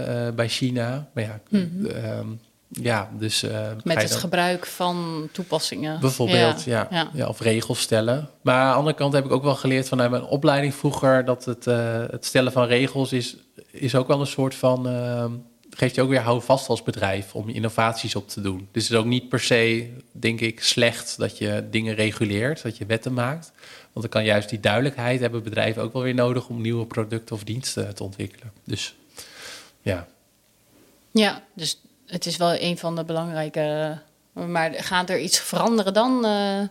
uh, 0.09 0.35
bij 0.35 0.49
China. 0.49 1.09
Maar 1.13 1.23
ja, 1.23 1.39
mm 1.49 1.71
-hmm. 1.71 2.39
Ja, 2.71 3.09
dus... 3.17 3.43
Uh, 3.43 3.67
Met 3.83 4.01
het 4.01 4.15
gebruik 4.15 4.65
van 4.65 5.27
toepassingen. 5.31 5.99
Bijvoorbeeld, 5.99 6.63
ja, 6.63 6.87
ja, 6.91 7.09
ja. 7.13 7.27
Of 7.27 7.39
regels 7.39 7.79
stellen. 7.79 8.29
Maar 8.41 8.61
aan 8.63 8.69
de 8.69 8.77
andere 8.77 8.95
kant 8.95 9.13
heb 9.13 9.25
ik 9.25 9.31
ook 9.31 9.43
wel 9.43 9.55
geleerd 9.55 9.87
vanuit 9.87 10.11
mijn 10.11 10.23
opleiding 10.23 10.75
vroeger... 10.75 11.25
dat 11.25 11.45
het, 11.45 11.67
uh, 11.67 12.03
het 12.09 12.25
stellen 12.25 12.51
van 12.51 12.65
regels 12.65 13.13
is, 13.13 13.37
is 13.71 13.95
ook 13.95 14.07
wel 14.07 14.19
een 14.19 14.27
soort 14.27 14.55
van... 14.55 14.87
Uh, 14.87 15.25
geeft 15.69 15.95
je 15.95 16.01
ook 16.01 16.09
weer 16.09 16.21
houvast 16.21 16.69
als 16.69 16.83
bedrijf 16.83 17.35
om 17.35 17.49
innovaties 17.49 18.15
op 18.15 18.29
te 18.29 18.41
doen. 18.41 18.67
Dus 18.71 18.83
het 18.83 18.91
is 18.91 18.97
ook 18.97 19.05
niet 19.05 19.29
per 19.29 19.39
se, 19.39 19.89
denk 20.11 20.39
ik, 20.39 20.63
slecht 20.63 21.17
dat 21.17 21.37
je 21.37 21.67
dingen 21.71 21.95
reguleert, 21.95 22.61
dat 22.61 22.77
je 22.77 22.85
wetten 22.85 23.13
maakt. 23.13 23.51
Want 23.93 24.05
dan 24.05 24.09
kan 24.09 24.23
juist 24.23 24.49
die 24.49 24.59
duidelijkheid 24.59 25.19
hebben 25.19 25.43
bedrijven 25.43 25.83
ook 25.83 25.93
wel 25.93 26.01
weer 26.01 26.13
nodig 26.13 26.47
om 26.47 26.61
nieuwe 26.61 26.85
producten 26.85 27.35
of 27.35 27.43
diensten 27.43 27.95
te 27.95 28.03
ontwikkelen. 28.03 28.51
Dus 28.63 28.95
ja. 29.81 30.07
Ja, 31.11 31.43
dus 31.53 31.81
het 32.05 32.25
is 32.25 32.37
wel 32.37 32.55
een 32.59 32.77
van 32.77 32.95
de 32.95 33.03
belangrijke. 33.03 33.97
Maar 34.33 34.73
gaat 34.73 35.09
er 35.09 35.19
iets 35.19 35.39
veranderen 35.39 35.93
dan, 35.93 36.25
uh, 36.25 36.61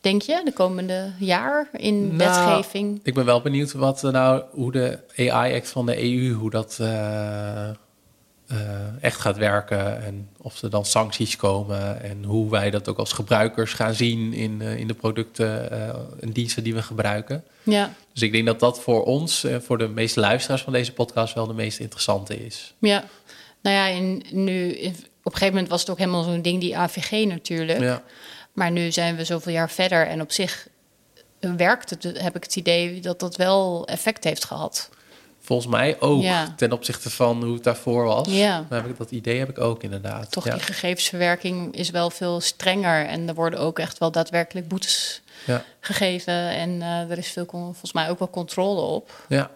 denk 0.00 0.22
je, 0.22 0.40
de 0.44 0.52
komende 0.52 1.12
jaar 1.18 1.68
in 1.72 2.16
nou, 2.16 2.16
wetgeving? 2.16 3.00
Ik 3.02 3.14
ben 3.14 3.24
wel 3.24 3.40
benieuwd 3.40 3.72
wat 3.72 4.02
nou, 4.02 4.42
hoe 4.50 4.72
de 4.72 4.98
AI-act 5.16 5.68
van 5.68 5.86
de 5.86 6.02
EU, 6.02 6.32
hoe 6.32 6.50
dat 6.50 6.78
uh, 6.80 7.68
uh, 8.52 8.58
echt 9.00 9.20
gaat 9.20 9.36
werken. 9.36 10.02
En 10.04 10.28
of 10.38 10.62
er 10.62 10.70
dan 10.70 10.84
sancties 10.84 11.36
komen. 11.36 12.02
En 12.02 12.24
hoe 12.24 12.50
wij 12.50 12.70
dat 12.70 12.88
ook 12.88 12.98
als 12.98 13.12
gebruikers 13.12 13.72
gaan 13.72 13.94
zien 13.94 14.32
in, 14.32 14.60
in 14.60 14.86
de 14.86 14.94
producten 14.94 15.70
en 16.20 16.30
diensten 16.32 16.62
die 16.62 16.74
we 16.74 16.82
gebruiken. 16.82 17.44
Ja. 17.62 17.92
Dus 18.12 18.22
ik 18.22 18.32
denk 18.32 18.46
dat 18.46 18.60
dat 18.60 18.80
voor 18.80 19.04
ons, 19.04 19.46
voor 19.60 19.78
de 19.78 19.88
meeste 19.88 20.20
luisteraars 20.20 20.62
van 20.62 20.72
deze 20.72 20.92
podcast, 20.92 21.34
wel 21.34 21.46
de 21.46 21.54
meest 21.54 21.78
interessante 21.78 22.44
is. 22.44 22.74
Ja. 22.78 23.04
Nou 23.62 23.76
ja, 23.76 23.88
en 23.88 24.22
nu, 24.30 24.70
op 25.22 25.32
een 25.32 25.32
gegeven 25.32 25.52
moment 25.52 25.68
was 25.68 25.80
het 25.80 25.90
ook 25.90 25.98
helemaal 25.98 26.22
zo'n 26.22 26.42
ding, 26.42 26.60
die 26.60 26.76
AVG 26.76 27.26
natuurlijk. 27.26 27.80
Ja. 27.80 28.02
Maar 28.52 28.70
nu 28.70 28.92
zijn 28.92 29.16
we 29.16 29.24
zoveel 29.24 29.52
jaar 29.52 29.70
verder 29.70 30.06
en 30.06 30.20
op 30.20 30.32
zich 30.32 30.68
werkt 31.40 31.90
het, 31.90 32.02
heb 32.02 32.36
ik 32.36 32.42
het 32.42 32.56
idee 32.56 33.00
dat 33.00 33.20
dat 33.20 33.36
wel 33.36 33.86
effect 33.86 34.24
heeft 34.24 34.44
gehad. 34.44 34.90
Volgens 35.52 35.72
mij 35.72 36.00
ook, 36.00 36.22
ja. 36.22 36.54
ten 36.56 36.72
opzichte 36.72 37.10
van 37.10 37.42
hoe 37.42 37.54
het 37.54 37.64
daarvoor 37.64 38.04
was. 38.04 38.28
Ja. 38.30 38.66
heb 38.68 38.86
ik, 38.86 38.98
dat 38.98 39.10
idee 39.10 39.38
heb 39.38 39.48
ik 39.48 39.60
ook 39.60 39.82
inderdaad. 39.82 40.30
Toch, 40.30 40.44
ja. 40.44 40.52
die 40.52 40.62
gegevensverwerking 40.62 41.74
is 41.76 41.90
wel 41.90 42.10
veel 42.10 42.40
strenger. 42.40 43.06
En 43.06 43.28
er 43.28 43.34
worden 43.34 43.58
ook 43.58 43.78
echt 43.78 43.98
wel 43.98 44.10
daadwerkelijk 44.10 44.68
boetes 44.68 45.22
ja. 45.46 45.64
gegeven. 45.80 46.34
En 46.34 46.70
uh, 46.70 47.10
er 47.10 47.18
is 47.18 47.28
veel, 47.28 47.46
volgens 47.48 47.92
mij 47.92 48.10
ook 48.10 48.18
wel 48.18 48.30
controle 48.30 48.80
op. 48.80 49.24
Ja. 49.28 49.50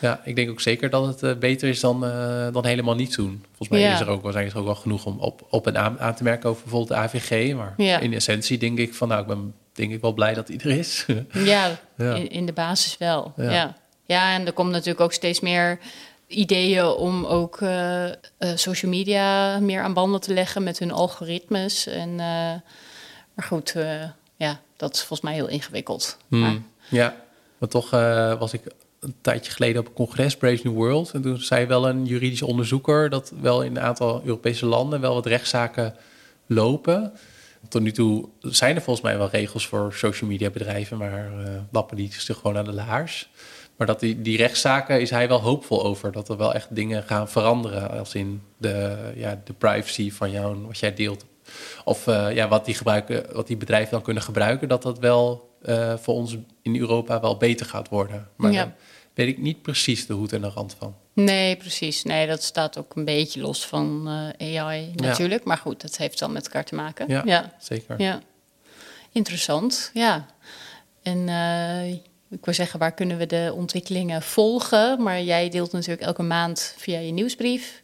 Ja, 0.00 0.20
ik 0.24 0.36
denk 0.36 0.50
ook 0.50 0.60
zeker 0.60 0.90
dat 0.90 1.06
het 1.06 1.22
uh, 1.22 1.34
beter 1.38 1.68
is 1.68 1.80
dan, 1.80 2.04
uh, 2.04 2.46
dan 2.52 2.66
helemaal 2.66 2.94
niets 2.94 3.16
doen. 3.16 3.44
Volgens 3.46 3.68
mij 3.68 3.80
ja. 3.80 3.94
is 3.94 4.00
er 4.00 4.08
ook 4.08 4.22
waarschijnlijk 4.22 4.58
ook 4.58 4.64
wel 4.64 4.74
genoeg 4.74 5.04
om 5.04 5.18
op, 5.18 5.46
op 5.50 5.66
en 5.66 5.78
aan, 5.78 6.00
aan 6.00 6.14
te 6.14 6.22
merken 6.22 6.48
over 6.48 6.62
bijvoorbeeld 6.62 6.90
de 6.90 7.04
AVG. 7.04 7.54
Maar 7.54 7.74
ja. 7.76 7.98
in 7.98 8.14
essentie 8.14 8.58
denk 8.58 8.78
ik 8.78 8.94
van, 8.94 9.08
nou, 9.08 9.20
ik 9.20 9.26
ben 9.26 9.54
denk 9.72 9.92
ik 9.92 10.00
wel 10.00 10.12
blij 10.12 10.34
dat 10.34 10.48
iedereen 10.48 10.78
is. 10.78 11.06
ja, 11.32 11.78
ja. 11.96 12.14
In, 12.14 12.30
in, 12.30 12.46
de 12.46 12.52
basis 12.52 12.98
wel. 12.98 13.32
Ja. 13.36 13.76
Ja. 14.04 14.34
En 14.34 14.46
er 14.46 14.52
komt 14.52 14.70
natuurlijk 14.70 15.00
ook 15.00 15.12
steeds 15.12 15.40
meer 15.40 15.78
ideeën 16.26 16.86
om 16.86 17.24
ook 17.24 17.60
uh, 17.60 18.04
social 18.54 18.90
media 18.90 19.58
meer 19.58 19.82
aan 19.82 19.94
banden 19.94 20.20
te 20.20 20.34
leggen 20.34 20.62
met 20.62 20.78
hun 20.78 20.92
algoritmes. 20.92 21.86
En, 21.86 22.14
maar 23.34 23.46
goed, 23.46 23.74
ja, 24.36 24.60
dat 24.76 24.94
is 24.94 24.98
volgens 24.98 25.20
mij 25.20 25.34
heel 25.34 25.48
ingewikkeld. 25.48 26.16
Hmm. 26.28 26.40
Maar, 26.40 26.56
ja, 26.88 27.16
maar 27.58 27.68
toch 27.68 27.90
was 28.38 28.52
ik 28.52 28.62
een 29.00 29.14
tijdje 29.20 29.52
geleden 29.52 29.80
op 29.80 29.86
een 29.86 29.92
congres, 29.92 30.36
Brave 30.36 30.60
New 30.62 30.74
World. 30.74 31.10
En 31.10 31.22
toen 31.22 31.38
zei 31.38 31.66
wel 31.66 31.88
een 31.88 32.06
juridisch 32.06 32.42
onderzoeker 32.42 33.10
dat 33.10 33.32
wel 33.40 33.62
in 33.62 33.76
een 33.76 33.82
aantal 33.82 34.22
Europese 34.24 34.66
landen 34.66 35.00
wel 35.00 35.14
wat 35.14 35.26
rechtszaken 35.26 35.96
lopen. 36.46 37.12
Tot 37.68 37.82
nu 37.82 37.92
toe 37.92 38.28
zijn 38.40 38.76
er 38.76 38.82
volgens 38.82 39.06
mij 39.06 39.18
wel 39.18 39.28
regels 39.28 39.66
voor 39.66 39.92
social 39.94 40.30
media 40.30 40.50
bedrijven, 40.50 40.98
maar 40.98 41.32
lappen 41.70 41.96
die 41.96 42.12
zich 42.12 42.36
gewoon 42.36 42.56
aan 42.56 42.64
de 42.64 42.72
laars. 42.72 43.30
Maar 43.82 43.90
dat 43.90 44.00
die, 44.00 44.22
die 44.22 44.36
rechtszaken 44.36 45.00
is 45.00 45.10
hij 45.10 45.28
wel 45.28 45.40
hoopvol 45.40 45.84
over. 45.84 46.12
Dat 46.12 46.28
er 46.28 46.36
wel 46.36 46.54
echt 46.54 46.74
dingen 46.74 47.02
gaan 47.02 47.28
veranderen. 47.28 47.90
Als 47.90 48.14
in 48.14 48.42
de, 48.58 48.96
ja, 49.14 49.40
de 49.44 49.52
privacy 49.52 50.12
van 50.12 50.30
jou, 50.30 50.66
wat 50.66 50.78
jij 50.78 50.94
deelt. 50.94 51.24
Of 51.84 52.06
uh, 52.06 52.34
ja, 52.34 52.48
wat, 52.48 52.64
die 52.64 52.74
gebruiken, 52.74 53.26
wat 53.32 53.46
die 53.46 53.56
bedrijven 53.56 53.90
dan 53.90 54.02
kunnen 54.02 54.22
gebruiken. 54.22 54.68
Dat 54.68 54.82
dat 54.82 54.98
wel 54.98 55.50
uh, 55.62 55.96
voor 55.96 56.14
ons 56.14 56.36
in 56.62 56.76
Europa 56.76 57.20
wel 57.20 57.36
beter 57.36 57.66
gaat 57.66 57.88
worden. 57.88 58.28
Maar 58.36 58.52
Ja. 58.52 58.62
dan 58.62 58.72
weet 59.14 59.28
ik 59.28 59.38
niet 59.38 59.62
precies 59.62 60.06
de 60.06 60.12
hoed 60.12 60.32
en 60.32 60.40
de 60.40 60.48
rand 60.48 60.76
van. 60.78 60.94
Nee, 61.12 61.56
precies. 61.56 62.02
Nee, 62.02 62.26
dat 62.26 62.42
staat 62.42 62.78
ook 62.78 62.96
een 62.96 63.04
beetje 63.04 63.40
los 63.40 63.66
van 63.66 64.08
uh, 64.40 64.58
AI 64.58 64.92
natuurlijk. 64.94 65.44
Maar 65.44 65.58
goed, 65.58 65.80
dat 65.80 65.96
heeft 65.96 66.18
dan 66.18 66.32
met 66.32 66.44
elkaar 66.44 66.64
te 66.64 66.74
maken. 66.74 67.08
Ja, 67.08 67.22
ja. 67.24 67.52
zeker. 67.58 68.00
Ja. 68.00 68.20
Interessant, 69.12 69.90
ja. 69.94 70.26
En 71.02 71.18
uh, 71.18 71.98
ik 72.32 72.44
wil 72.44 72.54
zeggen, 72.54 72.78
waar 72.78 72.92
kunnen 72.92 73.18
we 73.18 73.26
de 73.26 73.52
ontwikkelingen 73.54 74.22
volgen? 74.22 75.02
Maar 75.02 75.22
jij 75.22 75.48
deelt 75.48 75.72
natuurlijk 75.72 76.02
elke 76.02 76.22
maand 76.22 76.74
via 76.78 76.98
je 76.98 77.12
nieuwsbrief 77.12 77.82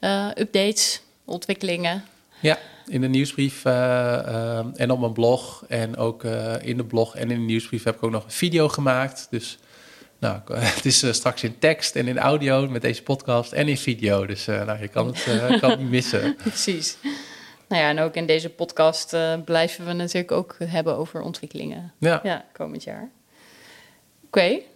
uh, 0.00 0.28
updates, 0.34 1.00
ontwikkelingen. 1.24 2.04
Ja, 2.40 2.58
in 2.86 3.00
de 3.00 3.08
nieuwsbrief 3.08 3.64
uh, 3.64 3.72
uh, 3.72 4.58
en 4.74 4.90
op 4.90 5.00
mijn 5.00 5.12
blog. 5.12 5.64
En 5.68 5.96
ook 5.96 6.24
in 6.62 6.76
de 6.76 6.84
blog 6.84 7.16
en 7.16 7.30
in 7.30 7.38
de 7.38 7.44
nieuwsbrief 7.44 7.84
heb 7.84 7.94
ik 7.96 8.02
ook 8.02 8.10
nog 8.10 8.24
een 8.24 8.30
video 8.30 8.68
gemaakt. 8.68 9.26
Dus 9.30 9.58
nou, 10.18 10.40
het 10.54 10.84
is 10.84 11.14
straks 11.14 11.42
in 11.42 11.58
tekst 11.58 11.96
en 11.96 12.08
in 12.08 12.18
audio 12.18 12.68
met 12.68 12.82
deze 12.82 13.02
podcast 13.02 13.52
en 13.52 13.68
in 13.68 13.76
video. 13.76 14.26
Dus 14.26 14.46
nou, 14.46 14.80
je 14.80 14.88
kan 14.88 15.06
het, 15.06 15.24
kan 15.60 15.70
het 15.70 15.78
niet 15.78 15.90
missen. 15.90 16.36
Precies. 16.42 16.96
Nou 17.68 17.82
ja, 17.82 17.88
en 17.88 17.98
ook 17.98 18.14
in 18.14 18.26
deze 18.26 18.50
podcast 18.50 19.16
blijven 19.44 19.86
we 19.86 19.92
natuurlijk 19.92 20.32
ook 20.32 20.56
hebben 20.64 20.96
over 20.96 21.20
ontwikkelingen. 21.20 21.92
Ja. 21.98 22.20
ja 22.22 22.44
komend 22.52 22.84
jaar. 22.84 23.10
Oké. 24.34 24.44
Okay. 24.44 24.66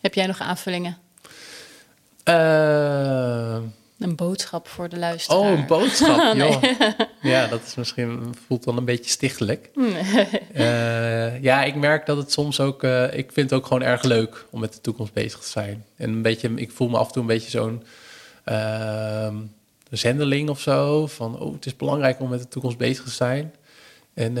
Heb 0.00 0.14
jij 0.14 0.26
nog 0.26 0.40
aanvullingen? 0.40 0.96
Een 3.98 4.16
boodschap 4.16 4.68
voor 4.68 4.88
de 4.88 4.98
luisteraar. 4.98 5.40
Oh, 5.40 5.50
een 5.50 5.66
boodschap, 5.66 6.34
joh. 6.36 6.62
Ja, 7.22 7.46
dat 7.46 7.62
is 7.66 7.74
misschien, 7.74 8.34
voelt 8.46 8.64
dan 8.64 8.76
een 8.76 8.84
beetje 8.84 9.10
stichtelijk. 9.10 9.70
Uh, 10.54 11.42
ja, 11.42 11.64
ik 11.64 11.74
merk 11.74 12.06
dat 12.06 12.16
het 12.16 12.32
soms 12.32 12.60
ook, 12.60 12.82
uh, 12.82 13.04
ik 13.04 13.32
vind 13.32 13.50
het 13.50 13.58
ook 13.58 13.66
gewoon 13.66 13.82
erg 13.82 14.02
leuk 14.02 14.46
om 14.50 14.60
met 14.60 14.72
de 14.72 14.80
toekomst 14.80 15.12
bezig 15.12 15.40
te 15.40 15.48
zijn. 15.48 15.84
En 15.96 16.10
een 16.10 16.22
beetje, 16.22 16.54
ik 16.54 16.70
voel 16.70 16.88
me 16.88 16.96
af 16.96 17.06
en 17.06 17.12
toe 17.12 17.22
een 17.22 17.28
beetje 17.28 17.50
zo'n 17.50 17.82
uh, 18.48 19.34
zendeling 19.90 20.48
of 20.48 20.60
zo. 20.60 21.06
Van, 21.06 21.38
oh, 21.38 21.52
het 21.52 21.66
is 21.66 21.76
belangrijk 21.76 22.20
om 22.20 22.28
met 22.28 22.40
de 22.40 22.48
toekomst 22.48 22.78
bezig 22.78 23.04
te 23.04 23.10
zijn. 23.10 23.54
En, 24.14 24.36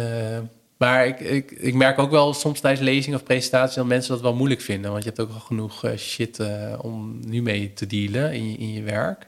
maar 0.78 1.06
ik, 1.06 1.20
ik, 1.20 1.50
ik 1.50 1.74
merk 1.74 1.98
ook 1.98 2.10
wel 2.10 2.34
soms 2.34 2.60
tijdens 2.60 2.84
lezingen 2.84 3.18
of 3.18 3.24
presentaties 3.24 3.76
dat 3.76 3.86
mensen 3.86 4.12
dat 4.12 4.20
wel 4.20 4.34
moeilijk 4.34 4.60
vinden. 4.60 4.90
Want 4.90 5.02
je 5.02 5.08
hebt 5.08 5.20
ook 5.20 5.34
al 5.34 5.40
genoeg 5.40 5.84
shit 5.96 6.40
om 6.80 7.20
nu 7.26 7.42
mee 7.42 7.72
te 7.72 7.86
dealen 7.86 8.32
in 8.32 8.50
je, 8.50 8.58
in 8.58 8.72
je 8.72 8.82
werk. 8.82 9.26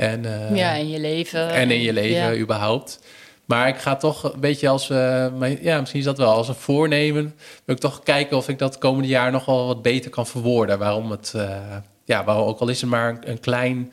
En, 0.00 0.24
uh, 0.24 0.56
ja, 0.56 0.72
in 0.72 0.88
je 0.88 1.00
leven. 1.00 1.50
En 1.50 1.70
in 1.70 1.80
je 1.80 1.92
leven 1.92 2.34
ja. 2.34 2.36
überhaupt. 2.36 3.00
Maar 3.44 3.68
ik 3.68 3.76
ga 3.76 3.96
toch 3.96 4.32
een 4.32 4.40
beetje 4.40 4.68
als, 4.68 4.90
uh, 4.90 5.62
ja, 5.62 5.78
misschien 5.80 6.00
is 6.00 6.06
dat 6.06 6.18
wel 6.18 6.32
als 6.32 6.48
een 6.48 6.54
voornemen. 6.54 7.34
Wil 7.64 7.74
ik 7.74 7.80
toch 7.80 8.02
kijken 8.02 8.36
of 8.36 8.48
ik 8.48 8.58
dat 8.58 8.78
komende 8.78 9.08
jaar 9.08 9.30
nog 9.30 9.44
wel 9.44 9.66
wat 9.66 9.82
beter 9.82 10.10
kan 10.10 10.26
verwoorden. 10.26 10.78
Waarom 10.78 11.10
het, 11.10 11.32
uh, 11.36 11.56
ja, 12.04 12.24
waarom 12.24 12.48
ook 12.48 12.60
al 12.60 12.68
is 12.68 12.80
het 12.80 12.90
maar 12.90 13.18
een, 13.24 13.40
klein 13.40 13.92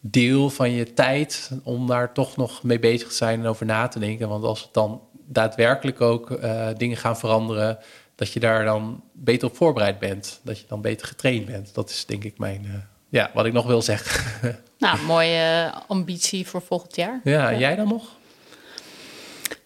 deel 0.00 0.50
van 0.50 0.70
je 0.70 0.92
tijd 0.92 1.50
om 1.62 1.86
daar 1.86 2.12
toch 2.12 2.36
nog 2.36 2.62
mee 2.62 2.78
bezig 2.78 3.08
te 3.08 3.14
zijn 3.14 3.40
en 3.40 3.46
over 3.46 3.66
na 3.66 3.88
te 3.88 3.98
denken. 3.98 4.28
Want 4.28 4.44
als 4.44 4.62
het 4.62 4.72
dan 4.72 5.00
daadwerkelijk 5.26 6.00
ook 6.00 6.38
dingen 6.76 6.96
gaan 6.96 7.18
veranderen, 7.18 7.78
dat 8.14 8.32
je 8.32 8.40
daar 8.40 8.64
dan 8.64 9.02
beter 9.12 9.48
op 9.48 9.56
voorbereid 9.56 9.98
bent. 9.98 10.40
Dat 10.42 10.58
je 10.58 10.64
dan 10.68 10.80
beter 10.80 11.06
getraind 11.06 11.46
bent. 11.46 11.74
Dat 11.74 11.90
is 11.90 12.06
denk 12.06 12.24
ik 12.24 12.38
mijn 12.38 12.86
ja, 13.14 13.30
wat 13.34 13.46
ik 13.46 13.52
nog 13.52 13.66
wil 13.66 13.82
zeggen. 13.82 14.22
Nou, 14.78 15.02
mooie 15.02 15.72
ambitie 15.86 16.46
voor 16.46 16.62
volgend 16.62 16.96
jaar. 16.96 17.20
Ja, 17.24 17.54
jij 17.54 17.76
dan 17.76 17.88
nog? 17.88 18.04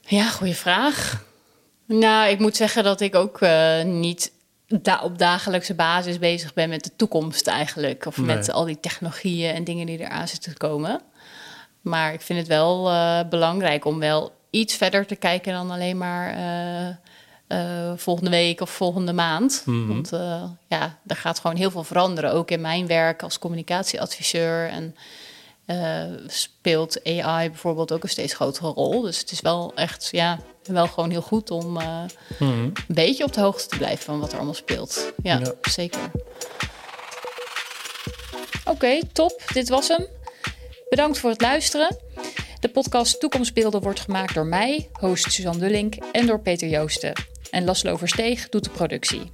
Ja, 0.00 0.28
goede 0.28 0.54
vraag. 0.54 1.24
Nou, 1.84 2.28
ik 2.28 2.38
moet 2.38 2.56
zeggen 2.56 2.84
dat 2.84 3.00
ik 3.00 3.14
ook 3.14 3.40
uh, 3.40 3.82
niet 3.82 4.32
da 4.66 5.00
op 5.02 5.18
dagelijkse 5.18 5.74
basis 5.74 6.18
bezig 6.18 6.54
ben 6.54 6.68
met 6.68 6.84
de 6.84 6.90
toekomst 6.96 7.46
eigenlijk. 7.46 8.06
Of 8.06 8.16
nee. 8.16 8.26
met 8.26 8.52
al 8.52 8.64
die 8.64 8.80
technologieën 8.80 9.54
en 9.54 9.64
dingen 9.64 9.86
die 9.86 9.98
eraan 9.98 10.28
zitten 10.28 10.52
te 10.52 10.59
komen. 10.59 11.00
Maar 11.80 12.12
ik 12.12 12.20
vind 12.20 12.38
het 12.38 12.48
wel 12.48 12.90
uh, 12.90 13.20
belangrijk 13.28 13.84
om 13.84 13.98
wel 13.98 14.32
iets 14.51 14.76
verder 14.76 15.07
te 15.07 15.16
kijken 15.16 15.53
dan 15.53 15.70
alleen 15.70 15.99
maar 15.99 16.36
uh, 16.36 16.88
uh, 17.59 17.92
volgende 17.96 18.30
week 18.30 18.61
of 18.61 18.70
volgende 18.70 19.12
maand. 19.12 19.62
Mm 19.64 19.74
-hmm. 19.74 19.88
Want 19.88 20.12
uh, 20.12 20.42
ja, 20.68 20.99
er 21.07 21.16
gaat 21.16 21.38
gewoon 21.38 21.57
heel 21.57 21.70
veel 21.70 21.84
veranderen. 21.84 22.32
Ook 22.32 22.51
in 22.51 22.61
mijn 22.61 22.86
werk 22.86 23.22
als 23.22 23.38
communicatieadviseur. 23.38 24.68
En 24.68 24.94
speelt 26.26 27.05
AI 27.05 27.51
bijvoorbeeld 27.51 27.92
ook 27.92 28.03
een 28.03 28.09
steeds 28.09 28.34
grotere 28.34 28.68
rol. 28.68 29.01
Dus 29.01 29.18
het 29.18 29.30
is 29.30 29.40
wel 29.40 29.72
echt, 29.74 30.09
ja, 30.11 30.38
wel 30.62 30.86
gewoon 30.86 31.11
heel 31.11 31.22
goed 31.22 31.51
om 31.51 31.66
mm 31.66 31.78
-hmm. 32.38 32.72
een 32.88 32.94
beetje 32.94 33.24
op 33.24 33.32
de 33.32 33.40
hoogte 33.40 33.66
te 33.66 33.76
blijven 33.76 34.05
van 34.05 34.20
wat 34.20 34.30
er 34.30 34.36
allemaal 34.36 34.55
speelt. 34.55 35.12
Ja, 35.22 35.38
ja. 35.38 35.53
zeker. 35.62 36.11
Oké, 38.64 38.70
okay, 38.70 39.03
top. 39.12 39.42
Dit 39.53 39.68
was 39.68 39.88
hem. 39.88 40.07
Bedankt 40.88 41.18
voor 41.18 41.30
het 41.30 41.40
luisteren. 41.40 41.96
De 42.61 42.68
podcast 42.68 43.20
Toekomstbeelden 43.20 43.80
wordt 43.80 44.00
gemaakt 44.00 44.34
door 44.34 44.46
mij, 44.46 44.88
host 44.92 45.32
Suzanne 45.32 45.59
Dullink, 45.59 45.94
en 45.94 46.26
door 46.26 46.40
Peter 46.40 46.68
Joosten. 46.68 47.12
En 47.50 47.64
Laszlo 47.64 47.96
Versteeg 47.96 48.48
doet 48.48 48.64
de 48.64 48.70
productie. 48.70 49.30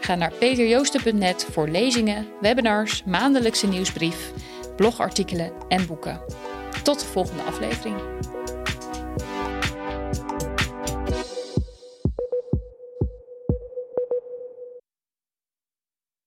Ga 0.00 0.14
naar 0.14 0.32
peterjoosten.net 0.32 1.46
voor 1.50 1.68
lezingen, 1.68 2.26
webinars, 2.40 3.04
maandelijkse 3.04 3.66
nieuwsbrief, 3.66 4.32
blogartikelen 4.76 5.52
en 5.68 5.86
boeken. 5.86 6.20
Tot 6.82 7.00
de 7.00 7.06
volgende 7.06 7.42
aflevering. 7.42 7.96